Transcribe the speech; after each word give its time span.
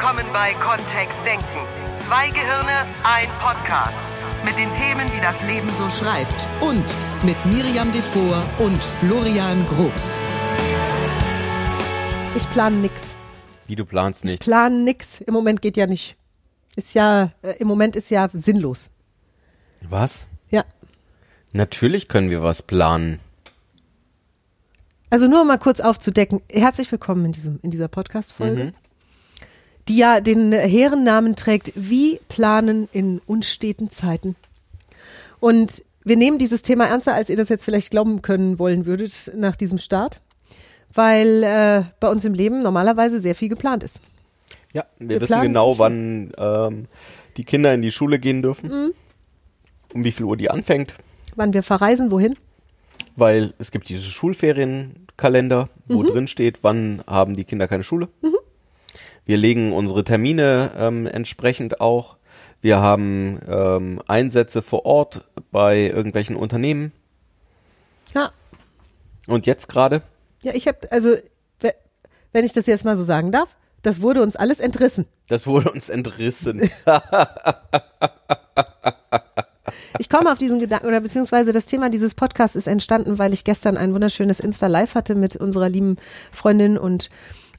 willkommen 0.00 0.26
bei 0.32 0.54
Kontext 0.54 1.16
Denken. 1.26 1.44
Zwei 2.06 2.28
Gehirne, 2.30 2.86
ein 3.02 3.26
Podcast. 3.40 3.96
Mit 4.44 4.56
den 4.56 4.72
Themen, 4.72 5.10
die 5.10 5.20
das 5.20 5.42
Leben 5.42 5.68
so 5.74 5.90
schreibt. 5.90 6.46
Und 6.60 6.84
mit 7.24 7.36
Miriam 7.46 7.90
Devor 7.90 8.44
und 8.60 8.80
Florian 8.80 9.66
Groß. 9.66 10.22
Ich 12.36 12.48
plane 12.50 12.76
nix. 12.76 13.12
Wie 13.66 13.74
du 13.74 13.84
planst 13.84 14.24
Ich 14.24 14.30
nicht. 14.30 14.42
plane 14.44 14.76
nix. 14.84 15.20
Im 15.20 15.34
Moment 15.34 15.62
geht 15.62 15.76
ja 15.76 15.88
nicht. 15.88 16.16
Ist 16.76 16.94
ja, 16.94 17.32
äh, 17.42 17.54
im 17.58 17.66
Moment 17.66 17.96
ist 17.96 18.08
ja 18.12 18.28
sinnlos. 18.32 18.90
Was? 19.82 20.28
Ja. 20.50 20.64
Natürlich 21.52 22.06
können 22.06 22.30
wir 22.30 22.44
was 22.44 22.62
planen. 22.62 23.18
Also 25.10 25.26
nur 25.26 25.40
um 25.40 25.48
mal 25.48 25.58
kurz 25.58 25.80
aufzudecken. 25.80 26.40
Herzlich 26.52 26.92
willkommen 26.92 27.24
in 27.24 27.32
diesem, 27.32 27.58
in 27.62 27.72
dieser 27.72 27.88
Podcast-Folge. 27.88 28.64
Mhm. 28.66 28.87
Die 29.88 29.96
ja 29.96 30.20
den 30.20 30.52
Herrennamen 30.52 31.34
trägt, 31.36 31.72
wie 31.74 32.20
planen 32.28 32.88
in 32.92 33.20
unsteten 33.26 33.90
Zeiten. 33.90 34.36
Und 35.40 35.82
wir 36.04 36.16
nehmen 36.16 36.38
dieses 36.38 36.62
Thema 36.62 36.86
ernster, 36.86 37.14
als 37.14 37.30
ihr 37.30 37.36
das 37.36 37.48
jetzt 37.48 37.64
vielleicht 37.64 37.90
glauben 37.90 38.22
können 38.22 38.58
wollen 38.58 38.86
würdet 38.86 39.32
nach 39.34 39.56
diesem 39.56 39.78
Start. 39.78 40.20
Weil 40.92 41.42
äh, 41.42 41.82
bei 42.00 42.08
uns 42.08 42.24
im 42.24 42.34
Leben 42.34 42.62
normalerweise 42.62 43.20
sehr 43.20 43.34
viel 43.34 43.48
geplant 43.48 43.82
ist. 43.82 44.00
Ja, 44.72 44.84
wir, 44.98 45.08
Wir 45.08 45.20
wissen 45.22 45.42
genau, 45.42 45.78
wann 45.78 46.32
ähm, 46.38 46.86
die 47.36 47.44
Kinder 47.44 47.72
in 47.74 47.82
die 47.82 47.90
Schule 47.90 48.18
gehen 48.18 48.42
dürfen. 48.42 48.68
Mhm. 48.70 48.92
Um 49.94 50.04
wie 50.04 50.12
viel 50.12 50.24
Uhr 50.26 50.36
die 50.36 50.50
anfängt. 50.50 50.94
Wann 51.36 51.52
wir 51.54 51.62
verreisen, 51.62 52.10
wohin? 52.10 52.36
Weil 53.16 53.54
es 53.58 53.70
gibt 53.70 53.88
diese 53.88 54.08
Schulferienkalender, 54.10 55.68
wo 55.86 56.02
Mhm. 56.02 56.06
drin 56.06 56.28
steht, 56.28 56.58
wann 56.62 57.02
haben 57.06 57.34
die 57.36 57.44
Kinder 57.44 57.68
keine 57.68 57.84
Schule. 57.84 58.08
Wir 59.28 59.36
legen 59.36 59.74
unsere 59.74 60.04
Termine 60.04 60.70
ähm, 60.78 61.06
entsprechend 61.06 61.82
auch. 61.82 62.16
Wir 62.62 62.78
haben 62.78 63.38
ähm, 63.46 64.00
Einsätze 64.08 64.62
vor 64.62 64.86
Ort 64.86 65.28
bei 65.52 65.80
irgendwelchen 65.94 66.34
Unternehmen. 66.34 66.92
Ja, 68.14 68.32
Und 69.26 69.44
jetzt 69.44 69.68
gerade, 69.68 70.00
Ja, 70.42 70.54
ich 70.54 70.66
habe, 70.66 70.90
also, 70.90 71.10
we- 71.60 71.74
wenn 72.32 72.46
ich 72.46 72.54
das 72.54 72.64
jetzt 72.64 72.86
mal 72.86 72.96
so 72.96 73.04
sagen 73.04 73.30
darf, 73.30 73.50
das 73.82 74.00
wurde 74.00 74.22
uns 74.22 74.34
alles 74.34 74.60
entrissen. 74.60 75.04
das 75.28 75.46
wurde 75.46 75.70
uns 75.72 75.90
entrissen. 75.90 76.62
Ich 80.00 80.08
komme 80.08 80.30
auf 80.32 80.38
diesen 80.38 80.58
Gedanken, 80.60 80.86
oder 80.86 81.00
beziehungsweise 81.00 81.52
das 81.52 81.66
Thema 81.66 81.90
dieses 81.90 82.14
Podcasts 82.14 82.56
ist 82.56 82.68
entstanden, 82.68 83.18
weil 83.18 83.32
ich 83.34 83.44
gestern 83.44 83.76
ein 83.76 83.92
wunderschönes 83.92 84.38
Insta-Live 84.40 84.94
hatte 84.94 85.14
mit 85.16 85.36
unserer 85.36 85.68
lieben 85.68 85.96
Freundin 86.32 86.78
und 86.78 87.10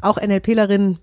auch 0.02 0.18
NLPlerin 0.18 0.98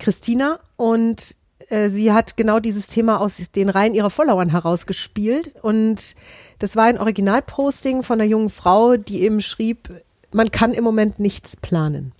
Christina. 0.00 0.58
Und 0.76 1.36
äh, 1.68 1.88
sie 1.88 2.12
hat 2.12 2.36
genau 2.36 2.58
dieses 2.58 2.88
Thema 2.88 3.20
aus 3.20 3.36
den 3.54 3.68
Reihen 3.68 3.94
ihrer 3.94 4.10
Followern 4.10 4.50
herausgespielt. 4.50 5.54
Und 5.62 6.16
das 6.58 6.74
war 6.74 6.84
ein 6.84 6.98
Originalposting 6.98 8.02
von 8.02 8.20
einer 8.20 8.28
jungen 8.28 8.50
Frau, 8.50 8.96
die 8.96 9.22
eben 9.22 9.40
schrieb, 9.40 9.88
man 10.32 10.50
kann 10.50 10.72
im 10.72 10.84
Moment 10.84 11.20
nichts 11.20 11.56
planen. 11.56 12.12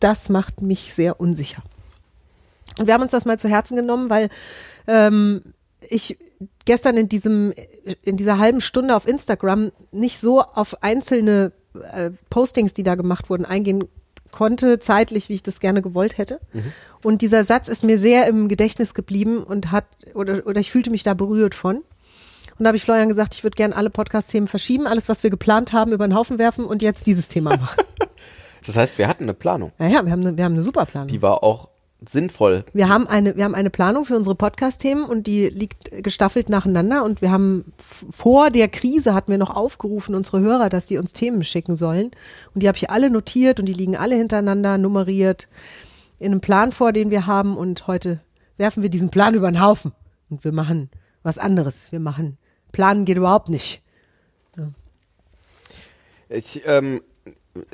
Das 0.00 0.28
macht 0.28 0.62
mich 0.62 0.92
sehr 0.94 1.20
unsicher. 1.20 1.62
Und 2.78 2.86
wir 2.86 2.94
haben 2.94 3.02
uns 3.02 3.12
das 3.12 3.24
mal 3.24 3.38
zu 3.38 3.48
Herzen 3.48 3.76
genommen, 3.76 4.10
weil 4.10 4.28
ähm, 4.86 5.42
ich 5.88 6.18
gestern 6.64 6.96
in 6.96 7.08
diesem 7.08 7.52
in 8.02 8.16
dieser 8.16 8.38
halben 8.38 8.60
Stunde 8.60 8.96
auf 8.96 9.06
Instagram 9.06 9.72
nicht 9.90 10.18
so 10.18 10.40
auf 10.40 10.82
einzelne 10.82 11.52
äh, 11.92 12.10
Postings, 12.30 12.72
die 12.72 12.82
da 12.82 12.94
gemacht 12.94 13.30
wurden, 13.30 13.44
eingehen 13.44 13.88
konnte, 14.32 14.80
zeitlich, 14.80 15.28
wie 15.28 15.34
ich 15.34 15.42
das 15.44 15.60
gerne 15.60 15.82
gewollt 15.82 16.18
hätte. 16.18 16.40
Und 17.04 17.22
dieser 17.22 17.44
Satz 17.44 17.68
ist 17.68 17.84
mir 17.84 17.98
sehr 17.98 18.26
im 18.26 18.48
Gedächtnis 18.48 18.94
geblieben 18.94 19.42
und 19.42 19.70
hat 19.70 19.84
oder 20.14 20.46
oder 20.46 20.60
ich 20.60 20.72
fühlte 20.72 20.90
mich 20.90 21.04
da 21.04 21.14
berührt 21.14 21.54
von. 21.54 21.76
Und 22.58 22.64
da 22.64 22.68
habe 22.68 22.76
ich 22.76 22.82
Florian 22.84 23.08
gesagt, 23.08 23.34
ich 23.34 23.44
würde 23.44 23.56
gerne 23.56 23.74
alle 23.76 23.90
Podcast-Themen 23.90 24.46
verschieben, 24.46 24.86
alles, 24.86 25.08
was 25.08 25.22
wir 25.22 25.30
geplant 25.30 25.72
haben, 25.72 25.92
über 25.92 26.06
den 26.06 26.14
Haufen 26.14 26.38
werfen 26.38 26.64
und 26.64 26.82
jetzt 26.82 27.06
dieses 27.06 27.28
Thema 27.28 27.56
machen. 27.56 27.84
Das 28.64 28.76
heißt, 28.76 28.96
wir 28.96 29.08
hatten 29.08 29.24
eine 29.24 29.34
Planung. 29.34 29.72
naja, 29.78 30.04
wir 30.04 30.12
haben 30.12 30.20
eine, 30.20 30.36
wir 30.36 30.44
haben 30.44 30.52
eine 30.52 30.62
super 30.62 30.86
Planung. 30.86 31.08
Die 31.08 31.20
war 31.20 31.42
auch 31.42 31.68
sinnvoll. 32.08 32.64
Wir 32.72 32.88
haben 32.88 33.06
eine, 33.06 33.36
wir 33.36 33.44
haben 33.44 33.54
eine 33.54 33.70
Planung 33.70 34.04
für 34.04 34.16
unsere 34.16 34.34
Podcast-Themen 34.34 35.04
und 35.04 35.26
die 35.26 35.48
liegt 35.48 35.90
gestaffelt 36.02 36.48
nacheinander 36.48 37.04
und 37.04 37.22
wir 37.22 37.30
haben 37.30 37.72
vor 37.78 38.50
der 38.50 38.68
Krise 38.68 39.14
hatten 39.14 39.30
wir 39.30 39.38
noch 39.38 39.54
aufgerufen, 39.54 40.14
unsere 40.14 40.40
Hörer, 40.40 40.68
dass 40.68 40.86
die 40.86 40.98
uns 40.98 41.12
Themen 41.12 41.44
schicken 41.44 41.76
sollen. 41.76 42.10
Und 42.54 42.62
die 42.62 42.68
habe 42.68 42.76
ich 42.76 42.90
alle 42.90 43.10
notiert 43.10 43.60
und 43.60 43.66
die 43.66 43.72
liegen 43.72 43.96
alle 43.96 44.16
hintereinander, 44.16 44.78
nummeriert, 44.78 45.48
in 46.18 46.32
einem 46.32 46.40
Plan 46.40 46.72
vor, 46.72 46.92
den 46.92 47.10
wir 47.10 47.26
haben 47.26 47.56
und 47.56 47.86
heute 47.86 48.20
werfen 48.56 48.82
wir 48.82 48.90
diesen 48.90 49.10
Plan 49.10 49.34
über 49.34 49.50
den 49.50 49.60
Haufen 49.60 49.92
und 50.30 50.44
wir 50.44 50.52
machen 50.52 50.90
was 51.22 51.38
anderes. 51.38 51.90
Wir 51.90 52.00
machen, 52.00 52.38
planen 52.70 53.04
geht 53.04 53.16
überhaupt 53.16 53.48
nicht. 53.48 53.82
Ich, 56.28 56.62
ähm, 56.64 57.02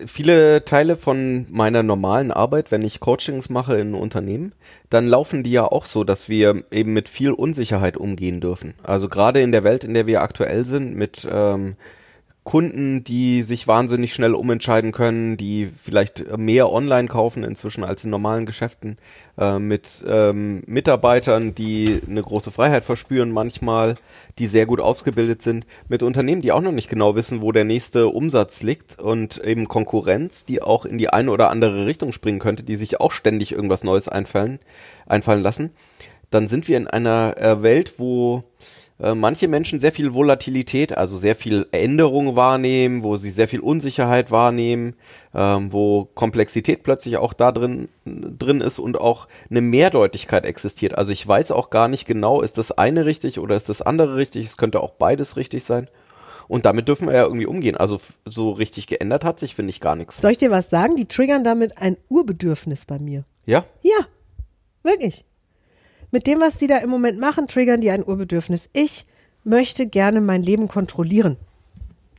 viele 0.06 0.64
Teile 0.64 0.96
von 0.96 1.46
meiner 1.50 1.82
normalen 1.82 2.30
Arbeit, 2.30 2.70
wenn 2.70 2.82
ich 2.82 3.00
Coachings 3.00 3.48
mache 3.48 3.76
in 3.76 3.94
Unternehmen, 3.94 4.52
dann 4.90 5.06
laufen 5.06 5.42
die 5.42 5.52
ja 5.52 5.64
auch 5.64 5.86
so, 5.86 6.04
dass 6.04 6.28
wir 6.28 6.64
eben 6.70 6.92
mit 6.92 7.08
viel 7.08 7.32
Unsicherheit 7.32 7.96
umgehen 7.96 8.40
dürfen. 8.40 8.74
Also 8.82 9.08
gerade 9.08 9.40
in 9.40 9.52
der 9.52 9.64
Welt, 9.64 9.84
in 9.84 9.94
der 9.94 10.06
wir 10.06 10.22
aktuell 10.22 10.64
sind, 10.64 10.96
mit 10.96 11.26
ähm, 11.30 11.76
Kunden, 12.48 13.04
die 13.04 13.42
sich 13.42 13.68
wahnsinnig 13.68 14.14
schnell 14.14 14.32
umentscheiden 14.32 14.90
können, 14.90 15.36
die 15.36 15.68
vielleicht 15.82 16.38
mehr 16.38 16.72
online 16.72 17.06
kaufen 17.06 17.44
inzwischen 17.44 17.84
als 17.84 18.04
in 18.04 18.10
normalen 18.10 18.46
Geschäften, 18.46 18.96
äh, 19.36 19.58
mit 19.58 20.02
ähm, 20.08 20.62
Mitarbeitern, 20.66 21.54
die 21.54 22.00
eine 22.08 22.22
große 22.22 22.50
Freiheit 22.50 22.84
verspüren 22.84 23.32
manchmal, 23.32 23.96
die 24.38 24.46
sehr 24.46 24.64
gut 24.64 24.80
ausgebildet 24.80 25.42
sind, 25.42 25.66
mit 25.88 26.02
Unternehmen, 26.02 26.40
die 26.40 26.50
auch 26.52 26.62
noch 26.62 26.72
nicht 26.72 26.88
genau 26.88 27.14
wissen, 27.16 27.42
wo 27.42 27.52
der 27.52 27.64
nächste 27.64 28.08
Umsatz 28.08 28.62
liegt 28.62 28.98
und 28.98 29.44
eben 29.44 29.68
Konkurrenz, 29.68 30.46
die 30.46 30.62
auch 30.62 30.86
in 30.86 30.96
die 30.96 31.10
eine 31.10 31.30
oder 31.30 31.50
andere 31.50 31.84
Richtung 31.84 32.12
springen 32.12 32.38
könnte, 32.38 32.62
die 32.62 32.76
sich 32.76 32.98
auch 32.98 33.12
ständig 33.12 33.52
irgendwas 33.52 33.84
Neues 33.84 34.08
einfallen, 34.08 34.58
einfallen 35.04 35.42
lassen, 35.42 35.72
dann 36.30 36.48
sind 36.48 36.66
wir 36.66 36.78
in 36.78 36.86
einer 36.86 37.36
äh, 37.36 37.62
Welt, 37.62 37.98
wo 37.98 38.44
äh, 39.00 39.14
manche 39.14 39.46
Menschen 39.46 39.78
sehr 39.78 39.92
viel 39.92 40.12
Volatilität, 40.12 40.96
also 40.96 41.16
sehr 41.16 41.36
viel 41.36 41.66
Änderung 41.70 42.34
wahrnehmen, 42.34 43.02
wo 43.02 43.16
sie 43.16 43.30
sehr 43.30 43.48
viel 43.48 43.60
Unsicherheit 43.60 44.30
wahrnehmen, 44.30 44.94
ähm, 45.34 45.72
wo 45.72 46.06
Komplexität 46.14 46.82
plötzlich 46.82 47.16
auch 47.16 47.32
da 47.32 47.52
drin, 47.52 47.88
drin 48.04 48.60
ist 48.60 48.78
und 48.78 49.00
auch 49.00 49.28
eine 49.50 49.60
Mehrdeutigkeit 49.60 50.44
existiert. 50.44 50.98
Also 50.98 51.12
ich 51.12 51.26
weiß 51.26 51.52
auch 51.52 51.70
gar 51.70 51.88
nicht 51.88 52.06
genau, 52.06 52.40
ist 52.42 52.58
das 52.58 52.72
eine 52.72 53.06
richtig 53.06 53.38
oder 53.38 53.54
ist 53.54 53.68
das 53.68 53.82
andere 53.82 54.16
richtig? 54.16 54.46
Es 54.46 54.56
könnte 54.56 54.80
auch 54.80 54.90
beides 54.90 55.36
richtig 55.36 55.64
sein. 55.64 55.88
Und 56.48 56.64
damit 56.64 56.88
dürfen 56.88 57.06
wir 57.06 57.14
ja 57.14 57.24
irgendwie 57.24 57.46
umgehen. 57.46 57.76
Also 57.76 58.00
so 58.24 58.50
richtig 58.50 58.86
geändert 58.86 59.22
hat 59.22 59.38
sich, 59.38 59.54
finde 59.54 59.70
ich, 59.70 59.80
gar 59.80 59.94
nichts. 59.94 60.16
Soll 60.16 60.30
ich 60.32 60.38
dir 60.38 60.50
was 60.50 60.70
sagen? 60.70 60.96
Die 60.96 61.04
triggern 61.04 61.44
damit 61.44 61.76
ein 61.76 61.98
Urbedürfnis 62.08 62.86
bei 62.86 62.98
mir. 62.98 63.22
Ja? 63.44 63.64
Ja, 63.82 64.06
wirklich. 64.82 65.26
Mit 66.10 66.26
dem, 66.26 66.40
was 66.40 66.58
die 66.58 66.66
da 66.66 66.78
im 66.78 66.90
Moment 66.90 67.18
machen, 67.18 67.48
triggern 67.48 67.80
die 67.80 67.90
ein 67.90 68.04
Urbedürfnis. 68.04 68.70
Ich 68.72 69.04
möchte 69.44 69.86
gerne 69.86 70.20
mein 70.20 70.42
Leben 70.42 70.68
kontrollieren. 70.68 71.36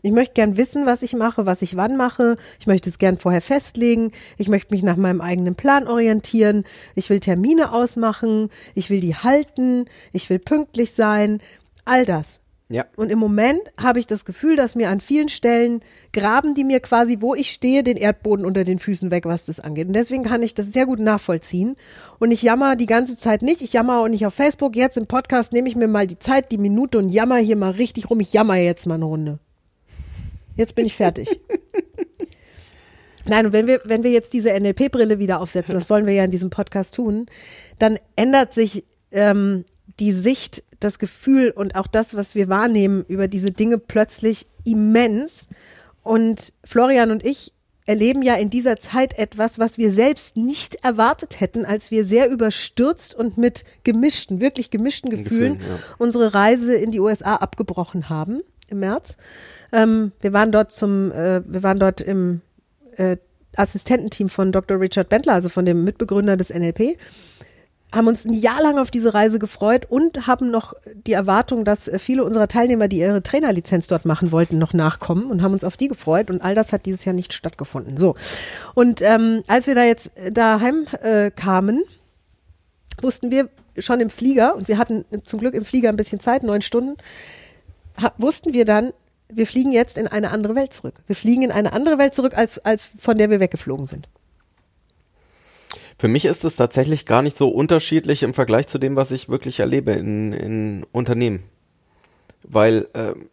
Ich 0.02 0.12
möchte 0.12 0.36
gern 0.36 0.56
wissen, 0.56 0.86
was 0.86 1.02
ich 1.02 1.14
mache, 1.14 1.46
was 1.46 1.62
ich 1.62 1.76
wann 1.76 1.98
mache. 1.98 2.38
Ich 2.60 2.68
möchte 2.68 2.90
es 2.90 3.00
gern 3.00 3.18
vorher 3.18 3.42
festlegen. 3.42 4.12
Ich 4.38 4.48
möchte 4.48 4.74
mich 4.74 4.84
nach 4.84 4.96
meinem 4.96 5.20
eigenen 5.20 5.56
Plan 5.56 5.88
orientieren. 5.88 6.64
Ich 6.96 7.10
will 7.10 7.20
Termine 7.20 7.74
ausmachen. 7.74 8.50
Ich 8.76 8.90
will 8.90 9.02
die 9.02 9.16
halten. 9.16 9.86
Ich 10.14 10.30
will 10.30 10.40
pünktlich 10.40 10.92
sein. 10.92 11.42
All 11.84 12.06
das. 12.06 12.40
Ja. 12.72 12.86
Und 12.96 13.12
im 13.12 13.18
Moment 13.18 13.62
habe 13.82 14.00
ich 14.00 14.06
das 14.06 14.26
Gefühl, 14.26 14.56
dass 14.56 14.76
mir 14.76 14.90
an 14.90 15.00
vielen 15.00 15.28
Stellen 15.28 15.82
graben 16.14 16.54
die 16.54 16.64
mir 16.64 16.80
quasi, 16.80 17.18
wo 17.20 17.34
ich 17.34 17.50
stehe, 17.50 17.84
den 17.84 17.98
Erdboden 17.98 18.46
unter 18.46 18.64
den 18.64 18.78
Füßen 18.78 19.10
weg, 19.10 19.26
was 19.26 19.46
das 19.46 19.60
angeht. 19.60 19.88
Und 19.88 19.94
deswegen 19.94 20.22
kann 20.22 20.44
ich 20.44 20.54
das 20.54 20.72
sehr 20.72 20.86
gut 20.86 21.00
nachvollziehen. 21.00 21.76
Und 22.20 22.30
ich 22.30 22.44
jammer 22.44 22.76
die 22.76 22.86
ganze 22.86 23.18
Zeit 23.18 23.42
nicht. 23.42 23.62
Ich 23.62 23.74
jammer 23.74 24.00
auch 24.00 24.08
nicht 24.08 24.26
auf 24.28 24.36
Facebook. 24.36 24.76
Jetzt 24.76 24.98
im 24.98 25.08
Podcast 25.08 25.52
nehme 25.52 25.68
ich 25.68 25.76
mir 25.76 25.88
mal 25.88 26.06
die 26.06 26.20
Zeit, 26.20 26.52
die 26.52 26.60
Minute 26.60 27.00
und 27.00 27.10
jammer 27.10 27.38
hier 27.38 27.56
mal 27.56 27.72
richtig 27.72 28.12
rum. 28.12 28.20
Ich 28.20 28.34
jammer 28.34 28.56
jetzt 28.56 28.86
mal 28.86 28.96
eine 28.96 29.06
Runde. 29.06 29.40
Jetzt 30.56 30.76
bin 30.76 30.86
ich 30.86 30.96
fertig. 30.96 31.42
Nein, 33.26 33.48
und 33.48 33.54
wenn 33.54 33.66
wir, 33.66 33.82
wenn 33.86 34.04
wir 34.04 34.12
jetzt 34.12 34.34
diese 34.34 34.54
NLP-Brille 34.54 35.18
wieder 35.18 35.42
aufsetzen, 35.42 35.74
das 35.74 35.90
wollen 35.90 36.06
wir 36.06 36.14
ja 36.14 36.24
in 36.24 36.32
diesem 36.32 36.52
Podcast 36.52 36.96
tun, 36.96 37.26
dann 37.80 37.98
ändert 38.16 38.54
sich 38.54 38.86
ähm, 39.12 39.66
die 40.00 40.12
Sicht, 40.12 40.64
das 40.80 41.00
Gefühl 41.00 41.52
und 41.52 41.76
auch 41.76 41.88
das, 41.88 42.16
was 42.16 42.36
wir 42.36 42.48
wahrnehmen 42.50 43.06
über 43.08 43.28
diese 43.28 43.52
Dinge 43.52 43.78
plötzlich 43.78 44.48
immens. 44.64 45.48
Und 46.04 46.54
Florian 46.64 47.12
und 47.12 47.26
ich 47.26 47.54
erleben 47.86 48.22
ja 48.22 48.36
in 48.36 48.52
dieser 48.52 48.78
Zeit 48.78 49.18
etwas, 49.18 49.58
was 49.58 49.80
wir 49.80 49.92
selbst 49.92 50.38
nicht 50.38 50.76
erwartet 50.84 51.40
hätten, 51.40 51.66
als 51.66 51.90
wir 51.90 52.06
sehr 52.06 52.30
überstürzt 52.30 53.16
und 53.16 53.38
mit 53.38 53.64
gemischten, 53.84 54.40
wirklich 54.40 54.70
gemischten 54.70 55.10
Gefühlen, 55.10 55.58
Gefühlen, 55.58 55.78
ja. 55.78 55.96
unsere 55.98 56.34
Reise 56.34 56.76
in 56.76 56.92
die 56.92 57.00
USA 57.00 57.38
abgebrochen 57.38 58.08
haben 58.08 58.42
im 58.68 58.80
März. 58.80 59.18
Ähm, 59.72 60.12
wir 60.22 60.34
waren 60.34 60.52
dort 60.52 60.72
zum, 60.72 61.12
äh, 61.12 61.42
wir 61.46 61.64
waren 61.64 61.80
dort 61.80 62.00
im 62.00 62.42
äh, 62.96 63.18
Assistententeam 63.56 64.30
von 64.30 64.52
Dr. 64.52 64.80
Richard 64.80 65.10
Bentler, 65.10 65.34
also 65.34 65.50
von 65.50 65.66
dem 65.66 65.84
Mitbegründer 65.84 66.38
des 66.38 66.54
NLP. 66.54 66.96
Haben 67.92 68.08
uns 68.08 68.26
ein 68.26 68.34
Jahr 68.34 68.62
lang 68.62 68.78
auf 68.78 68.92
diese 68.92 69.14
Reise 69.14 69.40
gefreut 69.40 69.88
und 69.90 70.28
haben 70.28 70.52
noch 70.52 70.74
die 70.94 71.14
Erwartung, 71.14 71.66
dass 71.66 71.88
äh, 71.88 71.98
viele 71.98 72.24
unserer 72.24 72.48
Teilnehmer, 72.48 72.88
die 72.88 73.00
ihre 73.00 73.24
Trainerlizenz 73.24 73.88
dort 73.88 74.06
machen 74.06 74.32
wollten, 74.32 74.58
noch 74.58 74.74
nachkommen 74.74 75.32
und 75.32 75.42
haben 75.42 75.54
uns 75.54 75.64
auf 75.64 75.78
die 75.78 75.88
gefreut 75.88 76.30
und 76.30 76.42
all 76.42 76.54
das 76.56 76.72
hat 76.72 76.86
dieses 76.86 77.06
Jahr 77.06 77.16
nicht 77.16 77.34
stattgefunden. 77.34 77.98
So. 77.98 78.16
Und 78.76 79.02
ähm, 79.02 79.44
als 79.48 79.68
wir 79.68 79.76
da 79.76 79.84
jetzt 79.84 80.16
äh, 80.18 80.32
daheim 80.32 80.86
äh, 81.02 81.32
kamen, 81.32 81.84
wussten 83.02 83.32
wir 83.32 83.50
schon 83.78 84.02
im 84.02 84.10
Flieger, 84.10 84.56
und 84.56 84.68
wir 84.68 84.78
hatten 84.78 85.06
zum 85.26 85.40
Glück 85.40 85.54
im 85.54 85.66
Flieger 85.66 85.90
ein 85.90 85.96
bisschen 85.96 86.20
Zeit, 86.20 86.44
neun 86.44 86.62
Stunden, 86.62 86.98
wussten 88.18 88.54
wir 88.54 88.66
dann, 88.66 88.94
wir 89.30 89.48
fliegen 89.48 89.72
jetzt 89.72 89.98
in 89.98 90.08
eine 90.08 90.32
andere 90.32 90.56
Welt 90.56 90.74
zurück. 90.74 90.96
Wir 91.08 91.16
fliegen 91.16 91.44
in 91.44 91.52
eine 91.52 91.74
andere 91.74 91.98
Welt 91.98 92.14
zurück, 92.14 92.36
als, 92.36 92.60
als 92.60 92.84
von 92.84 93.18
der 93.18 93.30
wir 93.30 93.40
weggeflogen 93.40 93.86
sind. 93.86 94.10
Für 95.98 96.08
mich 96.08 96.26
ist 96.26 96.44
es 96.44 96.56
tatsächlich 96.56 97.06
gar 97.06 97.22
nicht 97.22 97.38
so 97.38 97.50
unterschiedlich 97.50 98.24
im 98.24 98.34
Vergleich 98.34 98.68
zu 98.68 98.78
dem, 98.78 98.96
was 98.96 99.12
ich 99.12 99.30
wirklich 99.30 99.60
erlebe 99.60 99.92
in, 99.92 100.34
in 100.34 100.86
Unternehmen. 100.92 101.44
Weil 102.48 102.88
ähm, 102.94 103.30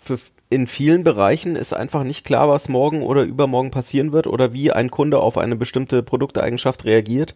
für, 0.00 0.18
in 0.50 0.66
vielen 0.66 1.04
Bereichen 1.04 1.56
ist 1.56 1.74
einfach 1.74 2.04
nicht 2.04 2.24
klar, 2.24 2.48
was 2.48 2.68
morgen 2.68 3.02
oder 3.02 3.22
übermorgen 3.22 3.70
passieren 3.70 4.12
wird 4.12 4.26
oder 4.26 4.52
wie 4.52 4.72
ein 4.72 4.90
Kunde 4.90 5.18
auf 5.20 5.38
eine 5.38 5.56
bestimmte 5.56 6.02
Produkteigenschaft 6.02 6.84
reagiert. 6.84 7.34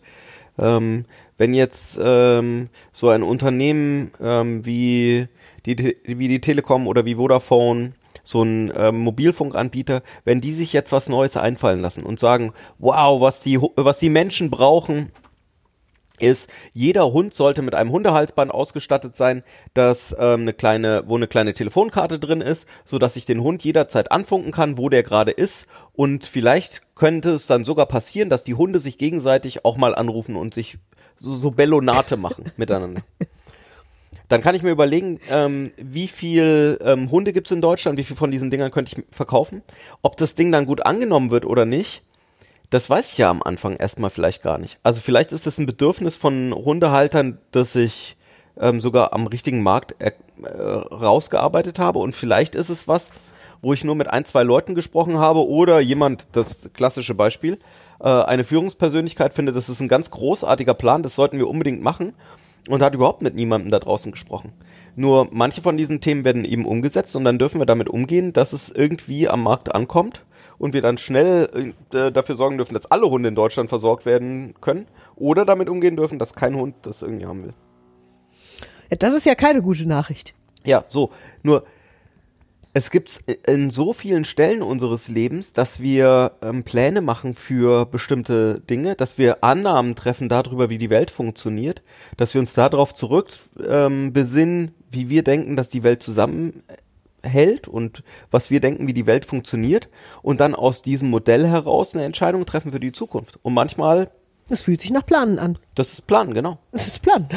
Ähm, 0.59 1.05
wenn 1.38 1.55
jetzt 1.55 1.99
ähm, 2.03 2.69
so 2.91 3.09
ein 3.09 3.23
Unternehmen 3.23 4.12
ähm, 4.20 4.64
wie, 4.67 5.29
die, 5.67 5.97
wie 6.05 6.29
die 6.29 6.41
Telekom 6.41 6.87
oder 6.87 7.05
wie 7.05 7.14
Vodafone, 7.17 7.93
so 8.22 8.42
ein 8.42 8.72
ähm, 8.76 8.98
Mobilfunkanbieter, 9.00 10.02
wenn 10.24 10.40
die 10.40 10.52
sich 10.52 10.72
jetzt 10.72 10.92
was 10.92 11.08
Neues 11.08 11.36
einfallen 11.36 11.80
lassen 11.80 12.04
und 12.04 12.19
sagen, 12.19 12.52
wow, 12.78 13.20
was 13.20 13.40
die, 13.40 13.58
was 13.76 13.98
die 13.98 14.10
Menschen 14.10 14.50
brauchen, 14.50 15.10
ist, 16.22 16.48
jeder 16.72 17.12
Hund 17.12 17.34
sollte 17.34 17.62
mit 17.62 17.74
einem 17.74 17.90
Hundehalsband 17.90 18.52
ausgestattet 18.52 19.16
sein, 19.16 19.42
das 19.74 20.14
ähm, 20.19 20.42
eine 20.42 20.52
kleine, 20.52 21.02
wo 21.06 21.16
eine 21.16 21.26
kleine 21.26 21.52
Telefonkarte 21.52 22.19
drin 22.19 22.40
ist, 22.40 22.66
so 22.84 22.98
dass 22.98 23.16
ich 23.16 23.26
den 23.26 23.42
Hund 23.42 23.64
jederzeit 23.64 24.12
anfunken 24.12 24.52
kann, 24.52 24.78
wo 24.78 24.88
der 24.88 25.02
gerade 25.02 25.32
ist. 25.32 25.66
Und 25.92 26.25
vielleicht 26.25 26.82
könnte 26.94 27.30
es 27.30 27.46
dann 27.46 27.64
sogar 27.64 27.86
passieren, 27.86 28.30
dass 28.30 28.44
die 28.44 28.54
Hunde 28.54 28.78
sich 28.78 28.98
gegenseitig 28.98 29.64
auch 29.64 29.76
mal 29.76 29.94
anrufen 29.94 30.36
und 30.36 30.54
sich 30.54 30.78
so, 31.16 31.34
so 31.34 31.50
Bellonate 31.50 32.16
machen 32.16 32.50
miteinander. 32.56 33.02
Dann 34.32 34.40
kann 34.40 34.55
ich 34.55 34.62
mir 34.62 34.70
überlegen, 34.70 35.20
ähm, 35.31 35.73
wie 35.76 36.08
viel 36.08 36.79
ähm, 36.82 37.11
Hunde 37.11 37.34
gibt 37.34 37.49
es 37.49 37.52
in 37.52 37.61
Deutschland, 37.61 37.99
wie 37.99 38.02
viel 38.02 38.17
von 38.17 38.31
diesen 38.31 38.50
Dingern 38.50 38.70
könnte 38.70 38.96
ich 38.96 39.05
verkaufen. 39.14 39.61
Ob 40.00 40.17
das 40.17 40.34
Ding 40.34 40.50
dann 40.50 40.64
gut 40.64 40.87
angenommen 40.87 41.31
wird 41.31 41.44
oder 41.44 41.67
nicht, 41.67 42.02
das 42.70 42.88
weiß 42.88 43.12
ich 43.12 43.19
ja 43.19 43.29
am 43.29 43.43
Anfang 43.43 43.76
erstmal 43.76 44.08
vielleicht 44.08 44.43
gar 44.43 44.56
nicht. 44.56 44.79
Also 44.82 45.02
vielleicht 45.02 45.32
ist 45.32 45.46
es 45.46 45.58
ein 45.58 45.67
Bedürfnis 45.67 46.17
von 46.17 46.55
Hundehaltern, 46.55 47.40
das 47.50 47.76
ich 47.76 48.17
ähm, 48.58 48.81
sogar 48.81 49.12
am 49.12 49.26
richtigen 49.26 49.62
Markt 49.62 49.96
äh, 49.99 50.12
rausgearbeitet 50.49 51.78
habe 51.78 51.99
und 51.99 52.14
vielleicht 52.14 52.55
ist 52.55 52.70
es 52.70 52.88
was, 52.88 53.11
wo 53.61 53.75
ich 53.75 53.85
nur 53.85 53.96
mit 53.96 54.08
ein, 54.08 54.25
zwei 54.25 54.44
Leuten 54.44 54.75
gesprochen 54.75 55.19
habe 55.19 55.46
oder 55.46 55.78
jemand, 55.81 56.28
das 56.32 56.70
klassische 56.73 57.14
Beispiel, 57.14 57.58
äh, 58.00 58.08
eine 58.08 58.44
Führungspersönlichkeit 58.44 59.35
findet, 59.35 59.56
das 59.56 59.69
ist 59.69 59.81
ein 59.81 59.88
ganz 59.88 60.11
großartiger 60.11 60.73
Plan, 60.73 61.02
das 61.02 61.17
sollten 61.17 61.37
wir 61.37 61.49
unbedingt 61.49 61.82
machen 61.82 62.14
und 62.69 62.82
hat 62.82 62.94
überhaupt 62.94 63.23
mit 63.23 63.35
niemandem 63.35 63.70
da 63.70 63.79
draußen 63.79 64.12
gesprochen. 64.12 64.53
Nur 64.94 65.29
manche 65.32 65.62
von 65.62 65.76
diesen 65.76 66.00
Themen 66.00 66.25
werden 66.25 66.44
eben 66.44 66.67
umgesetzt 66.67 67.17
und 67.17 67.25
dann 67.25 67.38
dürfen 67.38 67.61
wir 67.61 67.67
damit 67.67 67.88
umgehen, 67.88 68.32
dass 68.32 68.53
es 68.53 68.70
irgendwie 68.70 69.29
am 69.29 69.43
Markt 69.43 69.75
ankommt 69.75 70.25
und 70.59 70.75
wir 70.75 70.82
dann 70.82 70.99
schnell 70.99 71.73
äh, 71.93 72.12
dafür 72.12 72.37
sorgen 72.37 72.56
dürfen, 72.56 72.75
dass 72.75 72.91
alle 72.91 73.09
Hunde 73.09 73.29
in 73.29 73.35
Deutschland 73.35 73.69
versorgt 73.69 74.06
werden 74.06 74.55
können 74.61 74.87
oder 75.17 75.44
damit 75.44 75.69
umgehen 75.69 75.97
dürfen, 75.97 76.19
dass 76.19 76.35
kein 76.35 76.55
Hund 76.55 76.75
das 76.82 77.03
irgendwie 77.03 77.26
haben 77.26 77.43
will. 77.43 77.55
Ja, 78.91 78.97
das 78.99 79.14
ist 79.14 79.26
ja 79.26 79.35
keine 79.35 79.62
gute 79.62 79.88
Nachricht. 79.88 80.35
Ja, 80.64 80.85
so. 80.88 81.11
Nur 81.43 81.64
es 82.74 82.90
gibt 82.90 83.20
in 83.46 83.70
so 83.70 83.92
vielen 83.92 84.24
Stellen 84.24 84.62
unseres 84.62 85.08
Lebens, 85.08 85.52
dass 85.52 85.80
wir 85.80 86.32
ähm, 86.42 86.62
Pläne 86.64 87.02
machen 87.02 87.34
für 87.34 87.84
bestimmte 87.84 88.60
Dinge, 88.60 88.94
dass 88.94 89.19
wir 89.19 89.44
Annahmen 89.44 89.94
treffen 89.94 90.28
darüber, 90.28 90.70
wie 90.70 90.78
die 90.78 90.88
Welt 90.90 91.10
funktioniert, 91.10 91.82
dass 92.16 92.32
wir 92.32 92.40
uns 92.40 92.54
darauf 92.54 92.94
zurück 92.94 93.28
ähm, 93.66 94.12
besinnen, 94.12 94.74
wie 94.90 95.10
wir 95.10 95.22
denken, 95.22 95.56
dass 95.56 95.69
die 95.69 95.82
Welt 95.82 96.02
zusammenhält 96.02 97.69
und 97.69 98.02
was 98.30 98.50
wir 98.50 98.60
denken, 98.60 98.86
wie 98.86 98.94
die 98.94 99.06
Welt 99.06 99.26
funktioniert 99.26 99.90
und 100.22 100.40
dann 100.40 100.54
aus 100.54 100.80
diesem 100.80 101.10
Modell 101.10 101.46
heraus 101.46 101.94
eine 101.94 102.04
Entscheidung 102.04 102.46
treffen 102.46 102.72
für 102.72 102.80
die 102.80 102.92
Zukunft. 102.92 103.38
Und 103.42 103.52
manchmal, 103.52 104.10
Das 104.48 104.62
fühlt 104.62 104.80
sich 104.80 104.90
nach 104.92 105.04
Planen 105.04 105.38
an. 105.38 105.58
das 105.75 105.92
ist 105.92 106.06
Plan, 106.06 106.32
genau. 106.32 106.58
Das 106.72 106.86
ist 106.86 107.00
Plan. 107.00 107.28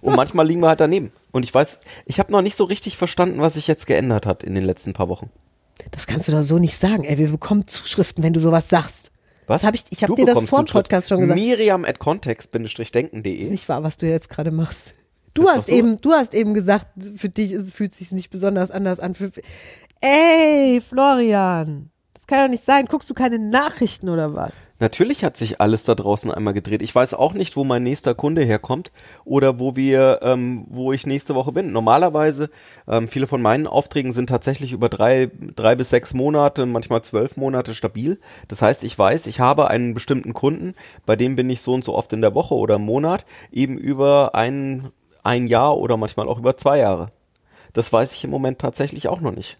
Und 0.00 0.16
manchmal 0.16 0.46
liegen 0.48 0.60
wir 0.60 0.68
halt 0.68 0.80
daneben. 0.80 1.12
Und 1.34 1.42
ich 1.42 1.52
weiß, 1.52 1.80
ich 2.06 2.20
habe 2.20 2.30
noch 2.32 2.42
nicht 2.42 2.54
so 2.54 2.62
richtig 2.62 2.96
verstanden, 2.96 3.40
was 3.40 3.54
sich 3.54 3.66
jetzt 3.66 3.86
geändert 3.88 4.24
hat 4.24 4.44
in 4.44 4.54
den 4.54 4.62
letzten 4.64 4.92
paar 4.92 5.08
Wochen. 5.08 5.30
Das 5.90 6.06
kannst 6.06 6.28
du 6.28 6.32
doch 6.32 6.42
so 6.44 6.60
nicht 6.60 6.78
sagen. 6.78 7.02
Ey, 7.02 7.18
wir 7.18 7.28
bekommen 7.28 7.66
Zuschriften, 7.66 8.22
wenn 8.22 8.32
du 8.32 8.38
sowas 8.38 8.68
sagst. 8.68 9.10
Was? 9.48 9.62
Das 9.62 9.66
hab 9.66 9.74
ich- 9.74 9.84
ich 9.90 10.02
hab 10.04 10.08
Du 10.08 10.14
dir 10.14 10.26
das 10.26 10.40
vor 10.44 10.62
dem. 10.64 10.72
Podcast 10.72 11.08
schon 11.08 11.18
gesagt. 11.20 11.40
Miriam 11.40 11.84
at 11.84 11.98
context-denken.de. 11.98 13.50
Nicht 13.50 13.68
wahr, 13.68 13.82
was 13.82 13.96
du 13.96 14.06
jetzt 14.08 14.30
gerade 14.30 14.52
machst. 14.52 14.94
Du 15.34 15.42
Das 15.42 15.50
ist 15.50 15.58
hast 15.58 15.66
so. 15.66 15.72
eben, 15.74 16.00
du 16.00 16.12
hast 16.12 16.34
eben 16.34 16.54
gesagt, 16.54 16.86
für 17.16 17.28
dich 17.28 17.52
ist, 17.52 17.74
fühlt 17.74 17.94
sich 17.96 18.12
nicht 18.12 18.30
besonders 18.30 18.70
anders 18.70 19.00
an. 19.00 19.14
Für, 19.16 19.32
ey, 20.00 20.80
Florian, 20.80 21.90
das 22.24 22.28
kann 22.28 22.38
ja 22.38 22.48
nicht 22.48 22.64
sein. 22.64 22.86
Guckst 22.86 23.10
du 23.10 23.12
keine 23.12 23.38
Nachrichten 23.38 24.08
oder 24.08 24.34
was? 24.34 24.70
Natürlich 24.78 25.24
hat 25.24 25.36
sich 25.36 25.60
alles 25.60 25.84
da 25.84 25.94
draußen 25.94 26.30
einmal 26.30 26.54
gedreht. 26.54 26.80
Ich 26.80 26.94
weiß 26.94 27.12
auch 27.12 27.34
nicht, 27.34 27.54
wo 27.54 27.64
mein 27.64 27.82
nächster 27.82 28.14
Kunde 28.14 28.42
herkommt 28.42 28.92
oder 29.26 29.58
wo 29.58 29.76
wir, 29.76 30.20
ähm, 30.22 30.64
wo 30.70 30.94
ich 30.94 31.06
nächste 31.06 31.34
Woche 31.34 31.52
bin. 31.52 31.72
Normalerweise, 31.72 32.48
ähm, 32.88 33.08
viele 33.08 33.26
von 33.26 33.42
meinen 33.42 33.66
Aufträgen 33.66 34.14
sind 34.14 34.30
tatsächlich 34.30 34.72
über 34.72 34.88
drei, 34.88 35.30
drei 35.54 35.74
bis 35.76 35.90
sechs 35.90 36.14
Monate, 36.14 36.64
manchmal 36.64 37.02
zwölf 37.02 37.36
Monate 37.36 37.74
stabil. 37.74 38.18
Das 38.48 38.62
heißt, 38.62 38.84
ich 38.84 38.98
weiß, 38.98 39.26
ich 39.26 39.40
habe 39.40 39.68
einen 39.68 39.92
bestimmten 39.92 40.32
Kunden, 40.32 40.74
bei 41.04 41.16
dem 41.16 41.36
bin 41.36 41.50
ich 41.50 41.60
so 41.60 41.74
und 41.74 41.84
so 41.84 41.94
oft 41.94 42.14
in 42.14 42.22
der 42.22 42.34
Woche 42.34 42.54
oder 42.54 42.76
im 42.76 42.86
Monat, 42.86 43.26
eben 43.52 43.76
über 43.76 44.34
ein, 44.34 44.92
ein 45.24 45.46
Jahr 45.46 45.76
oder 45.76 45.98
manchmal 45.98 46.28
auch 46.30 46.38
über 46.38 46.56
zwei 46.56 46.78
Jahre. 46.78 47.12
Das 47.74 47.92
weiß 47.92 48.14
ich 48.14 48.24
im 48.24 48.30
Moment 48.30 48.60
tatsächlich 48.60 49.08
auch 49.08 49.20
noch 49.20 49.32
nicht. 49.32 49.58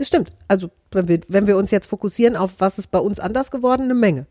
Das 0.00 0.06
stimmt. 0.06 0.32
Also, 0.48 0.70
wenn 0.92 1.08
wir, 1.08 1.20
wenn 1.28 1.46
wir 1.46 1.58
uns 1.58 1.70
jetzt 1.70 1.86
fokussieren 1.86 2.34
auf 2.34 2.52
was 2.56 2.78
ist 2.78 2.86
bei 2.86 2.98
uns 2.98 3.20
anders 3.20 3.50
geworden, 3.50 3.82
eine 3.82 3.92
Menge. 3.92 4.26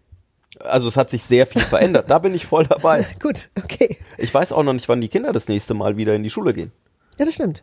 Also 0.61 0.87
es 0.87 0.97
hat 0.97 1.11
sich 1.11 1.21
sehr 1.21 1.45
viel 1.45 1.61
verändert. 1.61 2.09
Da 2.09 2.17
bin 2.17 2.33
ich 2.33 2.47
voll 2.47 2.65
dabei. 2.65 3.05
Gut, 3.21 3.51
okay. 3.55 3.97
Ich 4.17 4.33
weiß 4.33 4.51
auch 4.51 4.63
noch 4.63 4.73
nicht, 4.73 4.89
wann 4.89 4.99
die 4.99 5.09
Kinder 5.09 5.31
das 5.31 5.47
nächste 5.47 5.75
Mal 5.75 5.95
wieder 5.95 6.15
in 6.15 6.23
die 6.23 6.31
Schule 6.31 6.55
gehen. 6.55 6.71
Ja, 7.19 7.25
das 7.25 7.35
stimmt. 7.35 7.61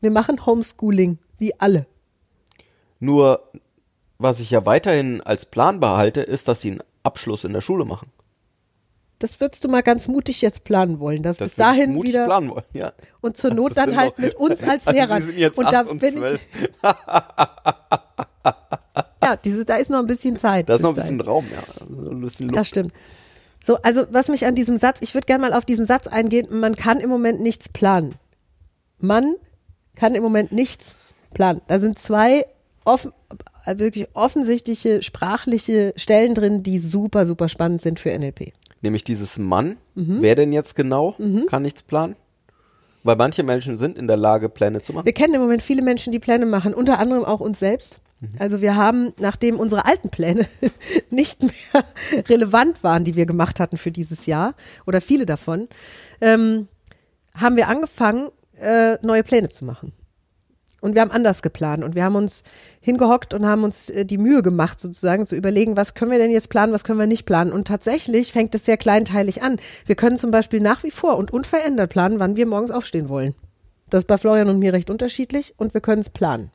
Wir 0.00 0.12
machen 0.12 0.46
Homeschooling, 0.46 1.18
wie 1.36 1.52
alle. 1.58 1.86
Nur, 3.00 3.50
was 4.18 4.38
ich 4.38 4.52
ja 4.52 4.64
weiterhin 4.64 5.20
als 5.20 5.46
Plan 5.46 5.80
behalte, 5.80 6.20
ist, 6.20 6.46
dass 6.46 6.60
sie 6.60 6.70
einen 6.70 6.82
Abschluss 7.02 7.42
in 7.42 7.52
der 7.52 7.60
Schule 7.60 7.84
machen. 7.84 8.12
Das 9.18 9.40
würdest 9.40 9.64
du 9.64 9.68
mal 9.68 9.82
ganz 9.82 10.08
mutig 10.08 10.42
jetzt 10.42 10.64
planen 10.64 11.00
wollen, 11.00 11.22
dass 11.22 11.38
Das 11.38 11.52
bis 11.52 11.56
dahin 11.56 11.92
mutig 11.94 12.10
wieder 12.12 12.26
planen 12.26 12.50
wollen, 12.50 12.64
ja. 12.74 12.92
und 13.22 13.36
zur 13.38 13.52
Not 13.54 13.72
dann 13.76 13.96
halt 13.96 14.18
noch- 14.18 14.24
mit 14.24 14.34
uns 14.38 14.62
als 14.62 14.86
also 14.86 14.90
Lehrern. 14.98 15.22
Sind 15.22 15.38
jetzt 15.38 15.56
und 15.56 15.72
da 15.72 15.80
und 15.80 15.98
bin 16.00 16.20
ja, 19.22 19.36
diese, 19.42 19.64
da 19.64 19.76
ist 19.76 19.90
noch 19.90 19.98
ein 20.00 20.06
bisschen 20.06 20.36
Zeit. 20.36 20.68
Da 20.68 20.76
ist 20.76 20.82
noch 20.82 20.90
ein 20.90 20.94
bisschen 20.96 21.18
dahin. 21.18 21.30
Raum, 21.32 21.46
ja. 21.50 21.62
Ein 22.10 22.20
bisschen 22.20 22.46
Luft. 22.48 22.56
Das 22.56 22.68
stimmt. 22.68 22.92
So, 23.62 23.76
also 23.82 24.06
was 24.10 24.28
mich 24.28 24.46
an 24.46 24.54
diesem 24.54 24.76
Satz, 24.76 24.98
ich 25.00 25.14
würde 25.14 25.26
gerne 25.26 25.42
mal 25.48 25.52
auf 25.54 25.64
diesen 25.64 25.86
Satz 25.86 26.06
eingehen, 26.06 26.46
man 26.50 26.76
kann 26.76 27.00
im 27.00 27.10
Moment 27.10 27.40
nichts 27.40 27.68
planen. 27.68 28.14
Man 28.98 29.34
kann 29.96 30.14
im 30.14 30.22
Moment 30.22 30.52
nichts 30.52 30.96
planen. 31.34 31.62
Da 31.66 31.78
sind 31.78 31.98
zwei 31.98 32.46
offen, 32.84 33.12
wirklich 33.66 34.08
offensichtliche 34.14 35.02
sprachliche 35.02 35.92
Stellen 35.96 36.34
drin, 36.34 36.62
die 36.62 36.78
super, 36.78 37.26
super 37.26 37.48
spannend 37.48 37.82
sind 37.82 37.98
für 37.98 38.16
NLP. 38.16 38.52
Nämlich 38.82 39.04
dieses 39.04 39.38
Mann. 39.38 39.76
Mhm. 39.94 40.18
Wer 40.20 40.34
denn 40.34 40.52
jetzt 40.52 40.76
genau 40.76 41.16
kann 41.48 41.62
nichts 41.62 41.82
planen? 41.82 42.16
Weil 43.02 43.16
manche 43.16 43.42
Menschen 43.42 43.78
sind 43.78 43.96
in 43.96 44.08
der 44.08 44.16
Lage, 44.16 44.48
Pläne 44.48 44.82
zu 44.82 44.92
machen. 44.92 45.06
Wir 45.06 45.12
kennen 45.12 45.34
im 45.34 45.40
Moment 45.40 45.62
viele 45.62 45.82
Menschen, 45.82 46.12
die 46.12 46.18
Pläne 46.18 46.44
machen, 46.44 46.74
unter 46.74 46.98
anderem 46.98 47.24
auch 47.24 47.40
uns 47.40 47.58
selbst. 47.58 48.00
Also 48.38 48.60
wir 48.62 48.76
haben, 48.76 49.12
nachdem 49.18 49.60
unsere 49.60 49.84
alten 49.84 50.08
Pläne 50.08 50.46
nicht 51.10 51.42
mehr 51.42 51.84
relevant 52.28 52.82
waren, 52.82 53.04
die 53.04 53.14
wir 53.14 53.26
gemacht 53.26 53.60
hatten 53.60 53.76
für 53.76 53.92
dieses 53.92 54.26
Jahr, 54.26 54.54
oder 54.86 55.00
viele 55.00 55.26
davon, 55.26 55.68
ähm, 56.20 56.68
haben 57.34 57.56
wir 57.56 57.68
angefangen, 57.68 58.30
äh, 58.58 58.96
neue 59.02 59.22
Pläne 59.22 59.50
zu 59.50 59.64
machen. 59.64 59.92
Und 60.86 60.94
wir 60.94 61.02
haben 61.02 61.10
anders 61.10 61.42
geplant 61.42 61.82
und 61.82 61.96
wir 61.96 62.04
haben 62.04 62.14
uns 62.14 62.44
hingehockt 62.80 63.34
und 63.34 63.44
haben 63.44 63.64
uns 63.64 63.90
äh, 63.90 64.04
die 64.04 64.18
Mühe 64.18 64.40
gemacht, 64.40 64.80
sozusagen 64.80 65.26
zu 65.26 65.34
überlegen, 65.34 65.76
was 65.76 65.94
können 65.94 66.12
wir 66.12 66.18
denn 66.18 66.30
jetzt 66.30 66.48
planen, 66.48 66.72
was 66.72 66.84
können 66.84 67.00
wir 67.00 67.08
nicht 67.08 67.26
planen. 67.26 67.50
Und 67.50 67.66
tatsächlich 67.66 68.30
fängt 68.30 68.54
es 68.54 68.64
sehr 68.64 68.76
kleinteilig 68.76 69.42
an. 69.42 69.56
Wir 69.84 69.96
können 69.96 70.16
zum 70.16 70.30
Beispiel 70.30 70.60
nach 70.60 70.84
wie 70.84 70.92
vor 70.92 71.16
und 71.16 71.32
unverändert 71.32 71.90
planen, 71.90 72.20
wann 72.20 72.36
wir 72.36 72.46
morgens 72.46 72.70
aufstehen 72.70 73.08
wollen. 73.08 73.34
Das 73.90 74.04
ist 74.04 74.06
bei 74.06 74.16
Florian 74.16 74.48
und 74.48 74.60
mir 74.60 74.72
recht 74.72 74.88
unterschiedlich 74.88 75.54
und 75.56 75.74
wir 75.74 75.80
können 75.80 76.02
es 76.02 76.10
planen. 76.10 76.52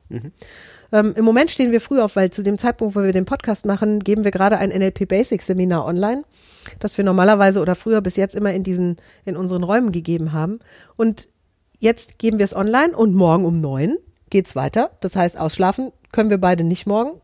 Ähm, 0.94 1.14
Im 1.18 1.26
Moment 1.26 1.52
stehen 1.52 1.74
wir 1.74 1.82
früh 1.82 2.00
auf, 2.00 2.16
weil 2.16 2.32
zu 2.32 2.42
dem 2.42 2.58
Zeitpunkt, 2.58 2.96
wo 2.96 3.04
wir 3.04 3.12
den 3.12 3.26
Podcast 3.26 3.66
machen, 3.66 4.00
geben 4.00 4.24
wir 4.24 4.32
gerade 4.32 4.58
ein 4.58 4.70
NLP 4.70 5.10
Basics 5.10 5.48
Seminar 5.48 5.86
online. 5.86 6.24
das 6.80 6.98
wir 6.98 7.04
normalerweise 7.04 7.60
oder 7.60 7.76
früher 7.76 8.00
bis 8.00 8.16
jetzt 8.16 8.36
immer 8.36 8.54
in 8.54 8.64
diesen, 8.64 8.96
in 9.26 9.36
unseren 9.36 9.64
Räumen 9.64 9.92
gegeben 9.92 10.32
haben. 10.32 10.60
Und 10.96 11.28
jetzt 11.80 12.20
geben 12.20 12.38
wir 12.38 12.46
es 12.46 12.56
online 12.56 12.96
und 12.96 13.14
morgen 13.16 13.44
um 13.44 13.60
neun 13.60 13.98
geht's 14.32 14.56
weiter. 14.56 14.90
Das 15.02 15.16
heißt, 15.16 15.38
ausschlafen 15.40 15.92
können 16.12 16.32
wir 16.32 16.40
beide 16.40 16.64
nicht 16.64 16.88
morgen. 16.88 17.22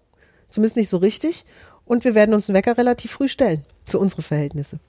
Zumindest 0.50 0.78
nicht 0.78 0.90
so 0.90 0.98
richtig. 0.98 1.44
Und 1.86 2.04
wir 2.04 2.14
werden 2.14 2.36
uns 2.36 2.48
einen 2.50 2.56
Wecker 2.56 2.78
relativ 2.78 3.12
früh 3.12 3.28
stellen. 3.28 3.66
Für 3.88 3.98
unsere 3.98 4.22
Verhältnisse. 4.22 4.80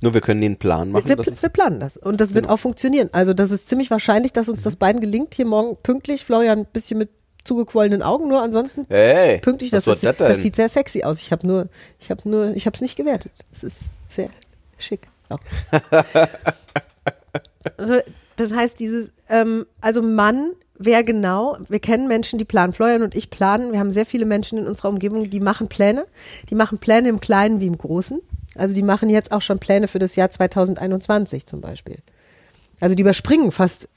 Nur 0.00 0.14
wir 0.14 0.20
können 0.20 0.40
den 0.40 0.56
Plan 0.56 0.90
machen. 0.90 1.08
Wir, 1.08 1.18
wir, 1.18 1.24
wir 1.26 1.48
planen 1.48 1.80
das. 1.80 1.96
Und 1.96 2.20
das 2.20 2.34
wird 2.34 2.44
Genau. 2.44 2.54
auch 2.54 2.58
funktionieren. 2.58 3.08
Also 3.12 3.34
das 3.34 3.50
ist 3.50 3.68
ziemlich 3.68 3.90
wahrscheinlich, 3.90 4.32
dass 4.32 4.48
uns 4.48 4.62
das 4.62 4.76
beiden 4.76 5.00
gelingt. 5.00 5.34
Hier 5.34 5.46
morgen 5.46 5.76
pünktlich. 5.82 6.24
Florian 6.24 6.60
ein 6.60 6.66
bisschen 6.66 6.98
mit 6.98 7.10
zugequollenen 7.44 8.02
Augen, 8.02 8.28
nur 8.28 8.42
ansonsten 8.42 8.86
hey, 8.88 9.38
pünktlich. 9.38 9.72
was 9.72 9.84
Das, 9.84 9.96
ist, 9.96 10.04
das 10.04 10.16
das 10.16 10.42
sieht 10.42 10.56
sehr 10.56 10.68
sexy 10.68 11.04
aus. 11.04 11.20
Ich 11.20 11.30
habe 11.30 11.46
nur, 11.46 11.68
ich 12.00 12.10
habe 12.10 12.28
nur, 12.28 12.50
ich 12.56 12.66
habe 12.66 12.74
es 12.74 12.80
nicht 12.80 12.96
gewertet. 12.96 13.32
Es 13.52 13.62
ist 13.62 13.84
sehr 14.08 14.30
schick. 14.78 15.08
Also, 17.78 17.96
das 18.36 18.54
heißt, 18.54 18.78
dieses, 18.78 19.10
ähm, 19.28 19.66
also 19.80 20.00
Mann, 20.00 20.52
wer 20.78 21.04
genau, 21.04 21.58
wir 21.68 21.80
kennen 21.80 22.08
Menschen, 22.08 22.38
die 22.38 22.44
planen. 22.44 22.72
Florian 22.72 23.02
und 23.02 23.14
ich 23.14 23.30
planen. 23.30 23.72
Wir 23.72 23.78
haben 23.78 23.90
sehr 23.90 24.06
viele 24.06 24.26
Menschen 24.26 24.58
in 24.58 24.66
unserer 24.66 24.88
Umgebung, 24.88 25.28
die 25.28 25.40
machen 25.40 25.68
Pläne. 25.68 26.06
Die 26.50 26.54
machen 26.54 26.78
Pläne 26.78 27.08
im 27.08 27.20
Kleinen 27.20 27.60
wie 27.60 27.66
im 27.66 27.78
Großen. 27.78 28.20
Also 28.54 28.74
die 28.74 28.82
machen 28.82 29.10
jetzt 29.10 29.32
auch 29.32 29.42
schon 29.42 29.58
Pläne 29.58 29.88
für 29.88 29.98
das 29.98 30.16
Jahr 30.16 30.30
2021 30.30 31.46
zum 31.46 31.60
Beispiel. 31.60 31.98
Also 32.80 32.94
die 32.94 33.02
überspringen 33.02 33.52
fast 33.52 33.88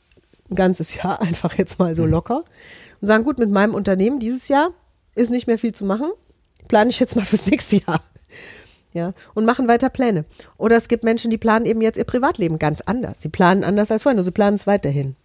ein 0.50 0.56
ganzes 0.56 0.96
Jahr 0.96 1.22
einfach 1.22 1.58
jetzt 1.58 1.80
mal 1.80 1.96
so 1.96 2.06
locker 2.06 2.44
und 3.02 3.08
sagen, 3.08 3.24
gut, 3.24 3.40
mit 3.40 3.50
meinem 3.50 3.74
Unternehmen 3.74 4.20
dieses 4.20 4.48
Jahr 4.48 4.72
ist 5.16 5.32
nicht 5.32 5.48
mehr 5.48 5.58
viel 5.58 5.74
zu 5.74 5.86
machen, 5.86 6.12
plane 6.68 6.90
ich 6.90 7.00
jetzt 7.00 7.16
mal 7.16 7.26
fürs 7.26 7.48
nächste 7.48 7.78
Jahr. 7.78 8.02
Ja, 8.92 9.14
und 9.36 9.46
machen 9.46 9.68
weiter 9.68 9.92
Pläne. 9.92 10.26
Oder 10.58 10.76
es 10.76 10.88
gibt 10.88 11.04
Menschen, 11.04 11.30
die 11.30 11.38
planen 11.38 11.68
eben 11.68 11.80
jetzt 11.80 12.00
ihr 12.00 12.06
Privatleben 12.06 12.58
ganz 12.58 12.82
anders. 12.82 13.22
Sie 13.22 13.30
planen 13.30 13.64
anders 13.64 13.92
als 13.92 14.02
vorher, 14.02 14.16
nur 14.16 14.24
sie 14.24 14.32
planen 14.32 14.56
es 14.56 14.66
weiterhin. 14.66 15.16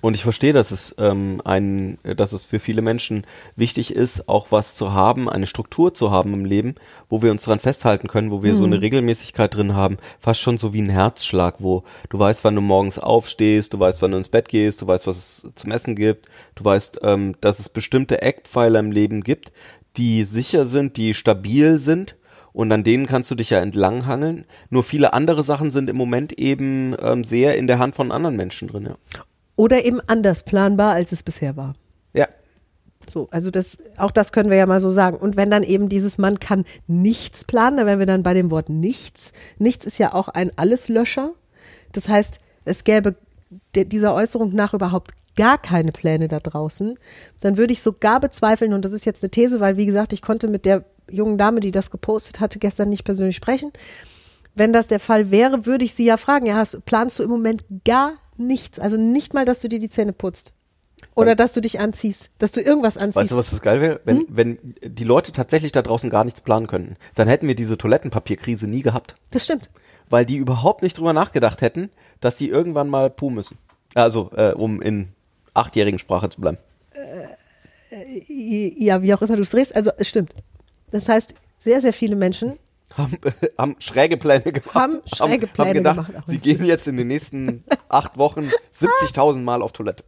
Und 0.00 0.14
ich 0.14 0.22
verstehe, 0.22 0.52
dass 0.52 0.70
es 0.70 0.94
ähm, 0.98 1.42
ein, 1.44 1.98
dass 2.02 2.32
es 2.32 2.44
für 2.44 2.58
viele 2.58 2.82
Menschen 2.82 3.24
wichtig 3.56 3.94
ist, 3.94 4.28
auch 4.28 4.46
was 4.50 4.74
zu 4.74 4.92
haben, 4.92 5.28
eine 5.28 5.46
Struktur 5.46 5.92
zu 5.92 6.10
haben 6.10 6.32
im 6.32 6.44
Leben, 6.44 6.76
wo 7.08 7.22
wir 7.22 7.30
uns 7.30 7.44
dran 7.44 7.60
festhalten 7.60 8.08
können, 8.08 8.30
wo 8.30 8.42
wir 8.42 8.56
so 8.56 8.64
eine 8.64 8.80
Regelmäßigkeit 8.80 9.54
drin 9.54 9.74
haben, 9.74 9.98
fast 10.18 10.40
schon 10.40 10.58
so 10.58 10.72
wie 10.72 10.80
ein 10.80 10.88
Herzschlag, 10.88 11.56
wo 11.58 11.84
du 12.08 12.18
weißt, 12.18 12.44
wann 12.44 12.54
du 12.54 12.60
morgens 12.60 12.98
aufstehst, 12.98 13.74
du 13.74 13.80
weißt, 13.80 14.00
wann 14.00 14.12
du 14.12 14.18
ins 14.18 14.28
Bett 14.28 14.48
gehst, 14.48 14.80
du 14.80 14.86
weißt, 14.86 15.06
was 15.06 15.16
es 15.16 15.52
zum 15.54 15.70
Essen 15.70 15.96
gibt, 15.96 16.26
du 16.54 16.64
weißt, 16.64 17.00
ähm, 17.02 17.36
dass 17.40 17.58
es 17.58 17.68
bestimmte 17.68 18.22
Eckpfeiler 18.22 18.80
im 18.80 18.92
Leben 18.92 19.22
gibt, 19.22 19.52
die 19.96 20.24
sicher 20.24 20.66
sind, 20.66 20.96
die 20.96 21.14
stabil 21.14 21.78
sind 21.78 22.16
und 22.52 22.72
an 22.72 22.84
denen 22.84 23.06
kannst 23.06 23.30
du 23.30 23.34
dich 23.34 23.50
ja 23.50 23.60
entlanghangeln. 23.60 24.44
Nur 24.70 24.82
viele 24.82 25.12
andere 25.12 25.42
Sachen 25.42 25.70
sind 25.70 25.90
im 25.90 25.96
Moment 25.96 26.32
eben 26.38 26.96
ähm, 27.02 27.24
sehr 27.24 27.56
in 27.56 27.66
der 27.66 27.78
Hand 27.78 27.94
von 27.94 28.12
anderen 28.12 28.36
Menschen 28.36 28.68
drin, 28.68 28.86
ja. 28.86 28.96
Oder 29.60 29.84
eben 29.84 30.00
anders 30.06 30.42
planbar, 30.44 30.94
als 30.94 31.12
es 31.12 31.22
bisher 31.22 31.54
war. 31.54 31.74
Ja, 32.14 32.26
So, 33.12 33.28
also 33.30 33.50
das, 33.50 33.76
auch 33.98 34.10
das 34.10 34.32
können 34.32 34.48
wir 34.48 34.56
ja 34.56 34.64
mal 34.64 34.80
so 34.80 34.88
sagen. 34.88 35.18
Und 35.18 35.36
wenn 35.36 35.50
dann 35.50 35.64
eben 35.64 35.90
dieses 35.90 36.16
Mann 36.16 36.40
kann 36.40 36.64
nichts 36.86 37.44
planen, 37.44 37.76
dann 37.76 37.86
wären 37.86 37.98
wir 37.98 38.06
dann 38.06 38.22
bei 38.22 38.32
dem 38.32 38.50
Wort 38.50 38.70
nichts. 38.70 39.34
Nichts 39.58 39.84
ist 39.84 39.98
ja 39.98 40.14
auch 40.14 40.28
ein 40.28 40.50
Alleslöscher. 40.56 41.32
Das 41.92 42.08
heißt, 42.08 42.38
es 42.64 42.84
gäbe 42.84 43.16
dieser 43.74 44.14
Äußerung 44.14 44.54
nach 44.54 44.72
überhaupt 44.72 45.10
gar 45.36 45.60
keine 45.60 45.92
Pläne 45.92 46.28
da 46.28 46.40
draußen. 46.40 46.98
Dann 47.40 47.58
würde 47.58 47.74
ich 47.74 47.82
sogar 47.82 48.18
bezweifeln, 48.18 48.72
und 48.72 48.86
das 48.86 48.92
ist 48.92 49.04
jetzt 49.04 49.22
eine 49.22 49.30
These, 49.30 49.60
weil 49.60 49.76
wie 49.76 49.86
gesagt, 49.86 50.14
ich 50.14 50.22
konnte 50.22 50.48
mit 50.48 50.64
der 50.64 50.86
jungen 51.10 51.36
Dame, 51.36 51.60
die 51.60 51.70
das 51.70 51.90
gepostet 51.90 52.40
hatte, 52.40 52.58
gestern 52.58 52.88
nicht 52.88 53.04
persönlich 53.04 53.36
sprechen. 53.36 53.72
Wenn 54.54 54.72
das 54.72 54.88
der 54.88 55.00
Fall 55.00 55.30
wäre, 55.30 55.66
würde 55.66 55.84
ich 55.84 55.94
sie 55.94 56.06
ja 56.06 56.16
fragen, 56.16 56.46
ja, 56.46 56.54
hast, 56.54 56.84
planst 56.86 57.18
du 57.18 57.24
im 57.24 57.30
Moment 57.30 57.62
gar 57.84 58.14
nichts? 58.40 58.78
Also 58.78 58.96
nicht 58.96 59.34
mal, 59.34 59.44
dass 59.44 59.60
du 59.60 59.68
dir 59.68 59.78
die 59.78 59.88
Zähne 59.88 60.12
putzt. 60.12 60.54
Oder 61.14 61.34
dass 61.34 61.54
du 61.54 61.60
dich 61.60 61.80
anziehst, 61.80 62.30
dass 62.38 62.52
du 62.52 62.60
irgendwas 62.60 62.98
anziehst. 62.98 63.16
Weißt 63.16 63.30
du, 63.30 63.36
was 63.36 63.50
das 63.50 63.62
geil 63.62 63.80
wäre? 63.80 64.00
Wenn, 64.04 64.26
wenn 64.28 64.58
die 64.82 65.04
Leute 65.04 65.32
tatsächlich 65.32 65.72
da 65.72 65.82
draußen 65.82 66.10
gar 66.10 66.24
nichts 66.24 66.40
planen 66.40 66.66
könnten, 66.66 66.96
dann 67.14 67.26
hätten 67.26 67.48
wir 67.48 67.54
diese 67.54 67.78
Toilettenpapierkrise 67.78 68.66
nie 68.66 68.82
gehabt. 68.82 69.14
Das 69.30 69.44
stimmt. 69.44 69.70
Weil 70.10 70.26
die 70.26 70.36
überhaupt 70.36 70.82
nicht 70.82 70.98
drüber 70.98 71.12
nachgedacht 71.12 71.62
hätten, 71.62 71.90
dass 72.20 72.36
sie 72.36 72.48
irgendwann 72.48 72.88
mal 72.88 73.10
puh 73.10 73.30
müssen. 73.30 73.56
Also, 73.94 74.30
äh, 74.36 74.52
um 74.52 74.82
in 74.82 75.08
achtjährigen 75.54 75.98
Sprache 75.98 76.28
zu 76.28 76.40
bleiben. 76.40 76.58
Ja, 78.28 79.02
wie 79.02 79.14
auch 79.14 79.22
immer 79.22 79.36
du 79.36 79.42
es 79.42 79.50
drehst. 79.50 79.74
Also 79.74 79.90
es 79.96 80.08
stimmt. 80.08 80.34
Das 80.90 81.08
heißt, 81.08 81.34
sehr, 81.58 81.80
sehr 81.80 81.92
viele 81.92 82.16
Menschen 82.16 82.58
Haben, 82.96 83.18
haben 83.58 83.76
schräge 83.78 84.16
Pläne 84.16 84.42
gemacht. 84.42 84.74
Haben 84.74 85.00
schräge 85.06 85.46
Pläne 85.46 85.68
haben 85.68 85.74
gedacht, 85.74 86.06
gemacht, 86.08 86.24
sie 86.26 86.38
gehen 86.38 86.64
jetzt 86.64 86.88
in 86.88 86.96
den 86.96 87.08
nächsten 87.08 87.64
acht 87.88 88.16
Wochen 88.18 88.48
70.000 88.74 89.38
Mal 89.38 89.62
auf 89.62 89.72
Toilette. 89.72 90.04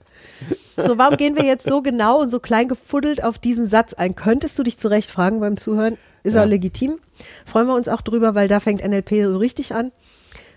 So, 0.76 0.98
warum 0.98 1.16
gehen 1.16 1.36
wir 1.36 1.44
jetzt 1.44 1.68
so 1.68 1.82
genau 1.82 2.20
und 2.20 2.30
so 2.30 2.40
klein 2.40 2.68
gefuddelt 2.68 3.22
auf 3.22 3.38
diesen 3.38 3.66
Satz 3.66 3.92
ein? 3.94 4.14
Könntest 4.14 4.58
du 4.58 4.62
dich 4.62 4.78
zurecht 4.78 5.10
fragen 5.10 5.40
beim 5.40 5.56
Zuhören? 5.56 5.96
Ist 6.22 6.34
Ja. 6.34 6.42
auch 6.44 6.46
legitim. 6.48 6.98
Freuen 7.44 7.66
wir 7.66 7.74
uns 7.74 7.88
auch 7.88 8.00
drüber, 8.00 8.34
weil 8.34 8.48
da 8.48 8.60
fängt 8.60 8.82
NLP 8.86 9.24
so 9.26 9.36
richtig 9.36 9.74
an. 9.74 9.92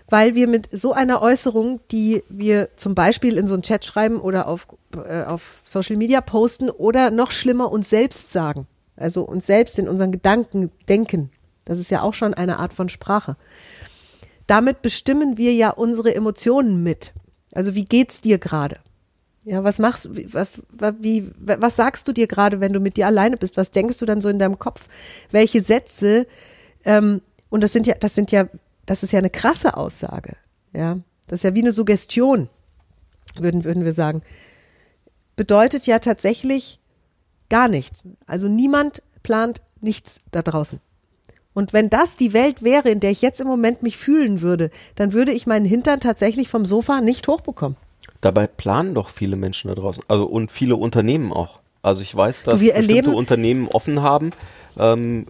Weil 0.08 0.36
wir 0.36 0.46
mit 0.46 0.68
so 0.70 0.92
einer 0.92 1.20
Äußerung, 1.20 1.80
die 1.90 2.22
wir 2.28 2.68
zum 2.76 2.94
Beispiel 2.94 3.36
in 3.38 3.48
so 3.48 3.54
einen 3.54 3.64
Chat 3.64 3.84
schreiben 3.84 4.20
oder 4.20 4.46
auf, 4.46 4.68
äh, 5.08 5.24
auf 5.24 5.60
Social 5.64 5.96
Media 5.96 6.20
posten 6.20 6.70
oder 6.70 7.10
noch 7.10 7.32
schlimmer 7.32 7.72
uns 7.72 7.90
selbst 7.90 8.32
sagen, 8.32 8.68
also 8.96 9.22
uns 9.22 9.46
selbst 9.46 9.80
in 9.80 9.88
unseren 9.88 10.12
Gedanken 10.12 10.70
denken, 10.88 11.30
das 11.66 11.78
ist 11.78 11.90
ja 11.90 12.00
auch 12.00 12.14
schon 12.14 12.32
eine 12.32 12.58
Art 12.58 12.72
von 12.72 12.88
Sprache. 12.88 13.36
Damit 14.46 14.80
bestimmen 14.80 15.36
wir 15.36 15.52
ja 15.52 15.70
unsere 15.70 16.14
Emotionen 16.14 16.82
mit. 16.82 17.12
Also 17.52 17.74
wie 17.74 17.84
geht's 17.84 18.22
dir 18.22 18.38
gerade? 18.38 18.78
Ja, 19.44 19.62
was 19.62 19.78
machst 19.78 20.08
was, 20.32 20.60
wie, 21.00 21.30
was 21.38 21.76
sagst 21.76 22.08
du 22.08 22.12
dir 22.12 22.26
gerade, 22.26 22.60
wenn 22.60 22.72
du 22.72 22.80
mit 22.80 22.96
dir 22.96 23.06
alleine 23.06 23.36
bist? 23.36 23.56
Was 23.56 23.70
denkst 23.70 23.98
du 23.98 24.06
dann 24.06 24.20
so 24.20 24.28
in 24.28 24.38
deinem 24.38 24.58
Kopf? 24.58 24.88
Welche 25.30 25.62
Sätze? 25.62 26.26
Ähm, 26.84 27.20
und 27.48 27.62
das 27.62 27.72
sind 27.72 27.86
ja, 27.86 27.94
das 27.94 28.14
sind 28.14 28.32
ja, 28.32 28.48
das 28.86 29.02
ist 29.02 29.12
ja 29.12 29.18
eine 29.18 29.30
krasse 29.30 29.76
Aussage. 29.76 30.36
Ja, 30.72 30.98
das 31.28 31.40
ist 31.40 31.44
ja 31.44 31.54
wie 31.54 31.62
eine 31.62 31.72
Suggestion, 31.72 32.48
würden, 33.36 33.64
würden 33.64 33.84
wir 33.84 33.92
sagen. 33.92 34.22
Bedeutet 35.36 35.86
ja 35.86 35.98
tatsächlich 35.98 36.80
gar 37.48 37.68
nichts. 37.68 38.02
Also 38.26 38.48
niemand 38.48 39.02
plant 39.22 39.60
nichts 39.80 40.20
da 40.30 40.42
draußen. 40.42 40.80
Und 41.56 41.72
wenn 41.72 41.88
das 41.88 42.18
die 42.18 42.34
Welt 42.34 42.62
wäre, 42.62 42.90
in 42.90 43.00
der 43.00 43.10
ich 43.10 43.22
jetzt 43.22 43.40
im 43.40 43.46
Moment 43.46 43.82
mich 43.82 43.96
fühlen 43.96 44.42
würde, 44.42 44.70
dann 44.94 45.14
würde 45.14 45.32
ich 45.32 45.46
meinen 45.46 45.64
Hintern 45.64 46.00
tatsächlich 46.00 46.50
vom 46.50 46.66
Sofa 46.66 47.00
nicht 47.00 47.26
hochbekommen. 47.28 47.78
Dabei 48.20 48.46
planen 48.46 48.92
doch 48.92 49.08
viele 49.08 49.36
Menschen 49.36 49.68
da 49.68 49.74
draußen. 49.74 50.04
Also 50.06 50.26
und 50.26 50.52
viele 50.52 50.76
Unternehmen 50.76 51.32
auch. 51.32 51.60
Also 51.80 52.02
ich 52.02 52.14
weiß, 52.14 52.42
dass 52.42 52.60
wir 52.60 52.74
bestimmte 52.74 52.92
erleben- 52.92 53.14
Unternehmen 53.14 53.68
offen 53.68 54.02
haben, 54.02 54.32
ähm, 54.78 55.24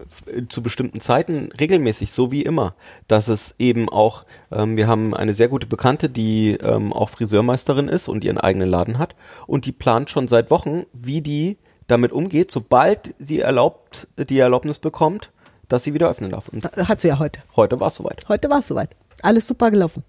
zu 0.49 0.61
bestimmten 0.61 0.99
Zeiten 0.99 1.49
regelmäßig, 1.57 2.11
so 2.11 2.29
wie 2.29 2.41
immer. 2.41 2.75
Dass 3.07 3.29
es 3.29 3.55
eben 3.57 3.87
auch, 3.87 4.25
ähm, 4.51 4.75
wir 4.75 4.87
haben 4.87 5.13
eine 5.13 5.33
sehr 5.33 5.47
gute 5.47 5.65
Bekannte, 5.65 6.09
die 6.09 6.57
ähm, 6.61 6.91
auch 6.91 7.07
Friseurmeisterin 7.07 7.87
ist 7.87 8.09
und 8.09 8.25
ihren 8.25 8.37
eigenen 8.37 8.67
Laden 8.67 8.97
hat. 8.97 9.15
Und 9.45 9.65
die 9.65 9.71
plant 9.71 10.09
schon 10.09 10.27
seit 10.27 10.51
Wochen, 10.51 10.83
wie 10.91 11.21
die 11.21 11.55
damit 11.87 12.11
umgeht, 12.11 12.51
sobald 12.51 13.15
die 13.17 13.39
erlaubt, 13.39 14.09
die 14.17 14.39
Erlaubnis 14.39 14.77
bekommt, 14.77 15.31
dass 15.67 15.83
sie 15.83 15.93
wieder 15.93 16.09
öffnen 16.09 16.31
darf. 16.31 16.49
Und 16.49 16.65
Hat 16.65 17.01
sie 17.01 17.09
ja 17.09 17.19
heute. 17.19 17.41
heute 17.55 17.79
war 17.79 17.87
es 17.87 17.95
soweit. 17.95 18.27
Heute 18.27 18.49
war 18.49 18.59
es 18.59 18.67
soweit. 18.67 18.89
Alles 19.21 19.47
super 19.47 19.71
gelaufen. 19.71 20.03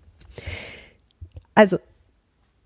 Also, 1.54 1.78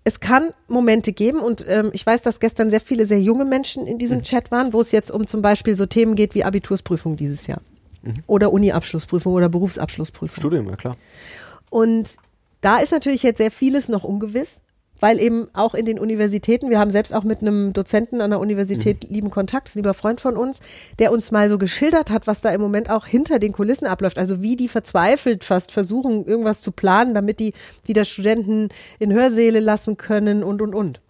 es 0.03 0.19
kann 0.19 0.51
Momente 0.67 1.13
geben 1.13 1.39
und 1.39 1.65
ähm, 1.67 1.89
ich 1.93 2.05
weiß, 2.05 2.21
dass 2.21 2.39
gestern 2.39 2.69
sehr 2.69 2.81
viele 2.81 3.05
sehr 3.05 3.21
junge 3.21 3.45
Menschen 3.45 3.87
in 3.87 3.97
diesem 3.97 4.21
Chat 4.21 4.51
waren, 4.51 4.73
wo 4.73 4.81
es 4.81 4.91
jetzt 4.91 5.11
um 5.11 5.25
zum 5.27 5.41
Beispiel 5.41 5.75
so 5.75 5.85
Themen 5.85 6.15
geht 6.15 6.35
wie 6.35 6.43
Abitursprüfung 6.43 7.15
dieses 7.15 7.47
Jahr 7.47 7.61
oder 8.27 8.51
Uni-Abschlussprüfung 8.51 9.33
oder 9.33 9.49
Berufsabschlussprüfung. 9.49 10.41
Studium, 10.41 10.69
ja 10.69 10.75
klar. 10.75 10.97
Und 11.69 12.17
da 12.61 12.77
ist 12.77 12.91
natürlich 12.91 13.23
jetzt 13.23 13.37
sehr 13.37 13.51
vieles 13.51 13.89
noch 13.89 14.03
ungewiss, 14.03 14.59
weil 14.99 15.19
eben 15.19 15.47
auch 15.53 15.73
in 15.73 15.85
den 15.85 15.99
Universitäten, 15.99 16.69
wir 16.69 16.79
haben 16.79 16.91
selbst 16.91 17.13
auch 17.13 17.23
mit 17.23 17.41
einem 17.41 17.73
Dozenten 17.73 18.21
an 18.21 18.29
der 18.29 18.39
Universität 18.39 19.09
lieben 19.09 19.29
Kontakt, 19.29 19.67
ist 19.67 19.75
ein 19.75 19.79
lieber 19.79 19.93
Freund 19.93 20.21
von 20.21 20.37
uns, 20.37 20.61
der 20.99 21.11
uns 21.11 21.31
mal 21.31 21.49
so 21.49 21.57
geschildert 21.57 22.09
hat, 22.09 22.25
was 22.25 22.41
da 22.41 22.51
im 22.51 22.61
Moment 22.61 22.89
auch 22.89 23.05
hinter 23.05 23.39
den 23.39 23.51
Kulissen 23.51 23.85
abläuft. 23.85 24.17
Also 24.17 24.41
wie 24.41 24.55
die 24.55 24.67
verzweifelt 24.69 25.43
fast 25.43 25.71
versuchen, 25.71 26.25
irgendwas 26.25 26.61
zu 26.61 26.71
planen, 26.71 27.13
damit 27.13 27.39
die 27.39 27.53
wieder 27.85 28.05
Studenten 28.05 28.69
in 28.99 29.11
Hörsäle 29.11 29.59
lassen 29.59 29.97
können 29.97 30.43
und, 30.43 30.61
und, 30.61 30.73
und. 30.73 31.02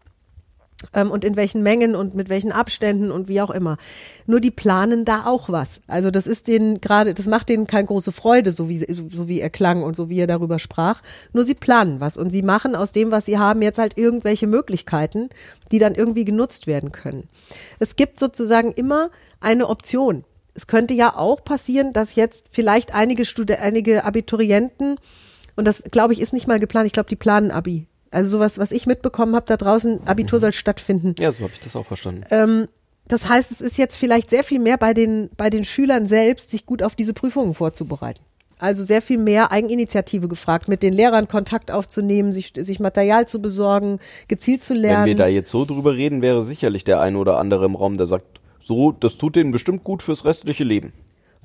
Ähm, 0.94 1.12
und 1.12 1.24
in 1.24 1.36
welchen 1.36 1.64
Mengen 1.64 1.96
und 1.96 2.16
mit 2.16 2.30
welchen 2.30 2.52
Abständen 2.52 3.12
und 3.12 3.28
wie 3.28 3.42
auch 3.42 3.50
immer. 3.50 3.78
Nur 4.26 4.40
die 4.40 4.52
planen 4.52 5.06
da 5.06 5.26
auch 5.26 5.50
was. 5.50 5.82
Also 5.88 6.12
das 6.12 6.28
ist 6.28 6.48
denen 6.48 6.82
gerade, 6.82 7.14
das 7.14 7.28
macht 7.28 7.50
denen 7.50 7.68
keine 7.68 7.88
große 7.88 8.12
Freude, 8.12 8.52
so 8.52 8.70
wie, 8.70 8.80
so 8.80 9.28
wie 9.28 9.40
er 9.40 9.50
klang 9.50 9.84
und 9.84 9.96
so 9.96 10.10
wie 10.10 10.20
er 10.20 10.28
darüber 10.28 10.60
sprach. 10.60 11.02
Nur 11.32 11.46
sie 11.46 11.56
planen 11.56 12.00
was 12.00 12.18
und 12.18 12.30
sie 12.30 12.42
machen 12.42 12.76
aus 12.76 12.92
dem, 12.92 13.12
was 13.12 13.26
sie 13.26 13.38
haben, 13.38 13.62
jetzt 13.62 13.80
halt 13.80 13.98
irgendwelche 13.98 14.48
Möglichkeiten, 14.48 15.30
die 15.72 15.80
dann 15.80 15.96
irgendwie 15.96 16.26
genutzt 16.26 16.68
werden 16.68 16.92
können. 16.92 17.30
Es 17.80 17.96
gibt 17.96 18.20
sozusagen 18.20 18.72
immer 18.72 19.10
eine 19.40 19.68
Option. 19.68 20.24
es 20.54 20.68
könnte 20.68 20.94
ja 20.94 21.16
auch 21.16 21.44
passieren, 21.44 21.94
dass 21.94 22.16
jetzt 22.16 22.46
vielleicht 22.52 22.94
einige 22.94 23.26
Stud 23.26 23.52
einige 23.52 24.04
Abiturienten, 24.04 24.98
und 25.56 25.66
das 25.66 25.84
glaube 25.92 26.14
ich 26.14 26.22
ist 26.22 26.34
nicht 26.34 26.48
mal 26.48 26.60
geplant, 26.60 26.88
ich 26.88 26.94
glaube, 26.94 27.10
die 27.10 27.16
planen 27.16 27.52
Abi. 27.52 27.88
Also 28.14 28.38
sowas, 28.38 28.60
was 28.60 28.72
ich 28.72 28.86
mitbekommen 28.86 29.36
habe 29.36 29.48
da 29.48 29.58
draußen, 29.58 30.06
Abitur 30.06 30.40
soll 30.40 30.54
stattfinden. 30.54 31.16
Ja, 31.18 31.32
so 31.32 31.44
habe 31.44 31.54
ich 31.54 31.60
das 31.60 31.76
auch 31.76 31.86
verstanden. 31.86 32.24
Ähm, 32.30 32.68
das 33.08 33.28
heißt, 33.28 33.52
es 33.52 33.60
ist 33.60 33.78
jetzt 33.78 33.96
vielleicht 33.96 34.30
sehr 34.30 34.44
viel 34.44 34.60
mehr 34.60 34.78
bei 34.78 34.94
den, 34.94 35.30
bei 35.36 35.50
den 35.50 35.66
Schülern 35.66 36.06
selbst, 36.08 36.52
sich 36.52 36.68
gut 36.68 36.84
auf 36.84 36.96
diese 36.96 37.14
Prüfungen 37.14 37.56
vorzubereiten. 37.56 38.22
Also 38.60 38.84
sehr 38.84 39.02
viel 39.02 39.18
mehr 39.18 39.52
Eigeninitiative 39.52 40.28
gefragt, 40.28 40.68
mit 40.68 40.84
den 40.84 40.94
Lehrern 40.94 41.28
Kontakt 41.28 41.72
aufzunehmen, 41.72 42.32
sich, 42.32 42.54
sich 42.56 42.80
Material 42.80 43.28
zu 43.28 43.42
besorgen, 43.42 44.00
gezielt 44.28 44.64
zu 44.64 44.76
lernen. 44.76 45.02
Wenn 45.02 45.08
wir 45.08 45.16
da 45.16 45.28
jetzt 45.28 45.50
so 45.50 45.66
drüber 45.66 45.96
reden, 45.96 46.22
wäre 46.22 46.44
sicherlich 46.44 46.84
der 46.84 47.02
eine 47.02 47.18
oder 47.18 47.40
andere 47.40 47.66
im 47.66 47.76
Raum, 47.76 47.98
der 47.98 48.06
sagt, 48.06 48.26
so, 48.62 48.92
das 48.92 49.18
tut 49.18 49.36
denen 49.36 49.52
bestimmt 49.52 49.84
gut 49.84 50.04
fürs 50.04 50.24
restliche 50.24 50.64
Leben. 50.64 50.94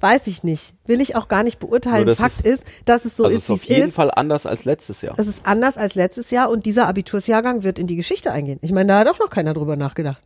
Weiß 0.01 0.27
ich 0.29 0.45
nicht. 0.45 0.75
Will 0.87 1.01
ich 1.01 1.17
auch 1.17 1.27
gar 1.29 1.43
nicht 1.43 1.59
beurteilen. 1.59 2.15
Fakt 2.15 2.41
ist- 2.41 2.47
ist, 2.47 2.65
dass 2.85 3.05
es 3.05 3.17
so 3.17 3.25
also 3.25 3.37
ist, 3.37 3.43
ist 3.43 3.49
wie 3.49 3.53
auf 3.55 3.61
es 3.63 3.69
jeden 3.69 3.89
ist. 3.89 3.95
Fall 3.95 4.11
anders 4.15 4.47
als 4.47 4.65
letztes 4.65 5.03
Jahr. 5.03 5.17
Das 5.17 5.27
ist 5.27 5.41
anders 5.45 5.77
als 5.77 5.95
letztes 5.97 6.31
Jahr 6.31 6.51
und 6.51 6.67
dieser 6.67 6.87
Abitursjahrgang 6.87 7.63
wird 7.65 7.79
in 7.79 7.87
die 7.89 7.97
Geschichte 7.97 8.31
eingehen. 8.33 8.59
Ich 8.63 8.73
meine, 8.73 8.89
da 8.89 8.99
hat 9.01 9.09
auch 9.09 9.19
noch 9.19 9.31
keiner 9.31 9.55
drüber 9.55 9.77
nachgedacht. 9.77 10.23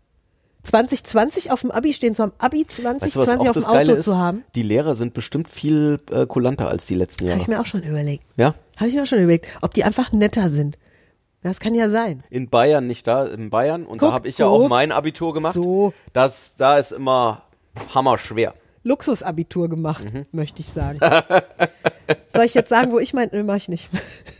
2020 0.64 1.50
auf 1.50 1.62
dem 1.62 1.71
Abi 1.73 1.93
stehen 1.93 2.14
zu 2.14 2.23
haben, 2.23 2.33
Abi 2.38 2.64
Weißt 2.64 2.79
du, 2.79 2.83
2020 2.83 3.49
auf 3.50 3.57
dem 3.57 3.64
Auto 3.64 3.93
ist? 3.99 4.05
zu 4.05 4.17
haben, 4.17 4.45
Die 4.55 4.62
Lehrer 4.62 4.95
sind 4.95 5.12
bestimmt 5.14 5.49
viel 5.50 5.99
äh, 6.12 6.25
kulanter 6.26 6.69
als 6.69 6.87
die 6.87 6.95
letzten 6.95 7.25
habe 7.25 7.31
Jahre. 7.31 7.41
ich 7.43 7.49
mir 7.49 7.61
auch 7.61 7.67
schon 7.67 7.83
überlegt. 7.83 8.25
Ja? 8.37 8.55
Habe 8.76 8.88
ich 8.88 8.95
mir 8.95 9.02
auch 9.02 9.07
schon 9.07 9.19
überlegt, 9.19 9.47
ob 9.61 9.75
die 9.75 9.83
einfach 9.85 10.12
netter 10.12 10.49
sind. 10.49 10.79
Das 11.43 11.59
kann 11.59 11.75
ja 11.75 11.88
sein. 11.88 12.23
In 12.31 12.49
Bayern 12.49 12.87
nicht 12.87 13.07
da, 13.09 13.26
in 13.26 13.50
Bayern. 13.50 13.85
Und 13.85 13.99
Guck, 13.99 14.11
da 14.11 14.14
habe 14.14 14.29
ich 14.29 14.38
ja 14.38 14.47
auch 14.47 14.61
guck. 14.61 14.69
mein 14.71 14.93
Abitur 14.93 15.35
gemacht. 15.35 15.55
So. 15.55 15.93
Das, 16.12 16.55
da 16.57 16.79
ist 16.79 16.93
immer 16.93 17.43
hammerschwer. 17.93 18.55
Luxusabitur 18.85 19.69
gemacht, 19.69 20.05
Mhm. 20.05 20.27
möchte 20.33 20.61
ich 20.61 20.69
sagen. 20.69 20.99
Soll 22.29 22.45
ich 22.45 22.55
jetzt 22.55 22.69
sagen, 22.69 22.93
wo 22.93 22.99
ich 22.99 23.15
mein, 23.15 23.31
nee, 23.33 23.43
mach 23.43 23.57
ich 23.57 23.69
nicht. 23.69 23.89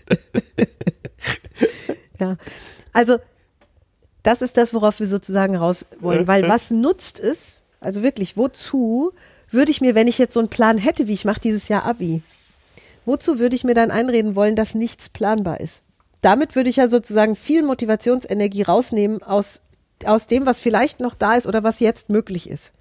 ja, 2.19 2.37
also 2.93 3.19
das 4.23 4.43
ist 4.43 4.57
das, 4.57 4.73
worauf 4.75 5.01
wir 5.01 5.07
sozusagen 5.07 5.57
raus 5.57 5.87
wollen, 6.01 6.27
weil 6.27 6.49
was 6.49 6.71
nutzt 6.71 7.21
es, 7.21 7.65
also 7.81 8.03
wirklich, 8.03 8.37
wozu 8.37 9.13
würde 9.51 9.71
ich 9.71 9.81
mir, 9.81 9.95
wenn 9.95 10.09
ich 10.09 10.19
jetzt 10.19 10.35
so 10.35 10.41
einen 10.41 10.49
Plan 10.49 10.79
hätte, 10.79 11.09
wie 11.09 11.13
ich 11.13 11.25
mache 11.25 11.41
dieses 11.41 11.69
Jahr 11.69 11.85
Abi, 11.85 12.23
wozu 13.05 13.39
würde 13.39 13.57
ich 13.57 13.65
mir 13.65 13.75
dann 13.75 13.91
einreden 13.91 14.35
wollen, 14.35 14.57
dass 14.57 14.75
nichts 14.75 15.09
planbar 15.09 15.61
ist? 15.61 15.83
Damit 16.21 16.55
würde 16.55 16.71
ich 16.71 16.77
ja 16.77 16.87
sozusagen 16.87 17.35
viel 17.35 17.65
Motivationsenergie 17.65 18.63
rausnehmen 18.63 19.23
aus, 19.25 19.63
aus 20.05 20.29
dem, 20.29 20.47
was 20.47 20.61
vielleicht 20.61 21.01
noch 21.01 21.15
da 21.15 21.35
ist 21.35 21.49
oder 21.49 21.65
was 21.65 21.81
jetzt 21.81 22.09
möglich 22.09 22.49
ist 22.49 22.73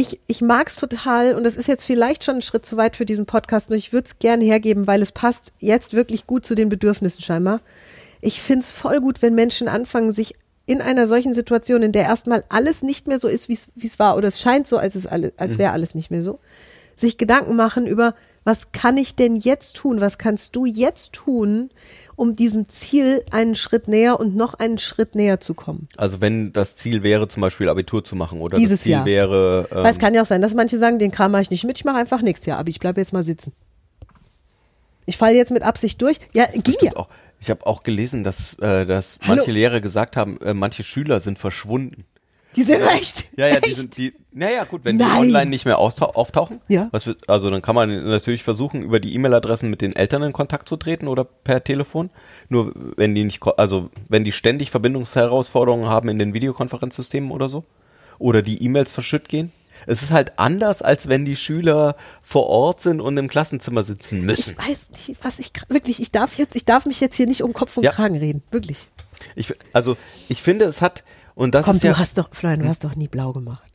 ich, 0.00 0.18
ich 0.26 0.40
mag 0.40 0.68
es 0.68 0.76
total 0.76 1.34
und 1.34 1.44
das 1.44 1.56
ist 1.56 1.68
jetzt 1.68 1.84
vielleicht 1.84 2.24
schon 2.24 2.36
ein 2.36 2.42
Schritt 2.42 2.64
zu 2.64 2.78
weit 2.78 2.96
für 2.96 3.04
diesen 3.04 3.26
Podcast, 3.26 3.68
nur 3.68 3.76
ich 3.76 3.92
würde 3.92 4.06
es 4.06 4.18
gerne 4.18 4.42
hergeben, 4.44 4.86
weil 4.86 5.02
es 5.02 5.12
passt 5.12 5.52
jetzt 5.58 5.92
wirklich 5.92 6.26
gut 6.26 6.46
zu 6.46 6.54
den 6.54 6.70
Bedürfnissen 6.70 7.22
scheinbar. 7.22 7.60
Ich 8.22 8.40
finde 8.40 8.64
es 8.64 8.72
voll 8.72 9.00
gut, 9.00 9.20
wenn 9.20 9.34
Menschen 9.34 9.68
anfangen, 9.68 10.12
sich 10.12 10.36
in 10.64 10.80
einer 10.80 11.06
solchen 11.06 11.34
Situation, 11.34 11.82
in 11.82 11.92
der 11.92 12.04
erstmal 12.04 12.44
alles 12.48 12.82
nicht 12.82 13.08
mehr 13.08 13.18
so 13.18 13.28
ist, 13.28 13.50
wie 13.50 13.86
es 13.86 13.98
war, 13.98 14.16
oder 14.16 14.28
es 14.28 14.40
scheint 14.40 14.66
so, 14.66 14.78
als, 14.78 14.94
es 14.94 15.06
alle, 15.06 15.34
als 15.36 15.58
wäre 15.58 15.72
alles 15.72 15.94
nicht 15.94 16.10
mehr 16.10 16.22
so, 16.22 16.38
sich 16.96 17.18
Gedanken 17.18 17.54
machen 17.54 17.86
über, 17.86 18.14
was 18.44 18.72
kann 18.72 18.96
ich 18.96 19.16
denn 19.16 19.36
jetzt 19.36 19.76
tun, 19.76 20.00
was 20.00 20.16
kannst 20.16 20.56
du 20.56 20.64
jetzt 20.64 21.12
tun, 21.12 21.70
um 22.20 22.36
diesem 22.36 22.68
Ziel 22.68 23.24
einen 23.30 23.54
Schritt 23.54 23.88
näher 23.88 24.20
und 24.20 24.36
noch 24.36 24.52
einen 24.52 24.76
Schritt 24.76 25.14
näher 25.14 25.40
zu 25.40 25.54
kommen. 25.54 25.88
Also 25.96 26.20
wenn 26.20 26.52
das 26.52 26.76
Ziel 26.76 27.02
wäre, 27.02 27.28
zum 27.28 27.40
Beispiel 27.40 27.66
Abitur 27.70 28.04
zu 28.04 28.14
machen 28.14 28.42
oder 28.42 28.58
Dieses 28.58 28.80
das 28.80 28.82
Ziel 28.82 28.92
Jahr. 28.92 29.06
wäre, 29.06 29.68
ähm, 29.70 29.84
Weil 29.84 29.92
es 29.92 29.98
kann 29.98 30.12
ja 30.12 30.20
auch 30.20 30.26
sein, 30.26 30.42
dass 30.42 30.52
manche 30.52 30.78
sagen, 30.78 30.98
den 30.98 31.12
Kram 31.12 31.32
mache 31.32 31.40
ich 31.40 31.50
nicht 31.50 31.64
mit, 31.64 31.78
ich 31.78 31.84
mache 31.86 31.96
einfach 31.96 32.20
nächstes 32.20 32.44
Jahr, 32.44 32.58
aber 32.58 32.68
ich 32.68 32.78
bleibe 32.78 33.00
jetzt 33.00 33.14
mal 33.14 33.22
sitzen. 33.24 33.54
Ich 35.06 35.16
falle 35.16 35.34
jetzt 35.34 35.50
mit 35.50 35.62
Absicht 35.62 36.02
durch. 36.02 36.18
Ja, 36.34 36.44
ging 36.44 36.74
ja. 36.82 36.94
Auch. 36.94 37.08
Ich 37.40 37.48
habe 37.48 37.66
auch 37.66 37.84
gelesen, 37.84 38.22
dass, 38.22 38.52
äh, 38.58 38.84
dass 38.84 39.18
Hallo? 39.22 39.36
manche 39.36 39.52
Lehrer 39.52 39.80
gesagt 39.80 40.18
haben, 40.18 40.38
äh, 40.42 40.52
manche 40.52 40.84
Schüler 40.84 41.20
sind 41.20 41.38
verschwunden. 41.38 42.04
Die 42.54 42.64
sind 42.64 42.82
echt. 42.82 43.30
Ja, 43.38 43.46
ja, 43.46 43.60
die 43.60 43.66
echt? 43.66 43.76
sind 43.76 43.96
die. 43.96 44.12
Naja, 44.32 44.64
gut, 44.64 44.84
wenn 44.84 44.96
Nein. 44.96 45.08
die 45.08 45.18
online 45.18 45.50
nicht 45.50 45.64
mehr 45.64 45.78
auftauchen. 45.78 46.60
Ja. 46.68 46.88
Was 46.92 47.10
also 47.26 47.50
dann 47.50 47.62
kann 47.62 47.74
man 47.74 47.88
natürlich 48.04 48.44
versuchen, 48.44 48.82
über 48.82 49.00
die 49.00 49.14
E-Mail-Adressen 49.14 49.68
mit 49.70 49.80
den 49.80 49.94
Eltern 49.96 50.22
in 50.22 50.32
Kontakt 50.32 50.68
zu 50.68 50.76
treten 50.76 51.08
oder 51.08 51.24
per 51.24 51.64
Telefon. 51.64 52.10
Nur 52.48 52.72
wenn 52.96 53.14
die 53.14 53.24
nicht, 53.24 53.40
also 53.56 53.90
wenn 54.08 54.24
die 54.24 54.32
ständig 54.32 54.70
Verbindungsherausforderungen 54.70 55.88
haben 55.88 56.08
in 56.08 56.18
den 56.18 56.32
Videokonferenzsystemen 56.34 57.30
oder 57.32 57.48
so. 57.48 57.64
Oder 58.18 58.42
die 58.42 58.62
E-Mails 58.62 58.92
verschütt 58.92 59.28
gehen. 59.28 59.52
Es 59.86 60.02
ist 60.02 60.10
halt 60.10 60.38
anders, 60.38 60.82
als 60.82 61.08
wenn 61.08 61.24
die 61.24 61.36
Schüler 61.36 61.96
vor 62.22 62.46
Ort 62.46 62.80
sind 62.82 63.00
und 63.00 63.16
im 63.16 63.28
Klassenzimmer 63.28 63.82
sitzen 63.82 64.26
müssen. 64.26 64.56
Ich 64.60 64.68
weiß 64.68 64.90
nicht, 65.08 65.24
was 65.24 65.38
ich 65.38 65.52
wirklich, 65.68 66.00
ich 66.00 66.10
darf 66.12 66.36
jetzt, 66.36 66.54
ich 66.54 66.66
darf 66.66 66.84
mich 66.86 67.00
jetzt 67.00 67.16
hier 67.16 67.26
nicht 67.26 67.42
um 67.42 67.52
Kopf 67.54 67.78
und 67.78 67.84
Ja. 67.84 67.92
Kragen 67.92 68.16
reden. 68.16 68.42
Wirklich. 68.50 68.88
Ich, 69.34 69.52
also 69.72 69.96
ich 70.28 70.42
finde, 70.42 70.66
es 70.66 70.82
hat 70.82 71.02
und 71.34 71.54
das 71.54 71.64
Komm, 71.64 71.76
ist 71.76 71.84
du 71.84 71.88
ja 71.88 71.98
hast 71.98 72.18
doch, 72.18 72.28
Florian, 72.32 72.60
du 72.60 72.68
hast 72.68 72.84
doch 72.84 72.94
nie 72.94 73.08
blau 73.08 73.32
gemacht. 73.32 73.69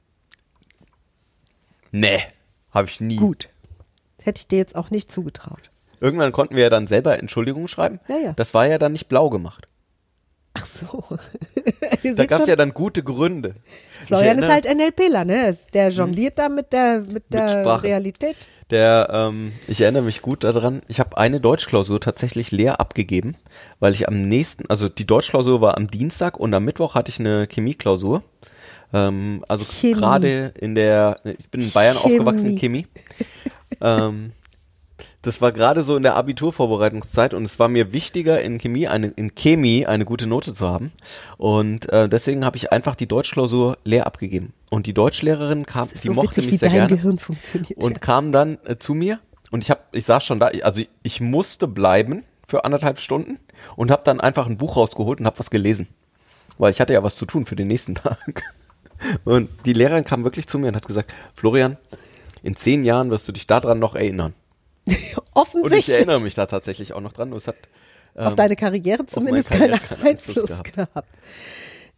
Nee, 2.00 2.22
habe 2.72 2.88
ich 2.88 3.02
nie. 3.02 3.18
Gut. 3.18 3.50
Hätte 4.22 4.40
ich 4.40 4.48
dir 4.48 4.58
jetzt 4.58 4.76
auch 4.76 4.90
nicht 4.90 5.12
zugetraut. 5.12 5.70
Irgendwann 6.00 6.32
konnten 6.32 6.56
wir 6.56 6.64
ja 6.64 6.70
dann 6.70 6.88
selber 6.88 7.18
Entschuldigung 7.20 7.68
schreiben. 7.68 8.00
Ja, 8.08 8.18
ja. 8.18 8.34
Das 8.34 8.54
war 8.54 8.68
ja 8.68 8.78
dann 8.78 8.92
nicht 8.92 9.08
blau 9.08 9.30
gemacht. 9.30 9.66
Ach 10.54 10.66
so. 10.66 11.04
Da 12.16 12.28
gab 12.28 12.42
es 12.42 12.48
ja 12.48 12.56
dann 12.56 12.74
gute 12.74 13.02
Gründe. 13.02 13.56
Florian 14.06 14.38
ist 14.38 14.48
halt 14.48 14.66
NLPler, 14.66 15.26
ne? 15.26 15.58
Der 15.74 15.90
jongliert 15.90 16.38
da 16.38 16.50
mit 16.50 16.72
der, 16.72 17.00
mit 17.00 17.34
der 17.34 17.50
Sprache. 17.50 17.84
Realität. 17.84 18.36
Der, 18.70 19.10
ähm, 19.12 19.52
ich 19.68 19.82
erinnere 19.82 20.04
mich 20.04 20.22
gut 20.22 20.44
daran, 20.44 20.82
ich 20.88 21.00
habe 21.00 21.18
eine 21.18 21.40
Deutschklausur 21.40 22.00
tatsächlich 22.00 22.52
leer 22.52 22.80
abgegeben, 22.80 23.36
weil 23.80 23.94
ich 23.94 24.08
am 24.08 24.22
nächsten, 24.22 24.70
also 24.70 24.88
die 24.88 25.08
Deutschklausur 25.08 25.62
war 25.62 25.78
am 25.78 25.90
Dienstag 25.90 26.40
und 26.40 26.54
am 26.54 26.64
Mittwoch 26.64 26.94
hatte 26.94 27.10
ich 27.10 27.20
eine 27.20 27.48
Chemieklausur. 27.52 28.24
Ähm, 28.94 29.44
also 29.48 29.66
gerade 29.82 30.54
in 30.60 30.76
der, 30.76 31.20
ich 31.24 31.50
bin 31.50 31.62
in 31.62 31.72
Bayern 31.72 31.96
Chemie. 31.96 32.20
aufgewachsen 32.20 32.52
in 32.52 32.58
Chemie. 32.58 32.88
ähm, 33.82 34.32
das 35.26 35.42
war 35.42 35.52
gerade 35.52 35.82
so 35.82 35.98
in 35.98 36.04
der 36.04 36.16
Abiturvorbereitungszeit 36.18 37.34
und 37.34 37.46
es 37.46 37.58
war 37.58 37.68
mir 37.68 37.94
wichtiger 37.94 38.42
in 38.42 38.60
Chemie 38.60 38.88
eine 38.88 39.08
in 39.08 39.34
Chemie 39.34 39.88
eine 39.88 40.06
gute 40.06 40.28
Note 40.28 40.54
zu 40.54 40.68
haben. 40.68 40.92
Und 41.38 41.92
äh, 41.92 42.08
deswegen 42.08 42.46
habe 42.46 42.58
ich 42.58 42.72
einfach 42.72 42.94
die 42.96 43.08
Deutschklausur 43.08 43.80
leer 43.84 44.06
abgegeben. 44.06 44.54
Und 44.70 44.86
die 44.86 44.94
Deutschlehrerin 44.94 45.66
kam, 45.66 45.90
die 45.90 45.98
so 45.98 46.14
mochte 46.14 46.38
witzig, 46.38 46.46
mich 46.46 46.54
wie 46.54 46.58
sehr 46.58 46.70
gerne 46.70 46.96
Gehirn 46.96 47.18
funktioniert. 47.18 47.80
und 47.80 48.02
kam 48.02 48.32
dann 48.32 48.60
äh, 48.66 48.78
zu 48.78 48.94
mir. 48.94 49.20
Und 49.50 49.64
ich 49.64 49.72
habe 49.72 49.82
ich 49.94 50.06
saß 50.06 50.24
schon 50.24 50.40
da. 50.40 50.52
Also 50.62 50.82
ich, 50.82 50.90
ich 51.02 51.22
musste 51.22 51.68
bleiben 51.68 52.24
für 52.48 52.64
anderthalb 52.64 53.00
Stunden 53.00 53.40
und 53.76 53.90
habe 53.90 54.04
dann 54.06 54.22
einfach 54.22 54.46
ein 54.46 54.58
Buch 54.58 54.78
rausgeholt 54.78 55.20
und 55.20 55.26
habe 55.26 55.40
was 55.40 55.50
gelesen. 55.50 55.88
Weil 56.60 56.72
ich 56.72 56.80
hatte 56.80 56.94
ja 56.94 57.02
was 57.02 57.16
zu 57.16 57.26
tun 57.26 57.48
für 57.48 57.56
den 57.56 57.68
nächsten 57.68 57.96
Tag 57.96 58.44
und 59.26 59.50
die 59.66 59.74
Lehrerin 59.74 60.04
kam 60.04 60.24
wirklich 60.24 60.48
zu 60.48 60.60
mir 60.60 60.68
und 60.68 60.76
hat 60.76 60.88
gesagt 60.88 61.14
Florian 61.34 61.78
in 62.44 62.56
zehn 62.56 62.84
Jahren 62.84 63.10
wirst 63.10 63.28
du 63.28 63.32
dich 63.32 63.48
daran 63.48 63.80
noch 63.80 63.96
erinnern 63.96 64.34
und 64.86 64.94
ich 64.96 65.18
Offensichtlich. 65.34 65.96
erinnere 65.96 66.22
mich 66.22 66.36
da 66.36 66.46
tatsächlich 66.46 66.94
auch 66.94 67.02
noch 67.02 67.14
dran 67.14 67.34
es 67.34 67.48
hat 67.48 67.56
auf 68.16 68.32
ähm, 68.32 68.36
deine 68.38 68.56
Karriere 68.56 69.06
zumindest 69.06 69.50
Karriere 69.50 69.80
keinen 69.80 70.06
Einfluss 70.06 70.38
Einfluss 70.38 70.64
gehabt. 70.64 71.08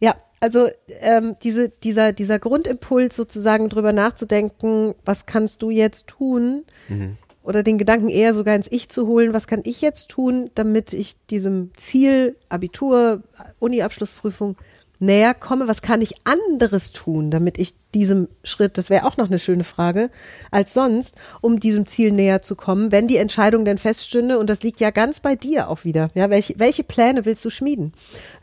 Ja, 0.00 0.16
also 0.40 0.68
ähm, 1.00 1.36
diese, 1.42 1.68
dieser, 1.68 2.12
dieser 2.12 2.38
Grundimpuls 2.38 3.16
sozusagen 3.16 3.68
drüber 3.68 3.92
nachzudenken, 3.92 4.94
was 5.04 5.26
kannst 5.26 5.62
du 5.62 5.70
jetzt 5.70 6.06
tun? 6.06 6.64
Mhm. 6.88 7.16
Oder 7.42 7.62
den 7.62 7.78
Gedanken 7.78 8.08
eher 8.08 8.34
sogar 8.34 8.54
ins 8.54 8.70
Ich 8.70 8.90
zu 8.90 9.06
holen, 9.06 9.32
was 9.32 9.46
kann 9.46 9.62
ich 9.64 9.80
jetzt 9.80 10.08
tun, 10.10 10.50
damit 10.54 10.92
ich 10.92 11.16
diesem 11.30 11.70
Ziel, 11.74 12.36
Abitur, 12.48 13.22
Uni-Abschlussprüfung 13.58 14.56
näher 14.98 15.34
komme? 15.34 15.68
Was 15.68 15.82
kann 15.82 16.02
ich 16.02 16.14
anderes 16.24 16.92
tun, 16.92 17.30
damit 17.30 17.58
ich 17.58 17.74
diesem 17.94 18.28
Schritt, 18.44 18.76
das 18.76 18.90
wäre 18.90 19.06
auch 19.06 19.16
noch 19.16 19.28
eine 19.28 19.38
schöne 19.38 19.64
Frage, 19.64 20.10
als 20.50 20.74
sonst, 20.74 21.16
um 21.40 21.58
diesem 21.58 21.86
Ziel 21.86 22.12
näher 22.12 22.42
zu 22.42 22.54
kommen, 22.54 22.92
wenn 22.92 23.06
die 23.08 23.16
Entscheidung 23.16 23.64
denn 23.64 23.78
feststünde, 23.78 24.38
und 24.38 24.50
das 24.50 24.62
liegt 24.62 24.80
ja 24.80 24.90
ganz 24.90 25.20
bei 25.20 25.36
dir 25.36 25.68
auch 25.68 25.84
wieder. 25.84 26.10
Ja, 26.14 26.28
welche, 26.28 26.58
welche 26.58 26.84
Pläne 26.84 27.24
willst 27.24 27.44
du 27.44 27.50
schmieden? 27.50 27.94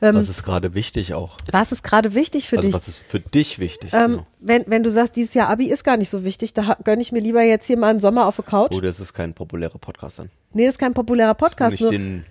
Ähm, 0.02 0.16
was 0.16 0.30
ist 0.30 0.44
gerade 0.44 0.74
wichtig 0.74 1.14
auch 1.14 1.38
was 1.52 1.72
ist 1.72 1.84
gerade 1.84 2.16
wichtig 2.16 2.50
für 2.50 2.58
also 2.58 2.68
dich? 2.68 2.76
was 2.76 2.88
ist 2.88 3.04
für 3.08 3.20
dich 3.20 3.60
wichtig 3.60 3.94
Ähm, 3.94 4.12
genau. 4.12 4.28
wenn, 4.40 4.64
wenn 4.68 4.84
du 4.84 4.92
sagst, 4.92 5.16
dieses 5.16 5.34
Jahr 5.34 5.50
Abi 5.50 5.68
ist 5.68 5.84
gar 5.84 5.98
nicht 5.98 6.10
so 6.10 6.24
wichtig, 6.24 6.54
da 6.54 6.78
gönne 6.84 7.02
ich 7.02 7.12
mir 7.12 7.22
lieber 7.22 7.44
jetzt 7.44 7.68
hier 7.68 7.78
mal 7.78 7.90
einen 7.90 8.00
Sommer 8.00 8.26
auf 8.28 8.38
der 8.38 8.46
Couch. 8.46 8.72
oh 8.74 8.82
das 8.82 9.00
ist 9.00 9.14
kein 9.14 9.34
populärer 9.34 9.78
Podcast 9.78 10.20
dann 10.20 10.30
Nee, 10.54 10.66
das 10.66 10.76
ist 10.76 10.80
kein 10.80 10.94
populärer 10.94 11.34
Podcast. 11.34 11.74
nicht 11.74 11.82
Nur, 11.82 11.92
den 11.92 12.26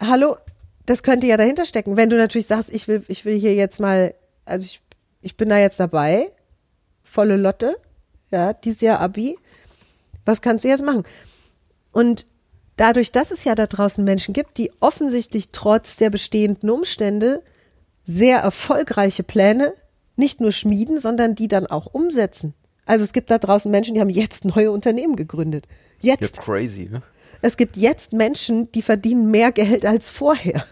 hallo, 0.00 0.36
das 0.90 1.04
könnte 1.04 1.28
ja 1.28 1.36
dahinter 1.36 1.66
stecken. 1.66 1.96
Wenn 1.96 2.10
du 2.10 2.16
natürlich 2.16 2.48
sagst, 2.48 2.68
ich 2.68 2.88
will, 2.88 3.04
ich 3.06 3.24
will 3.24 3.38
hier 3.38 3.54
jetzt 3.54 3.78
mal, 3.78 4.12
also 4.44 4.64
ich, 4.64 4.82
ich 5.22 5.36
bin 5.36 5.48
da 5.48 5.56
jetzt 5.56 5.78
dabei, 5.78 6.32
volle 7.04 7.36
Lotte, 7.36 7.76
ja, 8.32 8.54
dieses 8.54 8.80
Jahr 8.80 8.98
Abi, 8.98 9.38
was 10.24 10.42
kannst 10.42 10.64
du 10.64 10.68
jetzt 10.68 10.84
machen? 10.84 11.04
Und 11.92 12.26
dadurch, 12.76 13.12
dass 13.12 13.30
es 13.30 13.44
ja 13.44 13.54
da 13.54 13.68
draußen 13.68 14.02
Menschen 14.02 14.34
gibt, 14.34 14.58
die 14.58 14.72
offensichtlich 14.80 15.50
trotz 15.52 15.94
der 15.94 16.10
bestehenden 16.10 16.68
Umstände 16.68 17.44
sehr 18.02 18.40
erfolgreiche 18.40 19.22
Pläne 19.22 19.74
nicht 20.16 20.40
nur 20.40 20.50
schmieden, 20.50 20.98
sondern 20.98 21.36
die 21.36 21.46
dann 21.46 21.68
auch 21.68 21.86
umsetzen. 21.86 22.52
Also 22.84 23.04
es 23.04 23.12
gibt 23.12 23.30
da 23.30 23.38
draußen 23.38 23.70
Menschen, 23.70 23.94
die 23.94 24.00
haben 24.00 24.10
jetzt 24.10 24.44
neue 24.44 24.72
Unternehmen 24.72 25.14
gegründet. 25.14 25.68
Ja, 26.00 26.16
Jetzt. 26.18 26.40
crazy, 26.40 26.88
ne? 26.90 27.00
Es 27.42 27.56
gibt 27.56 27.76
jetzt 27.76 28.12
Menschen, 28.12 28.72
die 28.72 28.82
verdienen 28.82 29.30
mehr 29.30 29.52
Geld 29.52 29.86
als 29.86 30.10
vorher. 30.10 30.64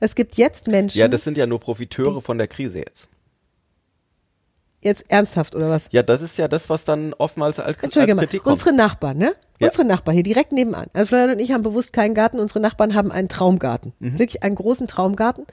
Es 0.00 0.14
gibt 0.14 0.36
jetzt 0.36 0.68
Menschen, 0.68 0.98
Ja, 0.98 1.08
das 1.08 1.24
sind 1.24 1.36
ja 1.38 1.46
nur 1.46 1.60
Profiteure 1.60 2.20
von 2.22 2.38
der 2.38 2.48
Krise 2.48 2.78
jetzt. 2.78 3.08
jetzt 4.82 5.04
ernsthaft 5.10 5.54
oder 5.54 5.68
was? 5.70 5.88
Ja, 5.90 6.02
das 6.02 6.22
ist 6.22 6.36
ja 6.38 6.48
das, 6.48 6.68
was 6.70 6.84
dann 6.84 7.12
oftmals 7.14 7.58
als, 7.58 7.82
als 7.82 7.94
Kritik 7.94 8.42
kommt. 8.42 8.52
unsere 8.52 8.74
Nachbarn, 8.74 9.18
ne? 9.18 9.34
Ja. 9.60 9.68
Unsere 9.68 9.86
Nachbarn 9.86 10.14
hier 10.14 10.22
direkt 10.22 10.52
nebenan. 10.52 10.86
Also 10.92 11.08
Florian 11.08 11.30
und 11.30 11.38
ich 11.38 11.52
haben 11.52 11.62
bewusst 11.62 11.92
keinen 11.92 12.14
Garten, 12.14 12.38
unsere 12.40 12.60
Nachbarn 12.60 12.94
haben 12.94 13.10
einen 13.10 13.28
Traumgarten. 13.28 13.92
Mhm. 14.00 14.18
Wirklich 14.18 14.42
einen 14.42 14.54
großen 14.54 14.86
Traumgarten. 14.86 15.46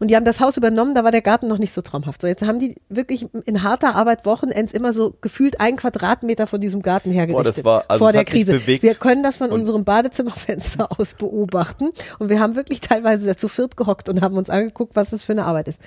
Und 0.00 0.08
die 0.08 0.16
haben 0.16 0.24
das 0.24 0.40
Haus 0.40 0.56
übernommen, 0.56 0.96
da 0.96 1.04
war 1.04 1.12
der 1.12 1.20
Garten 1.22 1.46
noch 1.46 1.58
nicht 1.58 1.70
so 1.72 1.80
traumhaft. 1.80 2.22
So, 2.22 2.26
jetzt 2.26 2.42
haben 2.42 2.58
die 2.58 2.74
wirklich 2.88 3.26
in 3.44 3.62
harter 3.62 3.94
Arbeit 3.94 4.26
Wochenends 4.26 4.72
immer 4.72 4.92
so 4.92 5.14
gefühlt 5.20 5.60
einen 5.60 5.76
Quadratmeter 5.76 6.48
von 6.48 6.60
diesem 6.60 6.82
Garten 6.82 7.12
hergerichtet. 7.12 7.58
das 7.58 7.64
war- 7.64 7.84
also 7.86 7.98
vor 8.00 8.08
es 8.08 8.14
der 8.14 8.24
Krise. 8.24 8.52
Wir 8.82 8.94
können 8.96 9.22
das 9.22 9.36
von 9.36 9.52
unserem 9.52 9.84
Badezimmerfenster 9.84 10.88
aus 10.98 11.14
beobachten. 11.14 11.90
Und 12.18 12.30
wir 12.30 12.40
haben 12.40 12.56
wirklich 12.56 12.80
teilweise 12.80 13.36
zu 13.36 13.46
viert 13.48 13.76
gehockt 13.76 14.08
und 14.08 14.22
haben 14.22 14.36
uns 14.36 14.50
angeguckt, 14.50 14.96
was 14.96 15.10
das 15.10 15.22
für 15.22 15.32
eine 15.32 15.44
Arbeit 15.44 15.68
ist. 15.68 15.80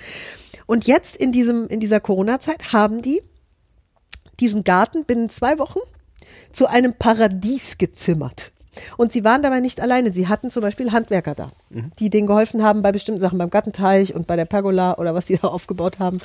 Und 0.64 0.86
jetzt 0.86 1.16
in 1.16 1.30
diesem, 1.30 1.68
in 1.68 1.80
dieser 1.80 2.00
Corona-Zeit 2.00 2.72
haben 2.72 3.02
die 3.02 3.20
diesen 4.40 4.64
Garten 4.64 5.04
binnen 5.04 5.28
zwei 5.28 5.58
Wochen 5.58 5.80
zu 6.52 6.66
einem 6.66 6.94
Paradies 6.94 7.78
gezimmert. 7.78 8.52
Und 8.96 9.12
sie 9.12 9.24
waren 9.24 9.42
dabei 9.42 9.60
nicht 9.60 9.80
alleine. 9.80 10.10
Sie 10.10 10.28
hatten 10.28 10.50
zum 10.50 10.62
Beispiel 10.62 10.92
Handwerker 10.92 11.34
da, 11.34 11.50
die 11.98 12.10
denen 12.10 12.26
geholfen 12.26 12.62
haben 12.62 12.82
bei 12.82 12.92
bestimmten 12.92 13.20
Sachen, 13.20 13.38
beim 13.38 13.50
Gartenteich 13.50 14.14
und 14.14 14.26
bei 14.26 14.36
der 14.36 14.44
Pergola 14.44 14.98
oder 14.98 15.14
was 15.14 15.26
sie 15.26 15.38
da 15.38 15.48
aufgebaut 15.48 15.98
haben. 15.98 16.18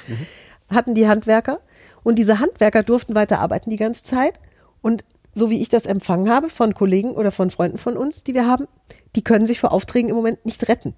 Hatten 0.70 0.96
die 0.96 1.08
Handwerker. 1.08 1.60
Und 2.04 2.18
diese 2.18 2.40
Handwerker 2.40 2.84
durften 2.84 3.16
weiter 3.16 3.40
arbeiten 3.40 3.70
die 3.70 3.78
ganze 3.78 4.04
Zeit. 4.04 4.40
Und 4.82 5.04
so 5.34 5.50
wie 5.50 5.62
ich 5.62 5.70
das 5.70 5.86
empfangen 5.86 6.30
habe 6.30 6.50
von 6.50 6.74
Kollegen 6.74 7.12
oder 7.12 7.32
von 7.32 7.52
Freunden 7.52 7.78
von 7.78 7.96
uns, 7.96 8.24
die 8.24 8.34
wir 8.34 8.48
haben, 8.48 8.68
die 9.16 9.24
können 9.24 9.46
sich 9.46 9.60
vor 9.60 9.72
Aufträgen 9.72 10.10
im 10.10 10.16
Moment 10.16 10.46
nicht 10.46 10.68
retten. 10.68 10.94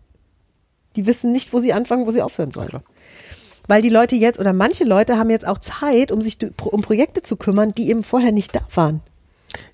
Die 0.95 1.05
wissen 1.05 1.31
nicht, 1.31 1.53
wo 1.53 1.59
sie 1.59 1.73
anfangen, 1.73 2.05
wo 2.05 2.11
sie 2.11 2.21
aufhören 2.21 2.51
sollen. 2.51 2.69
klar. 2.69 2.83
Weil 3.67 3.81
die 3.81 3.89
Leute 3.89 4.15
jetzt 4.15 4.39
oder 4.39 4.53
manche 4.53 4.83
Leute 4.83 5.17
haben 5.17 5.29
jetzt 5.29 5.47
auch 5.47 5.57
Zeit, 5.57 6.11
um 6.11 6.21
sich 6.21 6.37
um 6.63 6.81
Projekte 6.81 7.21
zu 7.21 7.37
kümmern, 7.37 7.73
die 7.73 7.89
eben 7.89 8.03
vorher 8.03 8.31
nicht 8.31 8.55
da 8.55 8.61
waren. 8.73 9.01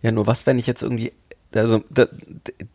Ja, 0.01 0.11
nur 0.11 0.27
was, 0.27 0.45
wenn 0.45 0.59
ich 0.59 0.67
jetzt 0.67 0.83
irgendwie, 0.83 1.11
also 1.55 1.83
da, 1.89 2.05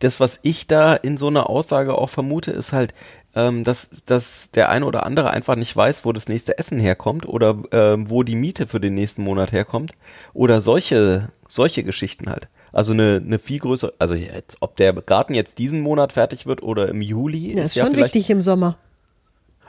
das, 0.00 0.20
was 0.20 0.40
ich 0.42 0.66
da 0.66 0.94
in 0.94 1.16
so 1.16 1.28
einer 1.28 1.48
Aussage 1.48 1.96
auch 1.96 2.10
vermute, 2.10 2.50
ist 2.50 2.72
halt, 2.72 2.94
ähm, 3.36 3.64
dass, 3.64 3.88
dass 4.06 4.50
der 4.50 4.70
eine 4.70 4.86
oder 4.86 5.06
andere 5.06 5.30
einfach 5.30 5.56
nicht 5.56 5.76
weiß, 5.76 6.04
wo 6.04 6.12
das 6.12 6.28
nächste 6.28 6.58
Essen 6.58 6.78
herkommt 6.78 7.26
oder 7.26 7.56
ähm, 7.72 8.10
wo 8.10 8.22
die 8.22 8.36
Miete 8.36 8.66
für 8.66 8.80
den 8.80 8.94
nächsten 8.94 9.22
Monat 9.22 9.52
herkommt 9.52 9.92
oder 10.32 10.60
solche, 10.60 11.28
solche 11.48 11.84
Geschichten 11.84 12.30
halt. 12.30 12.48
Also 12.72 12.92
eine, 12.92 13.22
eine 13.24 13.38
viel 13.38 13.60
größere, 13.60 13.94
also 13.98 14.14
jetzt, 14.14 14.56
ob 14.60 14.76
der 14.76 14.92
Garten 14.94 15.34
jetzt 15.34 15.58
diesen 15.58 15.80
Monat 15.80 16.12
fertig 16.12 16.46
wird 16.46 16.62
oder 16.62 16.88
im 16.88 17.02
Juli, 17.02 17.54
Ja, 17.54 17.60
ist 17.62 17.66
ist 17.66 17.76
ja 17.76 17.84
schon 17.84 17.94
vielleicht 17.94 18.14
wichtig 18.14 18.30
im 18.30 18.40
Sommer. 18.42 18.76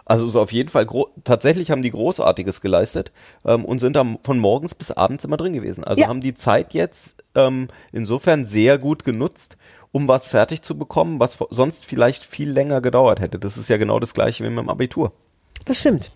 Also 0.06 0.24
es 0.24 0.30
ist 0.32 0.36
auf 0.36 0.52
jeden 0.52 0.70
Fall 0.70 0.88
tatsächlich 1.24 1.72
haben 1.72 1.82
die 1.82 1.92
Großartiges 1.92 2.62
geleistet 2.62 3.12
ähm, 3.44 3.66
und 3.66 3.80
sind 3.80 3.96
da 3.96 4.06
von 4.22 4.38
morgens 4.40 4.76
bis 4.76 4.92
abends 4.92 5.26
immer 5.26 5.38
drin 5.38 5.54
gewesen. 5.54 5.84
Also 5.84 6.04
Ja. 6.04 6.08
haben 6.08 6.22
die 6.22 6.36
Zeit 6.36 6.74
jetzt 6.76 7.24
ähm, 7.34 7.68
insofern 7.92 8.46
sehr 8.46 8.78
gut 8.78 9.04
genutzt, 9.04 9.58
um 9.92 10.08
was 10.08 10.30
fertig 10.30 10.62
zu 10.62 10.78
bekommen, 10.78 11.20
was 11.20 11.38
sonst 11.50 11.86
vielleicht 11.86 12.24
viel 12.24 12.52
länger 12.52 12.82
gedauert 12.82 13.20
hätte. 13.20 13.40
Das 13.40 13.58
ist 13.58 13.68
ja 13.70 13.78
genau 13.78 14.00
das 14.00 14.14
gleiche 14.14 14.44
wie 14.44 14.50
mit 14.50 14.60
dem 14.60 14.70
Abitur. 14.70 15.12
Das 15.66 15.80
stimmt. 15.80 16.12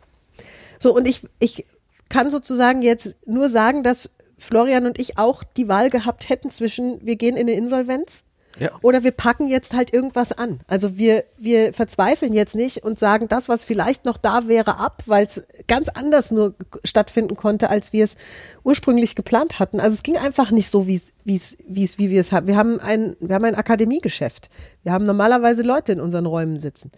So, 0.77 0.95
und 0.95 1.07
ich, 1.07 1.27
ich 1.39 1.65
kann 2.09 2.29
sozusagen 2.29 2.81
jetzt 2.83 3.15
nur 3.25 3.49
sagen, 3.49 3.83
dass 3.83 4.11
Florian 4.37 4.85
und 4.85 4.99
ich 4.99 5.17
auch 5.17 5.43
die 5.43 5.67
Wahl 5.67 5.89
gehabt 5.89 6.29
hätten 6.29 6.51
zwischen, 6.51 7.05
wir 7.05 7.15
gehen 7.15 7.35
in 7.35 7.47
eine 7.47 7.53
Insolvenz 7.53 8.23
Ja. 8.59 8.71
oder 8.81 9.03
wir 9.03 9.11
packen 9.11 9.47
jetzt 9.47 9.73
halt 9.73 9.93
irgendwas 9.93 10.31
an. 10.31 10.59
Also 10.67 10.97
wir, 10.97 11.23
wir 11.37 11.73
verzweifeln 11.73 12.33
jetzt 12.33 12.55
nicht 12.55 12.83
und 12.83 12.99
sagen, 12.99 13.27
das, 13.27 13.49
was 13.49 13.63
vielleicht 13.63 14.05
noch 14.05 14.17
da 14.17 14.47
wäre, 14.47 14.77
ab, 14.79 15.03
weil 15.05 15.25
es 15.25 15.43
ganz 15.67 15.89
anders 15.89 16.31
nur 16.31 16.55
stattfinden 16.83 17.35
konnte, 17.35 17.69
als 17.69 17.93
wir 17.93 18.03
es 18.03 18.17
ursprünglich 18.63 19.15
geplant 19.15 19.59
hatten. 19.59 19.79
Also 19.79 19.95
es 19.95 20.03
ging 20.03 20.17
einfach 20.17 20.51
nicht 20.51 20.69
so, 20.69 20.87
wie 20.87 20.95
es, 20.95 21.13
wie 21.23 21.83
es, 21.83 21.97
wie 21.97 22.09
wir 22.09 22.21
es 22.21 22.31
haben. 22.31 22.47
Wir 22.47 22.57
haben 22.57 22.79
ein, 22.79 23.15
wir 23.19 23.35
haben 23.35 23.45
ein 23.45 23.55
Akademiegeschäft. 23.55 24.49
Wir 24.83 24.91
haben 24.91 25.05
normalerweise 25.05 25.63
Leute 25.63 25.91
in 25.91 26.01
unseren 26.01 26.25
Räumen 26.25 26.59
sitzen. 26.59 26.91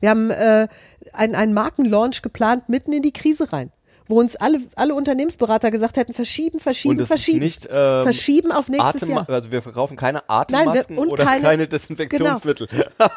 Wir 0.00 0.10
haben 0.10 0.30
äh, 0.30 0.66
einen 1.12 1.54
Markenlaunch 1.54 2.22
geplant 2.22 2.68
mitten 2.68 2.92
in 2.92 3.02
die 3.02 3.12
Krise 3.12 3.52
rein, 3.52 3.70
wo 4.08 4.18
uns 4.20 4.36
alle, 4.36 4.58
alle 4.74 4.94
Unternehmensberater 4.94 5.70
gesagt 5.70 5.96
hätten, 5.96 6.12
verschieben, 6.12 6.60
verschieben, 6.60 7.00
Und 7.00 7.06
verschieben. 7.06 7.38
nicht 7.40 7.66
ähm, 7.70 8.02
verschieben 8.02 8.52
auf 8.52 8.68
nächstes 8.68 9.02
Atem 9.04 9.10
Jahr. 9.14 9.28
also 9.28 9.50
wir 9.52 9.62
verkaufen 9.62 9.96
keine 9.96 10.18
wir- 10.18 10.30
Atemmasken 10.30 10.98
und 10.98 11.08
oder 11.08 11.24
keine- 11.24 11.38
Genau. 11.38 11.48
keine, 11.50 11.68
Desinfektionsmittel 11.68 12.66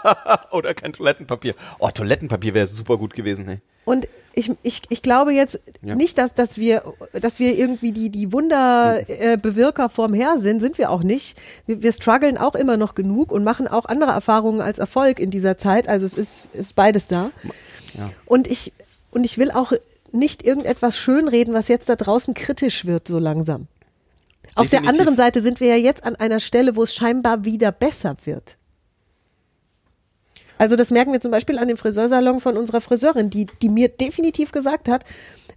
oder 0.51 0.73
kein 0.73 0.93
Toilettenpapier. 0.93 1.55
Oh, 1.79 1.89
Toilettenpapier 1.89 2.53
wäre 2.53 2.67
super 2.67 2.97
gut 2.97 3.13
gewesen. 3.13 3.47
Ey. 3.47 3.59
Und 3.85 4.07
ich, 4.33 4.51
ich, 4.63 4.81
ich 4.89 5.01
glaube 5.01 5.31
jetzt 5.33 5.59
Ja. 5.81 5.95
nicht, 5.95 6.17
dass, 6.17 6.33
dass, 6.33 6.57
wir, 6.57 6.81
dass 7.13 7.39
wir 7.39 7.55
irgendwie 7.57 7.91
die, 7.91 8.09
die 8.09 8.33
Wunderbewirker 8.33 9.33
äh, 9.33 9.37
Bewirker 9.37 9.89
vorm 9.89 10.13
Her 10.13 10.35
sind, 10.37 10.59
sind 10.59 10.77
wir 10.77 10.89
auch 10.89 11.03
nicht. 11.03 11.37
Wir, 11.67 11.81
wir 11.83 11.91
strugglen 11.91 12.37
auch 12.37 12.55
immer 12.55 12.77
noch 12.77 12.95
genug 12.95 13.31
und 13.31 13.43
machen 13.43 13.67
auch 13.67 13.85
andere 13.85 14.11
Erfahrungen 14.11 14.59
als 14.61 14.79
Erfolg 14.79 15.19
in 15.19 15.29
dieser 15.29 15.57
Zeit. 15.57 15.87
Also 15.87 16.05
es 16.05 16.15
ist, 16.15 16.49
ist 16.53 16.75
beides 16.75 17.05
da. 17.07 17.31
Ja. 17.93 18.09
Und 18.25 18.47
ich, 18.47 18.73
und 19.11 19.23
ich 19.23 19.37
will 19.37 19.51
auch 19.51 19.71
nicht 20.15 20.43
irgendetwas 20.43 20.97
schönreden, 20.97 21.53
was 21.53 21.67
jetzt 21.67 21.89
da 21.89 21.95
draußen 21.95 22.33
kritisch 22.33 22.85
wird, 22.85 23.07
so 23.07 23.19
langsam. 23.19 23.67
Auf 24.55 24.69
der 24.69 24.87
anderen 24.87 25.15
Seite 25.15 25.41
sind 25.41 25.59
wir 25.59 25.67
ja 25.67 25.75
jetzt 25.75 26.03
an 26.03 26.15
einer 26.15 26.39
Stelle, 26.39 26.75
wo 26.75 26.83
es 26.83 26.95
scheinbar 26.95 27.45
wieder 27.45 27.71
besser 27.71 28.15
wird. 28.23 28.57
Also 30.57 30.75
das 30.75 30.91
merken 30.91 31.11
wir 31.11 31.19
zum 31.19 31.31
Beispiel 31.31 31.59
an 31.59 31.67
dem 31.67 31.77
Friseursalon 31.77 32.39
von 32.39 32.55
unserer 32.55 32.79
Friseurin, 32.79 33.29
die, 33.29 33.47
die 33.61 33.69
mir 33.69 33.89
definitiv 33.89 34.51
gesagt 34.51 34.87
hat, 34.87 35.03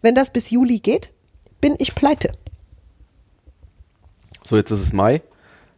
wenn 0.03 0.15
das 0.15 0.33
bis 0.33 0.51
Juli 0.51 0.81
geht, 0.81 1.11
bin 1.61 1.77
ich 1.79 1.95
pleite. 1.95 2.33
So, 4.45 4.57
jetzt 4.57 4.71
ist 4.71 4.81
es 4.81 4.93
Mai. 4.93 5.23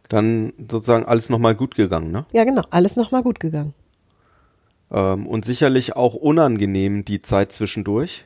Dann 0.09 0.53
sozusagen 0.57 1.05
alles 1.05 1.29
nochmal 1.29 1.55
gut 1.55 1.75
gegangen, 1.75 2.11
ne? 2.11 2.25
Ja, 2.33 2.43
genau, 2.43 2.63
alles 2.69 2.95
nochmal 2.95 3.23
gut 3.23 3.39
gegangen. 3.39 3.73
Ähm, 4.91 5.25
und 5.25 5.45
sicherlich 5.45 5.95
auch 5.95 6.15
unangenehm 6.15 7.05
die 7.05 7.21
Zeit 7.21 7.51
zwischendurch. 7.51 8.25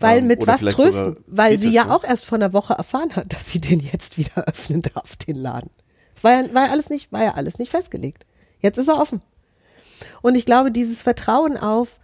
Weil 0.00 0.18
Ähm, 0.18 0.26
mit 0.26 0.42
oder 0.42 0.54
was 0.54 0.62
trösten? 0.62 1.16
Weil 1.26 1.58
sie 1.58 1.70
ja 1.70 1.86
ne? 1.86 1.94
auch 1.94 2.04
erst 2.04 2.26
vor 2.26 2.36
einer 2.36 2.52
Woche 2.52 2.74
erfahren 2.74 3.14
hat, 3.16 3.32
dass 3.32 3.50
sie 3.50 3.60
den 3.60 3.80
jetzt 3.80 4.18
wieder 4.18 4.44
öffnen 4.48 4.82
darf, 4.82 5.16
den 5.16 5.36
Laden. 5.36 5.70
Es 6.16 6.24
war 6.24 6.32
ja, 6.32 6.54
war 6.54 6.66
ja 6.66 6.72
alles 6.72 6.90
nicht, 6.90 7.12
war 7.12 7.22
ja 7.22 7.34
alles 7.34 7.58
nicht 7.58 7.70
festgelegt. 7.70 8.26
Jetzt 8.60 8.78
ist 8.78 8.88
er 8.88 8.98
offen. 9.00 9.22
Und 10.22 10.34
ich 10.34 10.44
glaube, 10.44 10.70
dieses 10.70 11.02
Vertrauen 11.02 11.56
auf, 11.56 11.98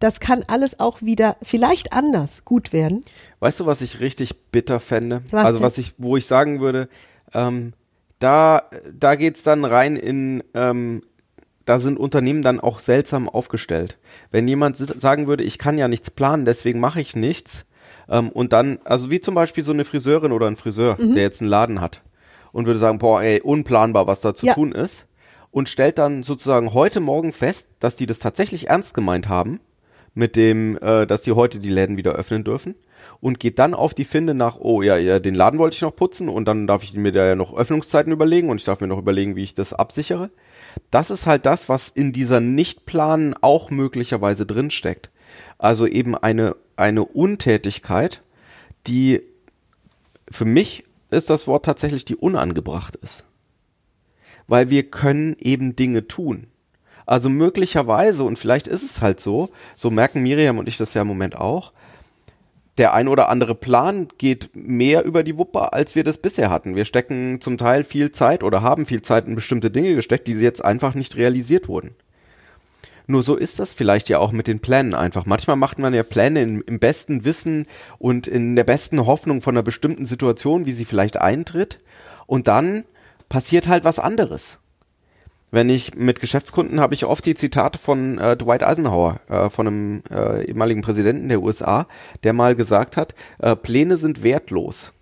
das 0.00 0.20
kann 0.20 0.44
alles 0.46 0.80
auch 0.80 1.02
wieder 1.02 1.36
vielleicht 1.42 1.92
anders 1.92 2.44
gut 2.44 2.72
werden. 2.72 3.00
Weißt 3.40 3.60
du, 3.60 3.66
was 3.66 3.80
ich 3.80 4.00
richtig 4.00 4.50
bitter 4.50 4.80
fände? 4.80 5.22
Was 5.30 5.46
also 5.46 5.58
denn? 5.58 5.66
was 5.66 5.78
ich, 5.78 5.94
wo 5.98 6.16
ich 6.16 6.26
sagen 6.26 6.60
würde, 6.60 6.88
ähm, 7.34 7.72
da, 8.18 8.62
da 8.92 9.14
geht's 9.14 9.42
dann 9.42 9.64
rein 9.64 9.96
in, 9.96 10.42
ähm, 10.54 11.02
da 11.68 11.80
sind 11.80 11.98
Unternehmen 11.98 12.42
dann 12.42 12.60
auch 12.60 12.78
seltsam 12.78 13.28
aufgestellt. 13.28 13.98
Wenn 14.30 14.48
jemand 14.48 14.76
sagen 14.76 15.26
würde, 15.26 15.44
ich 15.44 15.58
kann 15.58 15.76
ja 15.76 15.86
nichts 15.88 16.10
planen, 16.10 16.44
deswegen 16.44 16.80
mache 16.80 17.00
ich 17.00 17.14
nichts, 17.14 17.66
ähm, 18.08 18.30
und 18.30 18.52
dann, 18.54 18.78
also 18.84 19.10
wie 19.10 19.20
zum 19.20 19.34
Beispiel 19.34 19.62
so 19.62 19.72
eine 19.72 19.84
Friseurin 19.84 20.32
oder 20.32 20.46
ein 20.46 20.56
Friseur, 20.56 20.96
Mhm. 20.98 21.14
der 21.14 21.22
jetzt 21.24 21.40
einen 21.42 21.50
Laden 21.50 21.80
hat 21.80 22.02
und 22.52 22.66
würde 22.66 22.78
sagen, 22.80 22.98
boah, 22.98 23.22
ey, 23.22 23.40
unplanbar, 23.42 24.06
was 24.06 24.20
da 24.20 24.34
zu 24.34 24.46
Ja. 24.46 24.54
tun 24.54 24.72
ist, 24.72 25.04
und 25.50 25.68
stellt 25.68 25.98
dann 25.98 26.22
sozusagen 26.22 26.72
heute 26.74 27.00
Morgen 27.00 27.32
fest, 27.32 27.68
dass 27.80 27.96
die 27.96 28.06
das 28.06 28.18
tatsächlich 28.18 28.68
ernst 28.68 28.94
gemeint 28.94 29.28
haben, 29.28 29.60
mit 30.14 30.36
dem, 30.36 30.76
äh, 30.78 31.06
dass 31.06 31.22
die 31.22 31.32
heute 31.32 31.58
die 31.58 31.70
Läden 31.70 31.96
wieder 31.96 32.12
öffnen 32.12 32.44
dürfen 32.44 32.74
und 33.20 33.40
geht 33.40 33.58
dann 33.58 33.74
auf 33.74 33.94
die 33.94 34.04
Finde 34.04 34.34
nach, 34.34 34.58
oh 34.58 34.82
ja, 34.82 34.96
ja, 34.96 35.18
den 35.18 35.34
Laden 35.34 35.58
wollte 35.58 35.74
ich 35.74 35.82
noch 35.82 35.94
putzen 35.94 36.28
und 36.28 36.46
dann 36.46 36.66
darf 36.66 36.82
ich 36.82 36.94
mir 36.94 37.12
da 37.12 37.26
ja 37.26 37.34
noch 37.34 37.56
Öffnungszeiten 37.56 38.12
überlegen 38.12 38.48
und 38.48 38.58
ich 38.58 38.64
darf 38.64 38.80
mir 38.80 38.86
noch 38.86 38.98
überlegen, 38.98 39.36
wie 39.36 39.42
ich 39.42 39.54
das 39.54 39.72
absichere. 39.72 40.30
Das 40.90 41.10
ist 41.10 41.26
halt 41.26 41.46
das, 41.46 41.68
was 41.68 41.88
in 41.88 42.12
dieser 42.12 42.40
Nichtplanen 42.40 43.34
auch 43.40 43.70
möglicherweise 43.70 44.46
drinsteckt. 44.46 45.10
Also 45.58 45.86
eben 45.86 46.16
eine, 46.16 46.56
eine 46.76 47.04
Untätigkeit, 47.04 48.22
die 48.86 49.22
für 50.30 50.44
mich 50.44 50.84
ist 51.10 51.30
das 51.30 51.46
Wort 51.46 51.64
tatsächlich, 51.64 52.04
die 52.04 52.16
unangebracht 52.16 52.96
ist. 52.96 53.24
Weil 54.46 54.70
wir 54.70 54.84
können 54.84 55.36
eben 55.38 55.76
Dinge 55.76 56.06
tun. 56.06 56.46
Also 57.08 57.30
möglicherweise, 57.30 58.22
und 58.22 58.38
vielleicht 58.38 58.68
ist 58.68 58.82
es 58.82 59.00
halt 59.00 59.18
so, 59.18 59.48
so 59.76 59.90
merken 59.90 60.22
Miriam 60.22 60.58
und 60.58 60.68
ich 60.68 60.76
das 60.76 60.92
ja 60.92 61.00
im 61.00 61.08
Moment 61.08 61.38
auch, 61.38 61.72
der 62.76 62.92
ein 62.92 63.08
oder 63.08 63.30
andere 63.30 63.54
Plan 63.54 64.08
geht 64.18 64.50
mehr 64.54 65.06
über 65.06 65.22
die 65.22 65.38
Wupper, 65.38 65.72
als 65.72 65.94
wir 65.94 66.04
das 66.04 66.18
bisher 66.18 66.50
hatten. 66.50 66.76
Wir 66.76 66.84
stecken 66.84 67.40
zum 67.40 67.56
Teil 67.56 67.82
viel 67.82 68.10
Zeit 68.12 68.42
oder 68.42 68.60
haben 68.60 68.84
viel 68.84 69.00
Zeit 69.00 69.26
in 69.26 69.36
bestimmte 69.36 69.70
Dinge 69.70 69.94
gesteckt, 69.94 70.26
die 70.26 70.34
jetzt 70.34 70.62
einfach 70.62 70.94
nicht 70.94 71.16
realisiert 71.16 71.66
wurden. 71.66 71.94
Nur 73.06 73.22
so 73.22 73.36
ist 73.36 73.58
das 73.58 73.72
vielleicht 73.72 74.10
ja 74.10 74.18
auch 74.18 74.32
mit 74.32 74.46
den 74.46 74.60
Plänen 74.60 74.92
einfach. 74.92 75.24
Manchmal 75.24 75.56
macht 75.56 75.78
man 75.78 75.94
ja 75.94 76.02
Pläne 76.02 76.42
in, 76.42 76.60
im 76.60 76.78
besten 76.78 77.24
Wissen 77.24 77.66
und 77.96 78.28
in 78.28 78.54
der 78.54 78.64
besten 78.64 79.06
Hoffnung 79.06 79.40
von 79.40 79.54
einer 79.54 79.62
bestimmten 79.62 80.04
Situation, 80.04 80.66
wie 80.66 80.72
sie 80.72 80.84
vielleicht 80.84 81.16
eintritt. 81.16 81.78
Und 82.26 82.48
dann 82.48 82.84
passiert 83.30 83.66
halt 83.66 83.84
was 83.84 83.98
anderes. 83.98 84.58
Wenn 85.50 85.70
ich 85.70 85.94
mit 85.94 86.20
Geschäftskunden 86.20 86.78
habe 86.78 86.94
ich 86.94 87.06
oft 87.06 87.24
die 87.24 87.34
Zitate 87.34 87.78
von 87.78 88.18
äh, 88.18 88.36
Dwight 88.36 88.62
Eisenhower, 88.62 89.20
äh, 89.28 89.48
von 89.48 89.66
einem 89.66 90.02
äh, 90.10 90.44
ehemaligen 90.44 90.82
Präsidenten 90.82 91.28
der 91.28 91.42
USA, 91.42 91.86
der 92.22 92.34
mal 92.34 92.54
gesagt 92.54 92.98
hat, 92.98 93.14
äh, 93.38 93.56
Pläne 93.56 93.96
sind 93.96 94.22
wertlos, 94.22 94.92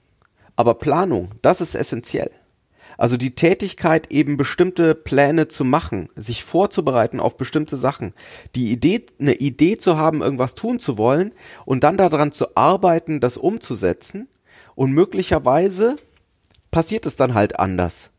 aber 0.55 0.75
Planung, 0.75 1.31
das 1.43 1.61
ist 1.61 1.75
essentiell. 1.75 2.31
Also 2.97 3.17
die 3.17 3.35
Tätigkeit, 3.35 4.11
eben 4.11 4.37
bestimmte 4.37 4.95
Pläne 4.95 5.49
zu 5.49 5.65
machen, 5.65 6.09
sich 6.15 6.45
vorzubereiten 6.45 7.21
auf 7.21 7.37
bestimmte 7.37 7.77
Sachen, 7.77 8.15
die 8.55 8.71
Idee, 8.71 9.05
eine 9.19 9.35
Idee 9.35 9.77
zu 9.77 9.99
haben, 9.99 10.23
irgendwas 10.23 10.55
tun 10.55 10.79
zu 10.79 10.97
wollen 10.97 11.33
und 11.65 11.85
dann 11.85 11.97
daran 11.97 12.33
zu 12.33 12.57
arbeiten, 12.57 13.21
das 13.21 13.37
umzusetzen 13.37 14.29
und 14.77 14.93
möglicherweise 14.93 15.97
passiert 16.71 17.05
es 17.05 17.17
dann 17.17 17.35
halt 17.35 17.59
anders. 17.59 18.11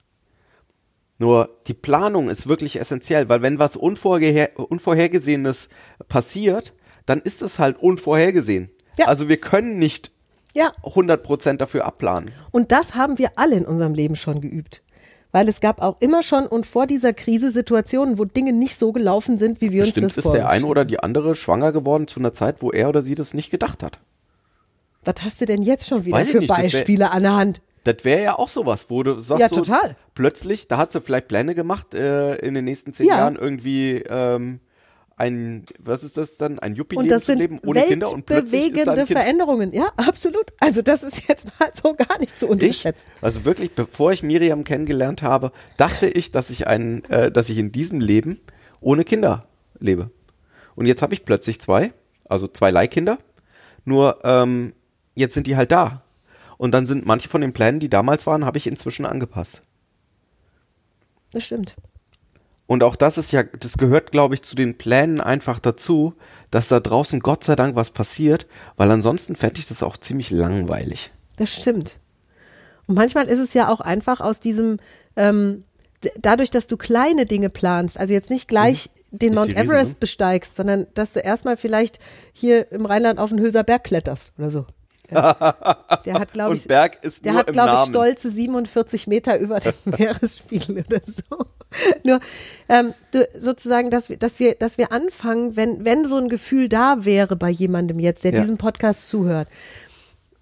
Nur 1.20 1.50
die 1.68 1.74
Planung 1.74 2.30
ist 2.30 2.48
wirklich 2.48 2.80
essentiell, 2.80 3.28
weil 3.30 3.42
wenn 3.42 3.58
was 3.60 3.76
Unvorher 3.76 4.50
Unvorhergesehenes 4.56 5.70
passiert, 6.08 6.74
dann 7.06 7.20
ist 7.22 7.42
es 7.42 7.58
halt 7.60 7.78
unvorhergesehen. 7.82 8.70
Ja. 8.98 9.08
Also 9.08 9.28
wir 9.30 9.38
können 9.38 9.80
nicht 9.80 10.12
Ja. 10.54 10.74
100% 10.84 11.58
dafür 11.58 11.86
abplanen. 11.86 12.32
Und 12.52 12.72
das 12.72 12.96
haben 12.96 13.18
wir 13.18 13.32
alle 13.36 13.56
in 13.56 13.66
unserem 13.66 13.94
Leben 13.94 14.16
schon 14.16 14.42
geübt. 14.42 14.84
Weil 15.32 15.50
es 15.50 15.60
gab 15.60 15.82
auch 15.82 15.98
immer 16.00 16.24
schon 16.24 16.48
und 16.48 16.66
vor 16.66 16.88
dieser 16.88 17.14
Krise 17.14 17.52
Situationen, 17.52 18.18
wo 18.18 18.26
Dinge 18.26 18.54
nicht 18.54 18.76
so 18.78 18.92
gelaufen 18.94 19.38
sind, 19.38 19.60
wie 19.60 19.72
wir 19.72 19.82
uns 19.82 19.90
Bestimmt 19.90 20.06
das 20.06 20.12
ist 20.12 20.16
der 20.18 20.24
vorstellen. 20.24 20.48
eine 20.48 20.66
oder 20.66 20.86
die 20.86 21.00
andere 21.00 21.36
schwanger 21.36 21.72
geworden 21.72 22.08
zu 22.08 22.20
einer 22.20 22.34
Zeit, 22.34 22.62
wo 22.62 22.72
er 22.72 22.90
oder 22.90 23.02
sie 23.02 23.14
das 23.16 23.34
nicht 23.34 23.52
gedacht 23.52 23.84
hat. 23.84 24.00
Was 25.04 25.16
hast 25.24 25.42
du 25.42 25.46
denn 25.46 25.62
jetzt 25.64 25.88
schon 25.88 26.06
wieder 26.06 26.18
Weiß 26.18 26.30
für 26.30 26.40
nicht, 26.40 26.48
Beispiele 26.50 27.12
an 27.12 27.24
der 27.24 27.36
Hand? 27.36 27.62
Das 27.88 28.04
wäre 28.04 28.22
ja 28.22 28.38
auch 28.38 28.50
sowas, 28.50 28.88
wo 28.90 29.02
du 29.04 29.20
sagst, 29.20 29.40
Ja, 29.40 29.48
so, 29.50 29.56
total. 29.62 29.96
plötzlich, 30.14 30.68
da 30.68 30.78
hast 30.78 30.94
du 30.94 31.00
vielleicht 31.00 31.28
Pläne 31.30 31.56
gemacht, 31.56 31.94
äh, 31.94 32.36
in 32.36 32.54
den 32.54 32.66
nächsten 32.66 32.92
zehn 32.92 33.08
Ja. 33.08 33.20
Jahren 33.20 33.36
irgendwie 33.38 34.04
ähm, 34.10 34.60
ein, 35.16 35.64
was 35.80 36.04
ist 36.04 36.18
das 36.18 36.36
dann, 36.38 36.60
ein 36.60 36.74
Und 36.74 36.78
Yuppie-Leben 36.78 37.10
das 37.10 37.24
zu 37.24 37.34
leben 37.34 37.60
ohne 37.66 37.84
Kinder 37.84 38.12
und 38.12 38.26
plötzlich 38.26 38.74
ist 38.74 38.84
Kind. 38.94 39.08
Veränderungen. 39.08 39.72
Ja, 39.74 39.88
absolut. 39.96 40.52
Also 40.60 40.82
das 40.82 41.02
ist 41.04 41.28
jetzt 41.30 41.48
mal 41.60 41.70
so 41.74 41.94
gar 41.94 42.20
nicht 42.20 42.38
zu 42.38 42.46
Ich, 42.46 42.52
unterschätzen. 42.52 43.08
also 43.22 43.46
wirklich, 43.46 43.72
bevor 43.74 44.12
ich 44.12 44.22
Miriam 44.22 44.64
kennengelernt 44.66 45.22
habe, 45.24 45.52
dachte 45.78 46.08
ich, 46.08 46.32
dass 46.32 46.50
ich 46.50 46.68
ein, 46.68 47.04
äh, 47.06 47.32
dass 47.32 47.48
ich 47.50 47.58
in 47.58 47.72
diesem 47.72 48.02
Leben 48.02 48.42
ohne 48.82 49.06
Kinder 49.06 49.48
lebe. 49.80 50.12
Und 50.76 50.86
jetzt 50.88 51.02
habe 51.02 51.14
ich 51.14 51.24
plötzlich 51.26 51.62
zwei, 51.62 51.94
also 52.26 52.48
zwei 52.48 52.70
Leihkinder. 52.70 53.18
Nur 53.86 54.20
ähm, 54.24 54.74
jetzt 55.16 55.34
sind 55.36 55.48
die 55.48 55.56
halt 55.56 55.72
da. 55.72 56.04
Und 56.58 56.72
dann 56.72 56.86
sind 56.86 57.06
manche 57.06 57.30
von 57.30 57.42
den 57.42 57.54
Plänen, 57.54 57.80
die 57.80 57.90
damals 57.90 58.26
waren, 58.26 58.46
habe 58.46 58.58
ich 58.58 58.68
inzwischen 58.68 59.06
angepasst. 59.06 59.62
Das 61.32 61.46
stimmt. 61.46 61.76
Und 62.68 62.84
auch 62.84 62.98
das 62.98 63.18
ist 63.18 63.32
ja, 63.32 63.44
das 63.44 63.78
gehört, 63.78 64.12
glaube 64.12 64.36
ich, 64.36 64.44
zu 64.44 64.56
den 64.56 64.78
Plänen 64.78 65.22
einfach 65.22 65.60
dazu, 65.60 66.14
dass 66.52 66.68
da 66.68 66.82
draußen 66.82 67.22
Gott 67.22 67.46
sei 67.46 67.56
Dank 67.56 67.76
was 67.76 67.92
passiert, 67.92 68.46
weil 68.76 68.92
ansonsten 68.92 69.38
fände 69.38 69.60
ich 69.60 69.68
das 69.68 69.84
auch 69.84 69.96
ziemlich 69.96 70.32
langweilig. 70.32 71.12
Das 71.38 71.54
stimmt. 71.54 71.98
Und 72.88 72.96
manchmal 72.96 73.30
ist 73.30 73.40
es 73.40 73.54
ja 73.54 73.70
auch 73.70 73.80
einfach 73.80 74.20
aus 74.20 74.42
diesem, 74.42 74.80
ähm, 75.16 75.64
dadurch, 76.20 76.50
dass 76.50 76.68
du 76.68 76.76
kleine 76.76 77.26
Dinge 77.26 77.50
planst, 77.50 77.98
also 77.98 78.14
jetzt 78.14 78.30
nicht 78.30 78.50
gleich 78.50 78.90
den 79.12 79.30
Nicht 79.30 79.36
Mount 79.38 79.52
Riesen, 79.52 79.64
Everest 79.64 79.92
ne? 79.94 79.98
besteigst, 80.02 80.56
sondern 80.56 80.88
dass 80.94 81.14
du 81.14 81.22
erstmal 81.22 81.56
vielleicht 81.56 82.00
hier 82.34 82.70
im 82.74 82.86
Rheinland 82.86 83.20
auf 83.20 83.30
den 83.30 83.40
Hülser 83.40 83.64
Berg 83.64 83.86
kletterst 83.86 84.34
oder 84.38 84.52
so. 84.52 84.66
Der 86.06 86.14
hat, 86.20 86.34
glaube 86.34 86.56
ich, 86.56 86.62
Und 86.64 86.68
Berg 86.68 87.04
ist 87.04 87.24
der 87.26 87.34
hat, 87.34 87.52
glaube 87.52 87.82
ich, 87.84 87.90
stolze 87.90 88.30
47 88.30 89.08
Meter 89.08 89.38
über 89.40 89.60
dem 89.60 89.74
Meeresspiegel 89.98 90.84
oder 90.88 91.02
so. 91.06 91.46
Nur 92.04 92.20
ähm, 92.70 92.94
du, 93.12 93.28
sozusagen, 93.38 93.90
dass 93.90 94.10
wir, 94.10 94.18
dass 94.18 94.40
wir, 94.40 94.56
dass 94.56 94.78
wir 94.78 94.92
anfangen, 94.92 95.56
wenn, 95.56 95.84
wenn 95.86 96.06
so 96.06 96.18
ein 96.18 96.30
Gefühl 96.30 96.70
da 96.70 97.06
wäre 97.06 97.36
bei 97.36 97.50
jemandem 97.50 98.00
jetzt, 98.00 98.24
der 98.24 98.34
Ja. 98.34 98.40
diesem 98.42 98.58
Podcast 98.58 99.08
zuhört 99.08 99.48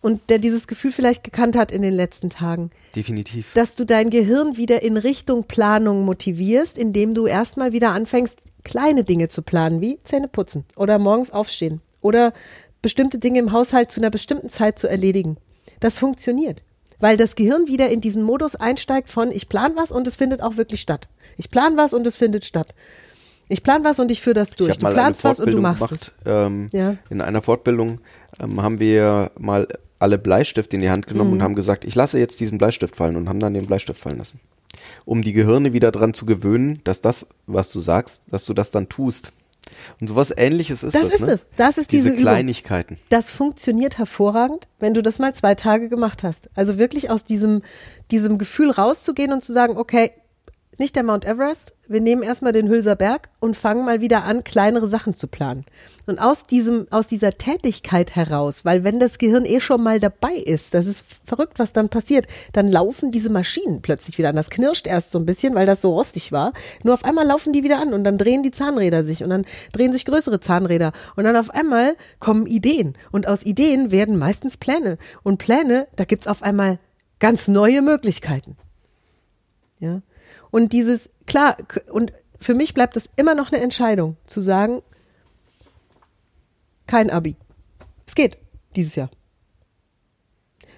und 0.02 0.30
der 0.30 0.38
dieses 0.40 0.68
Gefühl 0.68 0.92
vielleicht 0.92 1.24
gekannt 1.24 1.56
hat 1.58 1.72
in 1.72 1.82
den 1.82 1.94
letzten 1.94 2.30
Tagen, 2.30 2.70
Definitiv. 2.96 3.54
dass 3.54 3.76
du 3.76 3.86
dein 3.86 4.10
Gehirn 4.12 4.58
wieder 4.58 4.84
in 4.84 4.98
Richtung 4.98 5.46
Planung 5.46 6.06
motivierst, 6.06 6.78
indem 6.78 7.14
du 7.16 7.26
erstmal 7.26 7.72
wieder 7.72 7.92
anfängst, 7.92 8.38
kleine 8.64 9.04
Dinge 9.04 9.28
zu 9.30 9.42
planen, 9.42 9.82
wie 9.82 10.00
Zähne 10.04 10.28
putzen 10.28 10.66
oder 10.76 10.98
morgens 11.00 11.32
aufstehen 11.32 11.82
oder 12.02 12.34
bestimmte 12.86 13.18
Dinge 13.18 13.40
im 13.40 13.52
Haushalt 13.52 13.90
zu 13.90 14.00
einer 14.00 14.12
bestimmten 14.12 14.48
Zeit 14.50 14.78
zu 14.78 14.88
erledigen. 14.88 15.38
Das 15.80 15.98
funktioniert, 15.98 16.62
weil 17.00 17.18
das 17.18 17.36
Gehirn 17.36 17.68
wieder 17.68 17.90
in 17.90 18.00
diesen 18.00 18.22
Modus 18.22 18.56
einsteigt 18.56 19.10
von 19.10 19.32
ich 19.32 19.50
plan 19.50 19.74
was 19.76 19.92
und 19.92 20.06
es 20.08 20.16
findet 20.16 20.42
auch 20.44 20.56
wirklich 20.58 20.82
statt. 20.82 21.08
Ich 21.36 21.50
plan 21.50 21.78
was 21.78 21.94
und 21.96 22.06
es 22.06 22.16
findet 22.16 22.46
statt. 22.46 22.76
Ich 23.50 23.64
plan 23.64 23.84
was 23.84 24.00
und 24.00 24.12
ich 24.12 24.22
führe 24.22 24.36
das 24.36 24.52
durch. 24.52 24.70
Ich 24.70 24.78
Du 24.78 24.88
planst 24.88 25.24
was 25.24 25.40
und 25.40 25.52
du 25.52 25.62
machst 25.62 25.80
gemacht. 25.88 25.94
es. 26.02 26.12
Ähm, 26.28 26.70
Ja. 26.74 26.96
In 27.10 27.22
einer 27.22 27.42
Fortbildung 27.42 28.02
ähm, 28.40 28.62
haben 28.62 28.80
wir 28.80 29.32
mal 29.40 29.68
alle 29.98 30.18
Bleistift 30.20 30.72
in 30.76 30.82
die 30.82 30.90
Hand 30.92 31.08
genommen 31.08 31.32
Mhm. 31.32 31.36
und 31.38 31.44
haben 31.44 31.56
gesagt, 31.56 31.86
ich 31.86 31.96
lasse 31.96 32.20
jetzt 32.20 32.40
diesen 32.40 32.60
Bleistift 32.60 32.96
fallen 32.96 33.16
und 33.16 33.28
haben 33.30 33.40
dann 33.40 33.56
den 33.56 33.66
Bleistift 33.66 34.00
fallen 34.00 34.20
lassen. 34.20 34.40
Um 35.06 35.24
die 35.24 35.34
Gehirne 35.34 35.74
wieder 35.74 35.92
dran 35.92 36.14
zu 36.14 36.26
gewöhnen, 36.28 36.82
dass 36.84 37.02
das, 37.02 37.26
was 37.48 37.72
du 37.72 37.80
sagst, 37.80 38.22
dass 38.30 38.46
du 38.46 38.54
das 38.54 38.70
dann 38.70 38.90
tust. 38.90 39.32
Und 40.00 40.08
sowas 40.08 40.34
ähnliches 40.36 40.84
ist 40.84 40.96
Das 40.96 41.10
das. 41.10 41.14
ist 41.14 41.26
ne? 41.28 41.32
es. 41.34 41.46
Das 41.58 41.78
ist 41.78 41.92
diese 41.92 42.04
diese 42.04 42.14
Übung. 42.14 42.22
Kleinigkeiten. 42.24 42.98
Das 43.10 43.30
funktioniert 43.30 43.98
hervorragend, 43.98 44.68
wenn 44.80 44.94
du 44.94 45.02
das 45.02 45.20
mal 45.20 45.34
zwei 45.34 45.56
Tage 45.56 45.90
gemacht 45.90 46.24
hast. 46.24 46.50
Also 46.56 46.78
wirklich 46.78 47.10
aus 47.10 47.24
diesem, 47.24 47.62
diesem 48.12 48.38
Gefühl 48.38 48.72
rauszugehen 48.72 49.32
und 49.34 49.44
zu 49.44 49.54
sagen, 49.54 49.78
okay, 49.78 50.12
nicht 50.78 50.96
der 50.96 51.04
Mount 51.04 51.26
Everest, 51.26 51.76
wir 51.88 52.02
nehmen 52.02 52.24
erstmal 52.24 52.52
den 52.52 52.68
Hülser 52.68 52.96
Berg 52.96 53.30
und 53.40 53.56
fangen 53.56 53.86
mal 53.86 54.02
wieder 54.02 54.24
an, 54.24 54.44
kleinere 54.44 54.88
Sachen 54.88 55.14
zu 55.14 55.28
planen. 55.28 55.66
Und 56.08 56.20
aus 56.20 56.48
diesem, 56.48 56.88
aus 56.92 57.08
dieser 57.08 57.32
Tätigkeit 57.32 58.16
heraus, 58.16 58.66
weil 58.66 58.84
wenn 58.84 59.00
das 59.00 59.18
Gehirn 59.18 59.46
eh 59.46 59.60
schon 59.60 59.82
mal 59.82 60.00
dabei 60.00 60.34
ist, 60.34 60.74
das 60.74 60.88
ist 60.88 61.06
verrückt, 61.26 61.60
was 61.60 61.74
dann 61.74 61.90
passiert, 61.90 62.28
dann 62.54 62.68
laufen 62.68 63.12
diese 63.12 63.30
Maschinen 63.30 63.82
plötzlich 63.82 64.18
wieder 64.18 64.30
an. 64.30 64.36
Das 64.36 64.50
knirscht 64.50 64.88
erst 64.88 65.12
so 65.12 65.20
ein 65.20 65.26
bisschen, 65.26 65.56
weil 65.56 65.66
das 65.66 65.82
so 65.82 65.94
rostig 65.94 66.32
war. 66.32 66.54
Nur 66.84 66.94
auf 66.94 67.06
einmal 67.06 67.26
laufen 67.26 67.54
die 67.54 67.64
wieder 67.64 67.80
an 67.80 67.94
und 67.94 68.04
dann 68.04 68.18
drehen 68.18 68.44
die 68.44 68.52
Zahnräder 68.52 69.04
sich 69.04 69.24
und 69.24 69.30
dann 69.30 69.46
drehen 69.72 69.94
sich 69.94 70.06
größere 70.06 70.40
Zahnräder 70.40 70.92
und 71.16 71.24
dann 71.24 71.36
auf 71.36 71.50
einmal 71.50 71.96
kommen 72.20 72.48
Ideen. 72.48 72.96
Und 73.12 73.28
aus 73.28 73.44
Ideen 73.44 73.92
werden 73.92 74.18
meistens 74.18 74.58
Pläne. 74.58 74.98
Und 75.24 75.38
Pläne, 75.38 75.88
da 75.96 76.06
gibt's 76.06 76.28
auf 76.28 76.44
einmal 76.44 76.80
ganz 77.20 77.48
neue 77.48 77.82
Möglichkeiten. 77.82 78.58
Ja. 79.80 80.02
Und 80.52 80.74
dieses, 80.74 81.10
klar, 81.26 81.58
und 81.92 82.14
für 82.40 82.54
mich 82.54 82.74
bleibt 82.74 82.98
es 82.98 83.10
immer 83.16 83.36
noch 83.36 83.52
eine 83.52 83.62
Entscheidung, 83.62 84.18
zu 84.26 84.42
sagen, 84.42 84.82
kein 86.88 87.10
Abi. 87.10 87.36
Es 88.06 88.16
geht 88.16 88.38
dieses 88.76 88.96
Jahr. 88.96 89.10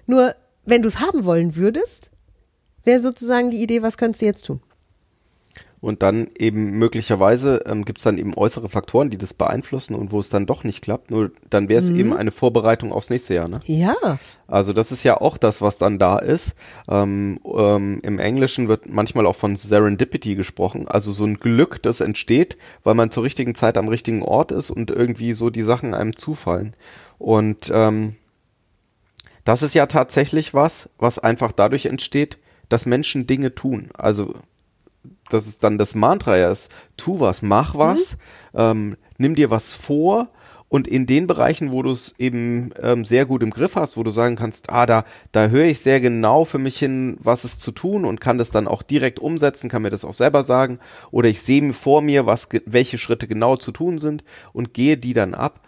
Nur, 0.06 0.36
wenn 0.66 0.82
du 0.82 0.88
es 0.88 1.00
haben 1.00 1.26
wollen 1.26 1.56
würdest, 1.56 2.12
wäre 2.84 3.00
sozusagen 3.00 3.52
die 3.52 3.62
Idee, 3.62 3.82
was 3.82 3.98
könntest 3.98 4.22
du 4.22 4.26
jetzt 4.26 4.46
tun? 4.46 4.62
Und 5.80 6.02
dann 6.02 6.30
eben 6.38 6.72
möglicherweise 6.80 7.62
ähm, 7.68 7.86
gibt 7.86 8.00
es 8.00 8.04
dann 8.04 8.18
eben 8.18 8.34
äußere 8.36 8.68
Faktoren, 8.68 9.12
die 9.12 9.18
das 9.18 9.36
beeinflussen 9.36 9.94
und 9.94 10.12
wo 10.12 10.20
es 10.20 10.30
dann 10.30 10.48
doch 10.48 10.64
nicht 10.64 10.82
klappt. 10.82 11.12
Nur 11.12 11.32
dann 11.52 11.70
wäre 11.70 11.82
es 11.82 11.92
Mhm. 11.92 12.00
eben 12.00 12.14
eine 12.14 12.32
Vorbereitung 12.32 12.92
aufs 12.92 13.12
nächste 13.12 13.36
Jahr. 13.36 13.48
Ne? 13.48 13.60
Ja, 13.66 13.96
Also 14.48 14.74
das 14.74 14.92
ist 14.92 15.04
ja 15.04 15.22
auch 15.22 15.38
das, 15.38 15.62
was 15.62 15.78
dann 15.78 16.00
da 16.00 16.18
ist. 16.18 16.56
Ähm, 16.90 17.40
ähm, 17.46 18.00
Im 18.02 18.18
Englischen 18.18 18.68
wird 18.70 18.90
manchmal 18.90 19.28
auch 19.28 19.36
von 19.36 19.56
Serendipity 19.56 20.34
gesprochen, 20.36 20.88
also 20.88 21.12
so 21.12 21.26
ein 21.26 21.40
Glück, 21.40 21.82
das 21.84 22.02
entsteht, 22.02 22.58
weil 22.84 22.96
man 22.96 23.12
zur 23.12 23.24
richtigen 23.24 23.54
Zeit 23.54 23.78
am 23.78 23.88
richtigen 23.88 24.24
Ort 24.24 24.52
ist 24.52 24.72
und 24.72 24.90
irgendwie 24.90 25.34
so 25.34 25.50
die 25.52 25.64
Sachen 25.64 25.94
einem 25.94 26.16
zufallen. 26.16 26.76
Und 27.20 27.70
ähm, 27.72 28.16
das 29.44 29.62
ist 29.62 29.76
ja 29.76 29.86
tatsächlich 29.86 30.54
was, 30.54 30.90
was 30.98 31.20
einfach 31.20 31.52
dadurch 31.52 31.86
entsteht, 31.86 32.38
dass 32.70 32.86
Menschen 32.86 33.28
Dinge 33.28 33.54
tun. 33.56 33.90
Also 33.94 34.34
dass 35.30 35.48
es 35.48 35.60
dann 35.60 35.78
das 35.78 35.96
Mantra 35.96 36.36
ist, 36.48 36.70
tu 36.96 37.20
was, 37.20 37.42
mach 37.42 37.76
was, 37.76 38.18
ähm, 38.54 38.98
nimm 39.18 39.36
dir 39.36 39.50
was 39.50 39.74
vor 39.74 40.30
und 40.70 40.88
in 40.88 41.06
den 41.06 41.28
Bereichen, 41.28 41.72
wo 41.72 41.82
du 41.82 41.92
es 41.92 42.14
eben 42.18 42.72
ähm, 42.82 43.06
sehr 43.06 43.26
gut 43.26 43.42
im 43.42 43.52
Griff 43.52 43.76
hast, 43.76 43.96
wo 43.96 44.04
du 44.04 44.12
sagen 44.12 44.36
kannst, 44.36 44.70
ah, 44.70 44.86
da, 44.86 45.06
da 45.32 45.48
höre 45.48 45.66
ich 45.66 45.80
sehr 45.80 46.02
genau 46.02 46.44
für 46.44 46.60
mich 46.60 46.78
hin, 46.78 47.18
was 47.22 47.46
ist 47.46 47.62
zu 47.62 47.72
tun 47.72 48.04
und 48.04 48.20
kann 48.20 48.38
das 48.38 48.52
dann 48.52 48.68
auch 48.68 48.84
direkt 48.84 49.20
umsetzen, 49.20 49.70
kann 49.70 49.82
mir 49.82 49.90
das 49.90 50.04
auch 50.04 50.14
selber 50.14 50.44
sagen 50.44 50.80
oder 51.10 51.30
ich 51.30 51.42
sehe 51.42 51.74
vor 51.74 52.02
mir, 52.02 52.26
was, 52.26 52.50
welche 52.66 52.98
Schritte 52.98 53.28
genau 53.28 53.56
zu 53.56 53.72
tun 53.72 53.98
sind 54.00 54.24
und 54.52 54.74
gehe 54.74 54.98
die 54.98 55.14
dann 55.14 55.34
ab. 55.34 55.62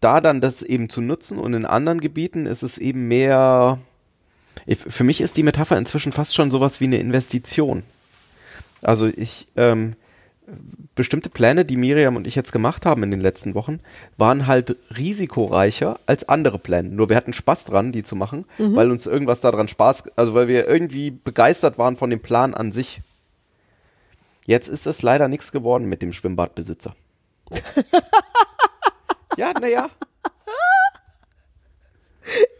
Da 0.00 0.20
dann 0.20 0.40
das 0.40 0.62
eben 0.62 0.90
zu 0.90 1.00
nutzen 1.00 1.38
und 1.38 1.54
in 1.54 1.66
anderen 1.66 2.00
Gebieten 2.00 2.46
ist 2.46 2.62
es 2.62 2.78
eben 2.78 3.08
mehr, 3.08 3.78
für 4.76 5.04
mich 5.04 5.20
ist 5.20 5.36
die 5.36 5.42
Metapher 5.42 5.76
inzwischen 5.78 6.12
fast 6.12 6.34
schon 6.34 6.50
sowas 6.50 6.80
wie 6.80 6.84
eine 6.84 6.98
Investition. 6.98 7.82
Also 8.82 9.06
ich, 9.06 9.48
ähm, 9.56 9.96
bestimmte 10.94 11.30
Pläne, 11.30 11.64
die 11.64 11.76
Miriam 11.76 12.16
und 12.16 12.26
ich 12.26 12.34
jetzt 12.34 12.52
gemacht 12.52 12.86
haben 12.86 13.02
in 13.02 13.10
den 13.10 13.20
letzten 13.20 13.54
Wochen, 13.54 13.80
waren 14.16 14.46
halt 14.46 14.76
risikoreicher 14.96 15.98
als 16.06 16.28
andere 16.28 16.58
Pläne. 16.58 16.88
Nur 16.88 17.08
wir 17.08 17.16
hatten 17.16 17.32
Spaß 17.32 17.66
dran, 17.66 17.92
die 17.92 18.02
zu 18.02 18.16
machen, 18.16 18.46
weil 18.58 18.90
uns 18.90 19.06
irgendwas 19.06 19.40
daran 19.40 19.68
Spaß, 19.68 20.04
also 20.16 20.34
weil 20.34 20.48
wir 20.48 20.66
irgendwie 20.66 21.10
begeistert 21.10 21.78
waren 21.78 21.96
von 21.96 22.10
dem 22.10 22.20
Plan 22.20 22.54
an 22.54 22.72
sich. 22.72 23.00
Jetzt 24.46 24.68
ist 24.68 24.86
es 24.86 25.02
leider 25.02 25.28
nichts 25.28 25.52
geworden 25.52 25.88
mit 25.88 26.00
dem 26.00 26.12
Schwimmbadbesitzer. 26.12 26.96
ja, 29.36 29.52
naja. 29.60 29.88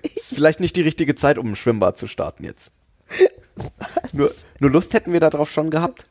Ist 0.02 0.34
vielleicht 0.34 0.60
nicht 0.60 0.76
die 0.76 0.82
richtige 0.82 1.14
Zeit, 1.14 1.38
um 1.38 1.52
ein 1.52 1.56
Schwimmbad 1.56 1.98
zu 1.98 2.06
starten 2.06 2.44
jetzt. 2.44 2.72
Nur, 4.12 4.30
nur 4.60 4.70
Lust 4.70 4.94
hätten 4.94 5.12
wir 5.12 5.20
darauf 5.20 5.50
schon 5.50 5.70
gehabt. 5.70 6.04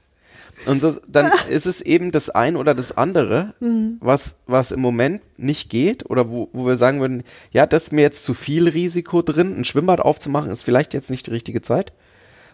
Und 0.66 0.82
so, 0.82 0.96
dann 1.08 1.32
ist 1.50 1.66
es 1.66 1.82
eben 1.82 2.12
das 2.12 2.30
ein 2.30 2.56
oder 2.56 2.74
das 2.74 2.96
andere, 2.98 3.54
was, 4.00 4.36
was 4.48 4.72
im 4.72 4.82
Moment 4.82 5.22
nicht 5.38 5.70
geht 5.70 6.10
oder 6.10 6.30
wo, 6.30 6.50
wo 6.54 6.66
wir 6.66 6.78
sagen 6.78 7.00
würden, 7.00 7.24
ja, 7.52 7.66
das 7.66 7.84
ist 7.84 7.92
mir 7.92 8.02
jetzt 8.02 8.24
zu 8.24 8.34
viel 8.34 8.68
Risiko 8.68 9.22
drin, 9.22 9.56
ein 9.60 9.66
Schwimmbad 9.66 10.00
aufzumachen, 10.00 10.50
ist 10.52 10.64
vielleicht 10.64 10.94
jetzt 10.94 11.12
nicht 11.12 11.28
die 11.28 11.32
richtige 11.32 11.62
Zeit. 11.62 11.94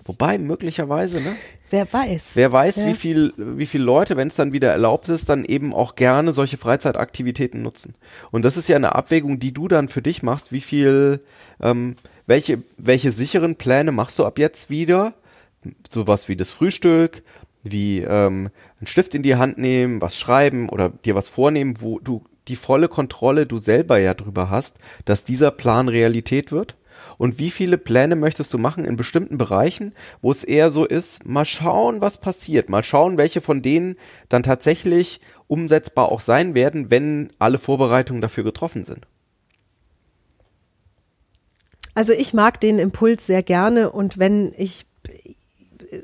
Wobei, 0.06 0.38
möglicherweise, 0.38 1.22
ne? 1.22 1.34
Wer 1.70 1.92
weiß. 1.92 2.32
Wer 2.34 2.52
weiß, 2.52 2.76
Ja. 2.76 2.88
wie 2.88 2.94
viel, 2.94 3.34
wie 3.38 3.66
viele 3.66 3.86
Leute, 3.86 4.18
wenn 4.18 4.28
es 4.28 4.36
dann 4.36 4.52
wieder 4.52 4.70
erlaubt 4.70 5.08
ist, 5.08 5.30
dann 5.30 5.46
eben 5.46 5.74
auch 5.74 5.96
gerne 5.96 6.34
solche 6.34 6.58
Freizeitaktivitäten 6.58 7.62
nutzen. 7.62 7.96
Und 8.32 8.44
das 8.44 8.58
ist 8.58 8.68
ja 8.68 8.76
eine 8.76 8.96
Abwägung, 8.96 9.40
die 9.40 9.54
du 9.54 9.70
dann 9.70 9.88
für 9.88 10.02
dich 10.02 10.22
machst. 10.22 10.52
Wie 10.52 10.60
viel, 10.60 11.22
ähm, 11.62 11.96
welche, 12.26 12.64
welche 12.78 13.12
sicheren 13.12 13.56
Pläne 13.56 13.92
machst 13.92 14.20
du 14.20 14.26
ab 14.26 14.40
jetzt 14.40 14.70
wieder? 14.70 15.14
Sowas 15.90 16.28
wie 16.28 16.36
das 16.36 16.52
Frühstück, 16.52 17.24
wie 17.64 18.02
ähm, 18.02 18.50
einen 18.80 18.88
Stift 18.88 19.16
in 19.16 19.24
die 19.24 19.36
Hand 19.36 19.58
nehmen, 19.58 20.02
was 20.02 20.18
schreiben 20.18 20.70
oder 20.70 20.90
dir 20.90 21.16
was 21.16 21.30
vornehmen, 21.30 21.76
wo 21.80 22.00
du 22.00 22.24
die 22.48 22.56
volle 22.56 22.90
Kontrolle 22.90 23.46
du 23.46 23.60
selber 23.60 23.98
ja 23.98 24.14
drüber 24.14 24.50
hast, 24.50 24.78
dass 25.06 25.24
dieser 25.24 25.52
Plan 25.52 25.88
Realität 25.88 26.52
wird. 26.52 26.76
Und 27.18 27.40
wie 27.40 27.52
viele 27.52 27.78
Pläne 27.78 28.16
möchtest 28.16 28.54
du 28.54 28.58
machen 28.58 28.86
in 28.86 28.96
bestimmten 28.96 29.38
Bereichen, 29.38 29.94
wo 30.22 30.32
es 30.32 30.44
eher 30.44 30.72
so 30.72 30.86
ist, 30.86 31.26
mal 31.26 31.46
schauen, 31.46 32.02
was 32.02 32.20
passiert, 32.20 32.70
mal 32.70 32.84
schauen, 32.84 33.18
welche 33.18 33.42
von 33.42 33.62
denen 33.62 33.96
dann 34.30 34.44
tatsächlich 34.44 35.20
umsetzbar 35.48 36.12
auch 36.12 36.22
sein 36.22 36.54
werden, 36.56 36.90
wenn 36.92 37.30
alle 37.40 37.60
Vorbereitungen 37.60 38.22
dafür 38.22 38.44
getroffen 38.44 38.84
sind. 38.84 39.08
Also 41.94 42.14
ich 42.14 42.34
mag 42.34 42.60
den 42.60 42.80
Impuls 42.80 43.28
sehr 43.28 43.44
gerne 43.44 43.92
und 43.92 44.18
wenn 44.18 44.54
ich 44.58 44.86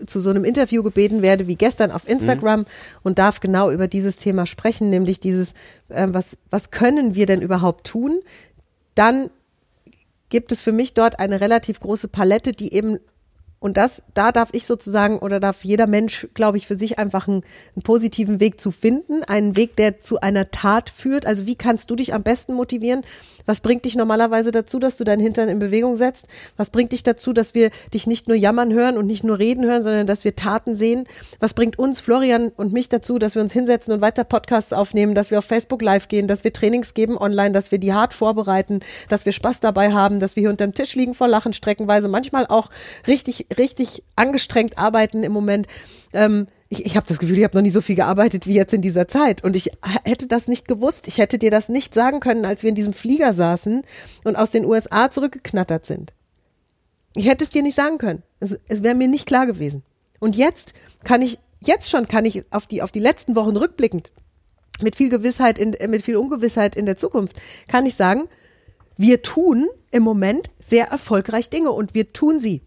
zu 0.06 0.20
so 0.20 0.30
einem 0.30 0.44
Interview 0.44 0.84
gebeten 0.84 1.22
werde 1.22 1.48
wie 1.48 1.56
gestern 1.56 1.92
auf 1.92 2.08
Instagram 2.08 2.66
und 3.04 3.20
darf 3.20 3.40
genau 3.40 3.72
über 3.72 3.88
dieses 3.88 4.18
Thema 4.18 4.46
sprechen, 4.46 4.90
nämlich 4.90 5.20
dieses, 5.20 5.54
äh, 5.90 6.08
was, 6.10 6.38
was 6.50 6.72
können 6.72 7.16
wir 7.16 7.26
denn 7.26 7.42
überhaupt 7.42 7.88
tun, 7.88 8.20
dann 8.96 9.30
gibt 10.30 10.52
es 10.52 10.62
für 10.62 10.72
mich 10.72 10.94
dort 10.94 11.20
eine 11.20 11.42
relativ 11.42 11.80
große 11.80 12.08
Palette, 12.08 12.52
die 12.52 12.74
eben 12.74 13.00
und 13.62 13.76
das, 13.76 14.02
da 14.14 14.32
darf 14.32 14.50
ich 14.54 14.66
sozusagen 14.66 15.20
oder 15.20 15.42
darf 15.42 15.66
jeder 15.66 15.86
Mensch, 15.86 16.28
glaube 16.34 16.58
ich, 16.58 16.66
für 16.66 16.76
sich 16.76 16.98
einfach 16.98 17.28
einen, 17.28 17.44
einen 17.76 17.84
positiven 17.84 18.40
Weg 18.40 18.62
zu 18.62 18.72
finden, 18.72 19.24
einen 19.24 19.58
Weg, 19.58 19.76
der 19.76 20.00
zu 20.00 20.22
einer 20.22 20.50
Tat 20.50 20.90
führt. 20.90 21.26
Also 21.26 21.46
wie 21.46 21.56
kannst 21.56 21.92
du 21.92 21.98
dich 21.98 22.14
am 22.14 22.24
besten 22.24 22.54
motivieren? 22.54 23.04
Was 23.50 23.62
bringt 23.62 23.84
dich 23.84 23.96
normalerweise 23.96 24.52
dazu, 24.52 24.78
dass 24.78 24.96
du 24.96 25.04
deinen 25.04 25.22
Hintern 25.22 25.50
in 25.50 25.58
Bewegung 25.58 25.96
setzt? 25.96 26.28
Was 26.56 26.70
bringt 26.70 26.92
dich 26.92 27.02
dazu, 27.02 27.34
dass 27.34 27.56
wir 27.56 27.72
dich 27.96 28.06
nicht 28.06 28.28
nur 28.28 28.38
jammern 28.38 28.72
hören 28.72 28.96
und 28.96 29.08
nicht 29.08 29.24
nur 29.24 29.40
reden 29.40 29.66
hören, 29.66 29.82
sondern 29.82 30.06
dass 30.06 30.24
wir 30.24 30.36
Taten 30.36 30.76
sehen? 30.76 31.08
Was 31.40 31.56
bringt 31.56 31.80
uns, 31.80 32.00
Florian 32.00 32.50
und 32.50 32.74
mich 32.74 32.90
dazu, 32.90 33.18
dass 33.18 33.34
wir 33.34 33.42
uns 33.42 33.52
hinsetzen 33.52 33.92
und 33.92 34.02
weiter 34.02 34.24
Podcasts 34.24 34.72
aufnehmen, 34.72 35.16
dass 35.16 35.32
wir 35.32 35.40
auf 35.40 35.46
Facebook 35.46 35.82
live 35.82 36.10
gehen, 36.10 36.28
dass 36.28 36.44
wir 36.44 36.54
Trainings 36.54 36.94
geben 36.94 37.18
online, 37.18 37.52
dass 37.52 37.72
wir 37.72 37.80
die 37.80 37.92
hart 37.92 38.14
vorbereiten, 38.14 38.82
dass 39.08 39.26
wir 39.26 39.32
Spaß 39.32 39.62
dabei 39.62 39.94
haben, 39.94 40.20
dass 40.20 40.36
wir 40.36 40.42
hier 40.42 40.52
unterm 40.52 40.76
Tisch 40.76 40.94
liegen 40.94 41.16
vor 41.16 41.28
Lachen 41.28 41.54
streckenweise, 41.54 42.08
manchmal 42.08 42.46
auch 42.46 42.70
richtig, 43.08 43.48
richtig 43.58 44.04
angestrengt 44.16 44.78
arbeiten 44.78 45.24
im 45.24 45.32
Moment. 45.32 45.66
Ähm, 46.14 46.46
ich, 46.70 46.86
ich 46.86 46.96
habe 46.96 47.08
das 47.08 47.18
Gefühl, 47.18 47.38
ich 47.38 47.44
habe 47.44 47.58
noch 47.58 47.64
nie 47.64 47.72
so 47.72 47.82
viel 47.82 47.96
gearbeitet 47.96 48.46
wie 48.46 48.54
jetzt 48.54 48.74
in 48.74 48.82
dieser 48.82 49.08
Zeit. 49.08 49.44
Und 49.44 49.56
ich 49.56 49.72
hätte 50.04 50.28
das 50.28 50.48
nicht 50.48 50.68
gewusst. 50.68 51.08
Ich 51.08 51.18
hätte 51.18 51.40
dir 51.40 51.52
das 51.52 51.68
nicht 51.68 51.94
sagen 51.94 52.20
können, 52.20 52.46
als 52.46 52.64
wir 52.64 52.70
in 52.70 52.76
diesem 52.76 52.94
Flieger 52.94 53.34
saßen 53.34 53.82
und 54.24 54.36
aus 54.36 54.52
den 54.52 54.66
USA 54.66 55.10
zurückgeknattert 55.10 55.86
sind. 55.86 56.14
Ich 57.16 57.26
hätte 57.26 57.44
es 57.44 57.50
dir 57.50 57.64
nicht 57.64 57.76
sagen 57.76 57.98
können. 57.98 58.22
Es, 58.40 58.58
es 58.68 58.84
wäre 58.84 58.96
mir 58.96 59.08
nicht 59.08 59.26
klar 59.26 59.48
gewesen. 59.48 59.84
Und 60.20 60.36
jetzt 60.36 60.76
kann 61.04 61.24
ich, 61.24 61.40
jetzt 61.60 61.90
schon 61.90 62.08
kann 62.08 62.26
ich 62.26 62.44
auf 62.52 62.68
die, 62.68 62.84
auf 62.84 62.92
die 62.92 63.00
letzten 63.00 63.36
Wochen 63.36 63.58
rückblickend, 63.58 64.12
mit 64.82 64.96
viel 64.96 65.10
Gewissheit, 65.10 65.58
in, 65.58 65.76
mit 65.90 66.04
viel 66.04 66.18
Ungewissheit 66.18 66.76
in 66.76 66.86
der 66.86 66.98
Zukunft, 66.98 67.36
kann 67.68 67.86
ich 67.86 67.96
sagen, 67.96 68.30
wir 68.96 69.22
tun 69.22 69.68
im 69.92 70.04
Moment 70.04 70.52
sehr 70.60 70.88
erfolgreich 70.88 71.50
Dinge 71.50 71.72
und 71.72 71.96
wir 71.96 72.14
tun 72.14 72.40
sie. 72.40 72.62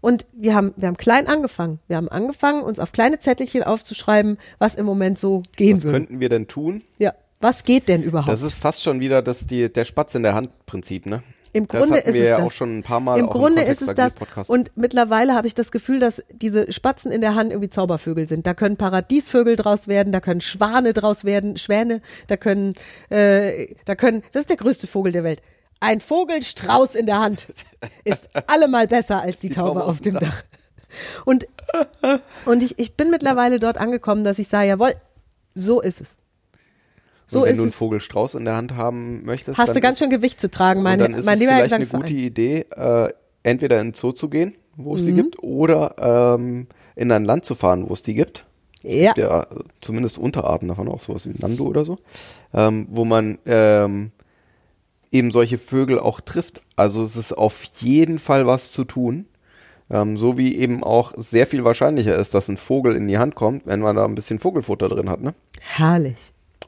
Und 0.00 0.26
wir 0.32 0.54
haben, 0.54 0.72
wir 0.76 0.88
haben 0.88 0.96
klein 0.96 1.26
angefangen. 1.26 1.78
Wir 1.88 1.96
haben 1.96 2.08
angefangen, 2.08 2.62
uns 2.62 2.78
auf 2.78 2.92
kleine 2.92 3.18
Zettelchen 3.18 3.62
aufzuschreiben, 3.62 4.38
was 4.58 4.74
im 4.74 4.86
Moment 4.86 5.18
so 5.18 5.42
gehen 5.56 5.76
Was 5.76 5.84
würde. 5.84 5.98
könnten 5.98 6.20
wir 6.20 6.28
denn 6.28 6.48
tun? 6.48 6.82
Ja. 6.98 7.14
Was 7.40 7.64
geht 7.64 7.88
denn 7.88 8.02
überhaupt? 8.02 8.28
Das 8.28 8.42
ist 8.42 8.58
fast 8.58 8.82
schon 8.82 9.00
wieder 9.00 9.22
das 9.22 9.46
die, 9.46 9.72
der 9.72 9.84
Spatz 9.86 10.14
in 10.14 10.22
der 10.22 10.34
Hand 10.34 10.50
Prinzip, 10.66 11.06
ne? 11.06 11.22
Im 11.52 11.66
Das 11.66 11.78
Grunde 11.80 11.96
hatten 11.96 12.08
ist 12.10 12.14
wir 12.14 12.22
es 12.22 12.28
ja 12.28 12.36
das. 12.36 12.46
auch 12.46 12.52
schon 12.52 12.78
ein 12.78 12.82
paar 12.84 13.00
Mal 13.00 13.18
Im 13.18 13.26
Grunde 13.26 13.62
Kontext 13.62 13.82
ist 13.82 13.88
es 13.88 13.94
das. 13.94 14.48
Und 14.48 14.70
mittlerweile 14.76 15.34
habe 15.34 15.46
ich 15.48 15.54
das 15.54 15.72
Gefühl, 15.72 15.98
dass 15.98 16.22
diese 16.30 16.70
Spatzen 16.70 17.10
in 17.10 17.20
der 17.22 17.34
Hand 17.34 17.50
irgendwie 17.50 17.70
Zaubervögel 17.70 18.28
sind. 18.28 18.46
Da 18.46 18.54
können 18.54 18.76
Paradiesvögel 18.76 19.56
draus 19.56 19.88
werden, 19.88 20.12
da 20.12 20.20
können 20.20 20.40
Schwane 20.40 20.92
draus 20.92 21.24
werden, 21.24 21.56
Schwäne, 21.56 22.02
da 22.28 22.36
können, 22.36 22.74
äh, 23.08 23.74
da 23.84 23.96
können, 23.96 24.22
das 24.32 24.42
ist 24.42 24.50
der 24.50 24.58
größte 24.58 24.86
Vogel 24.86 25.10
der 25.12 25.24
Welt. 25.24 25.42
Ein 25.80 26.00
Vogelstrauß 26.00 26.94
in 26.94 27.06
der 27.06 27.18
Hand 27.20 27.46
ist 28.04 28.28
allemal 28.46 28.86
besser 28.86 29.22
als 29.22 29.40
die, 29.40 29.50
Taube, 29.50 29.84
auf 29.84 30.00
dem 30.00 30.14
Dach. 30.18 30.44
Und, 31.24 31.46
und 32.44 32.62
ich, 32.62 32.78
ich 32.78 32.94
bin 32.94 33.10
mittlerweile 33.10 33.58
dort 33.60 33.78
angekommen, 33.78 34.24
dass 34.24 34.38
ich 34.38 34.48
sage, 34.48 34.68
jawohl, 34.68 34.92
so 35.54 35.80
ist 35.80 36.00
es. 36.00 36.16
So 37.26 37.40
und 37.40 37.44
wenn 37.46 37.52
ist 37.52 37.58
du 37.58 37.62
einen. 37.62 37.72
Vogel-Strauß 37.72 38.34
in 38.34 38.44
der 38.44 38.56
Hand 38.56 38.74
haben 38.76 39.24
möchtest, 39.24 39.56
Hast 39.56 39.74
du 39.74 39.80
ganz 39.80 39.94
ist, 39.94 39.98
schön 40.00 40.10
Gewicht 40.10 40.40
zu 40.40 40.50
tragen, 40.50 40.82
mein, 40.82 40.98
dann 40.98 41.14
ist 41.14 41.24
mein 41.24 41.34
es 41.34 41.40
lieber 41.40 41.52
vielleicht 41.54 41.74
eine 41.74 41.86
gute 41.86 42.12
Idee, 42.14 42.66
äh, 42.76 43.08
entweder 43.44 43.80
in 43.80 43.88
den 43.88 43.94
Zoo 43.94 44.12
zu 44.12 44.28
gehen, 44.28 44.56
wo 44.76 44.96
es 44.96 45.04
die 45.04 45.12
Mhm. 45.12 45.16
gibt, 45.16 45.42
oder 45.42 46.34
ähm, 46.36 46.66
in 46.96 47.12
ein 47.12 47.24
Land 47.24 47.44
zu 47.44 47.54
fahren, 47.54 47.88
wo 47.88 47.94
es 47.94 48.02
die 48.02 48.14
gibt. 48.14 48.44
Ja. 48.82 49.12
Der, 49.12 49.46
zumindest 49.80 50.18
Unterarten 50.18 50.68
davon, 50.68 50.88
auch 50.88 51.00
sowas 51.00 51.26
wie 51.26 51.34
Nando 51.38 51.64
oder 51.64 51.84
so, 51.84 51.98
ähm, 52.52 52.88
wo 52.90 53.04
man 53.04 53.38
ähm, 53.46 54.10
eben 55.12 55.30
solche 55.30 55.58
Vögel 55.58 55.98
auch 55.98 56.20
trifft. 56.20 56.62
Also 56.76 57.02
es 57.02 57.16
ist 57.16 57.32
auf 57.32 57.64
jeden 57.78 58.18
Fall 58.18 58.46
was 58.46 58.70
zu 58.72 58.84
tun. 58.84 59.26
Ähm, 59.90 60.16
so 60.16 60.38
wie 60.38 60.56
eben 60.56 60.84
auch 60.84 61.12
sehr 61.16 61.46
viel 61.48 61.64
wahrscheinlicher 61.64 62.16
ist, 62.16 62.32
dass 62.34 62.48
ein 62.48 62.56
Vogel 62.56 62.94
in 62.94 63.08
die 63.08 63.18
Hand 63.18 63.34
kommt, 63.34 63.66
wenn 63.66 63.80
man 63.80 63.96
da 63.96 64.04
ein 64.04 64.14
bisschen 64.14 64.38
Vogelfutter 64.38 64.88
drin 64.88 65.10
hat, 65.10 65.20
ne? 65.20 65.34
Herrlich. 65.60 66.16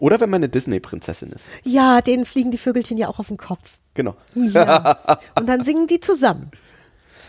Oder 0.00 0.18
wenn 0.20 0.30
man 0.30 0.40
eine 0.40 0.48
Disney-Prinzessin 0.48 1.30
ist. 1.30 1.46
Ja, 1.62 2.00
denen 2.00 2.24
fliegen 2.26 2.50
die 2.50 2.58
Vögelchen 2.58 2.98
ja 2.98 3.08
auch 3.08 3.20
auf 3.20 3.28
den 3.28 3.36
Kopf. 3.36 3.78
Genau. 3.94 4.16
Ja. 4.34 4.98
Und 5.38 5.48
dann 5.48 5.62
singen 5.62 5.86
die 5.86 6.00
zusammen. 6.00 6.50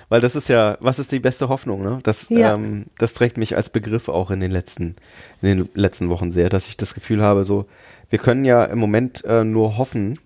Weil 0.09 0.21
das 0.21 0.35
ist 0.35 0.49
ja, 0.49 0.77
was 0.81 0.97
ist 0.97 1.11
die 1.11 1.19
beste 1.19 1.49
Hoffnung, 1.49 1.83
ne? 1.83 1.99
Das, 2.01 2.27
Ja. 2.29 2.55
ähm, 2.55 2.85
das 2.97 3.13
trägt 3.13 3.37
mich 3.37 3.55
als 3.55 3.69
Begriff 3.69 4.09
auch 4.09 4.31
in 4.31 4.39
den 4.39 4.51
letzten, 4.51 4.95
in 5.43 5.57
den 5.57 5.69
letzten 5.75 6.09
Wochen 6.09 6.31
sehr, 6.31 6.49
dass 6.49 6.67
ich 6.67 6.77
das 6.77 6.95
Gefühl 6.95 7.21
habe, 7.21 7.43
so, 7.43 7.65
wir 8.09 8.17
können 8.19 8.45
ja 8.45 8.63
im 8.63 8.79
Moment 8.79 9.23
äh, 9.25 9.43
nur 9.43 9.77
hoffen 9.77 10.19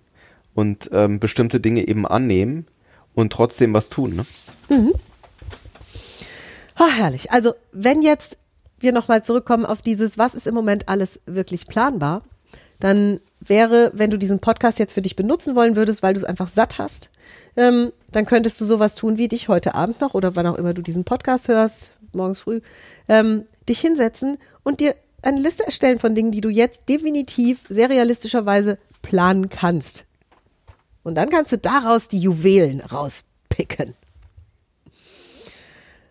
und 0.58 0.90
ähm, 0.92 1.20
bestimmte 1.20 1.60
Dinge 1.60 1.86
eben 1.86 2.04
annehmen 2.04 2.66
und 3.14 3.32
trotzdem 3.32 3.72
was 3.74 3.90
tun, 3.90 4.16
ne? 4.16 4.26
Ah, 6.74 6.88
herrlich. 6.88 7.30
Also, 7.30 7.54
wenn 7.70 8.02
jetzt 8.02 8.38
wir 8.80 8.90
nochmal 8.90 9.24
zurückkommen 9.24 9.64
auf 9.64 9.82
dieses, 9.82 10.18
was 10.18 10.34
ist 10.34 10.48
im 10.48 10.56
Moment 10.56 10.88
alles 10.88 11.20
wirklich 11.26 11.68
planbar, 11.68 12.22
dann 12.80 13.20
wäre, 13.38 13.92
wenn 13.94 14.10
du 14.10 14.16
diesen 14.16 14.40
Podcast 14.40 14.80
jetzt 14.80 14.94
für 14.94 15.02
dich 15.02 15.14
benutzen 15.14 15.54
wollen 15.54 15.76
würdest, 15.76 16.02
weil 16.02 16.14
du 16.14 16.18
es 16.18 16.24
einfach 16.24 16.48
satt 16.48 16.78
hast, 16.78 17.10
ähm, 17.56 17.92
dann 18.10 18.26
könntest 18.26 18.60
du 18.60 18.64
sowas 18.64 18.96
tun 18.96 19.16
wie 19.16 19.28
dich 19.28 19.48
heute 19.48 19.76
Abend 19.76 20.00
noch 20.00 20.14
oder 20.14 20.34
wann 20.34 20.46
auch 20.48 20.56
immer 20.56 20.74
du 20.74 20.82
diesen 20.82 21.04
Podcast 21.04 21.46
hörst, 21.46 21.92
morgens 22.12 22.40
früh, 22.40 22.62
ähm, 23.08 23.46
dich 23.68 23.78
hinsetzen 23.78 24.38
und 24.64 24.80
dir 24.80 24.96
eine 25.22 25.40
Liste 25.40 25.64
erstellen 25.64 26.00
von 26.00 26.16
Dingen, 26.16 26.32
die 26.32 26.40
du 26.40 26.48
jetzt 26.48 26.88
definitiv 26.88 27.60
sehr 27.68 27.90
realistischerweise 27.90 28.76
planen 29.02 29.50
kannst. 29.50 30.07
Und 31.08 31.14
dann 31.14 31.30
kannst 31.30 31.52
du 31.52 31.56
daraus 31.56 32.08
die 32.08 32.18
Juwelen 32.18 32.82
rauspicken. 32.82 33.94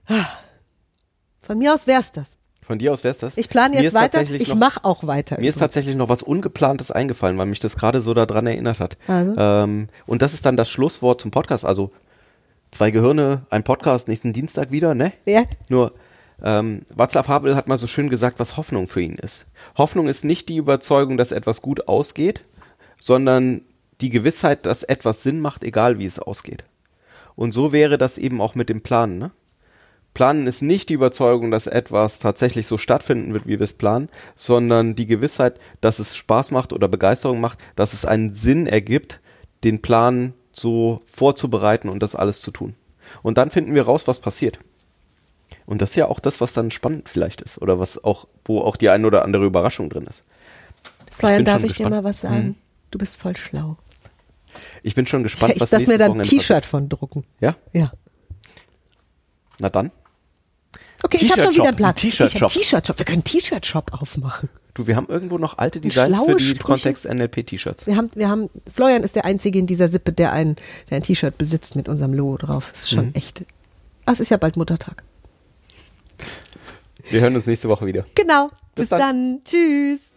Ah. 0.08 0.26
Von 1.44 1.60
mir 1.60 1.72
aus 1.72 1.86
wär's 1.86 2.12
das. 2.12 2.30
Von 2.64 2.80
dir 2.80 2.92
aus 2.92 3.04
wär's 3.04 3.20
das? 3.20 3.38
Ich 3.38 3.48
plane 3.48 3.80
jetzt 3.80 3.94
weiter, 3.94 4.24
ich 4.24 4.56
mache 4.56 4.84
auch 4.84 5.06
weiter. 5.06 5.40
Mir 5.40 5.50
ist 5.50 5.60
tatsächlich 5.60 5.96
noch 5.96 6.10
was 6.10 6.24
Ungeplantes 6.24 6.90
eingefallen, 6.90 7.38
weil 7.38 7.46
mich 7.46 7.60
das 7.60 7.76
gerade 7.76 8.02
so 8.02 8.16
daran 8.16 8.48
erinnert 8.48 8.80
hat. 8.80 8.98
Also? 9.08 9.36
Ähm, 9.38 9.88
und 10.08 10.24
das 10.24 10.34
ist 10.34 10.48
dann 10.48 10.58
das 10.58 10.68
Schlusswort 10.68 11.22
zum 11.22 11.30
Podcast. 11.30 11.64
Also 11.64 11.92
zwei 12.72 12.90
Gehirne, 12.90 13.44
ein 13.52 13.64
Podcast 13.64 14.08
nächsten 14.08 14.34
Dienstag 14.34 14.72
wieder, 14.72 14.96
ne? 14.96 15.14
Ja. 15.26 15.46
Nur 15.70 15.94
Ähm, 16.44 16.88
Václav 16.90 17.28
Havel 17.28 17.56
hat 17.56 17.68
mal 17.68 17.78
so 17.78 17.86
schön 17.86 18.10
gesagt, 18.10 18.40
was 18.40 18.58
Hoffnung 18.58 18.88
für 18.88 19.02
ihn 19.02 19.16
ist. 19.16 19.46
Hoffnung 19.78 20.08
ist 20.08 20.26
nicht 20.26 20.50
die 20.50 20.58
Überzeugung, 20.58 21.18
dass 21.18 21.32
etwas 21.32 21.62
gut 21.62 21.88
ausgeht, 21.88 22.42
sondern 23.00 23.62
die 24.02 24.10
Gewissheit, 24.10 24.66
dass 24.66 24.84
etwas 24.84 25.24
Sinn 25.24 25.40
macht, 25.40 25.64
egal 25.64 26.00
wie 26.00 26.06
es 26.06 26.20
ausgeht. 26.20 26.64
Und 27.36 27.52
so 27.52 27.72
wäre 27.72 27.98
das 27.98 28.18
eben 28.18 28.42
auch 28.42 28.56
mit 28.56 28.70
dem 28.70 28.82
Planen. 28.82 29.20
Ne? 29.20 29.32
Planen 30.14 30.48
ist 30.48 30.64
nicht 30.64 30.90
die 30.90 30.96
Überzeugung, 30.96 31.52
dass 31.52 31.68
etwas 31.68 32.20
tatsächlich 32.20 32.66
so 32.66 32.80
stattfinden 32.80 33.34
wird, 33.34 33.46
wie 33.46 33.60
wir 33.60 33.66
es 33.66 33.74
planen, 33.74 34.10
sondern 34.36 34.96
die 34.96 35.06
Gewissheit, 35.06 35.60
dass 35.80 36.00
es 36.00 36.16
Spaß 36.16 36.50
macht 36.52 36.74
oder 36.74 36.88
Begeisterung 36.88 37.40
macht, 37.40 37.60
dass 37.76 37.94
es 37.94 38.06
einen 38.06 38.34
Sinn 38.34 38.66
ergibt, 38.66 39.20
den 39.64 39.82
Plan 39.82 40.34
so 40.54 41.02
vorzubereiten 41.06 41.90
und 41.90 42.02
das 42.02 42.16
alles 42.16 42.42
zu 42.42 42.50
tun. 42.50 42.74
Und 43.22 43.38
dann 43.38 43.52
finden 43.52 43.76
wir 43.76 43.84
raus, 43.84 44.08
was 44.08 44.20
passiert. 44.20 44.58
Und 45.68 45.82
das 45.82 45.92
ist 45.92 45.98
ja 45.98 46.08
auch 46.08 46.20
das, 46.20 46.42
was 46.42 46.54
dann 46.54 46.72
spannend 46.72 47.10
vielleicht 47.10 47.42
ist 47.42 47.62
oder 47.62 47.80
was 47.80 48.04
auch, 48.04 48.28
wo 48.44 48.62
auch 48.62 48.76
die 48.76 48.90
eine 48.90 49.06
oder 49.06 49.24
andere 49.24 49.46
Überraschung 49.46 49.90
drin 49.90 50.08
ist. 50.10 50.24
Florian, 51.12 51.46
darf 51.46 51.64
ich 51.64 51.74
dir 51.74 51.86
gespannt. 51.86 51.96
mal 51.96 52.04
was 52.04 52.22
sagen? 52.22 52.36
Hm. 52.36 52.56
Du 52.90 52.98
bist 52.98 53.18
voll 53.18 53.36
schlau. 53.36 53.78
Ich 54.84 54.96
bin 54.96 55.06
schon 55.08 55.24
gespannt, 55.24 55.54
ich 55.56 55.62
was 55.62 55.72
lass 55.72 55.82
mir 55.82 55.88
nächstes 55.88 55.98
da 56.00 56.06
ein 56.06 56.10
Wochenende 56.12 56.30
T-Shirt 56.30 56.66
von 56.66 56.90
drucken. 56.90 57.24
passiert. 57.40 57.58
Ja? 57.74 57.80
Ja. 57.82 57.92
Na 59.60 59.70
dann. 59.70 59.92
Okay, 61.04 61.18
ich 61.22 61.32
habe 61.32 61.44
schon 61.44 61.54
wieder 61.54 61.64
einen 61.66 61.76
Plan. 61.76 61.96
T-Shirt-Shop. 61.96 62.50
Ich 62.50 62.62
T-Shirt-Shop. 62.62 62.98
Wir 62.98 63.06
können 63.06 63.18
einen 63.18 63.24
T-Shirt-Shop 63.24 63.92
aufmachen. 64.02 64.50
Du, 64.74 64.88
wir 64.88 64.96
haben 64.96 65.08
irgendwo 65.08 65.38
noch 65.38 65.58
alte 65.58 65.80
Designs 65.80 66.18
für 66.26 66.36
die 66.36 66.44
Sprüche. 66.44 66.64
Kontext 66.64 67.06
NLP 67.06 67.46
T-Shirts. 67.48 67.88
Wir 67.88 67.96
haben, 67.96 68.10
wir 68.16 68.30
haben, 68.30 68.50
Florian 68.74 69.04
ist 69.04 69.16
der 69.16 69.26
Einzige 69.26 69.58
in 69.60 69.68
dieser 69.68 69.88
Sippe, 69.88 70.12
der 70.14 70.32
ein, 70.34 70.56
der 70.90 70.98
ein 70.98 71.04
T-Shirt 71.04 71.38
besitzt 71.38 71.76
mit 71.76 71.88
unserem 71.90 72.14
Logo 72.14 72.38
drauf. 72.38 72.70
Das 72.72 72.84
ist 72.84 72.90
schon 72.92 73.08
Mhm. 73.08 73.12
echt. 73.16 73.46
Ah, 74.06 74.12
es 74.12 74.20
ist 74.20 74.30
ja 74.30 74.38
bald 74.38 74.56
Muttertag. 74.58 75.04
Wir 77.10 77.22
hören 77.22 77.36
uns 77.36 77.46
nächste 77.48 77.70
Woche 77.70 77.86
wieder. 77.86 78.06
Genau. 78.16 78.50
Bis 78.76 78.84
Bis, 78.84 78.90
dann. 78.90 79.00
dann. 79.00 79.42
Tschüss. 79.46 80.17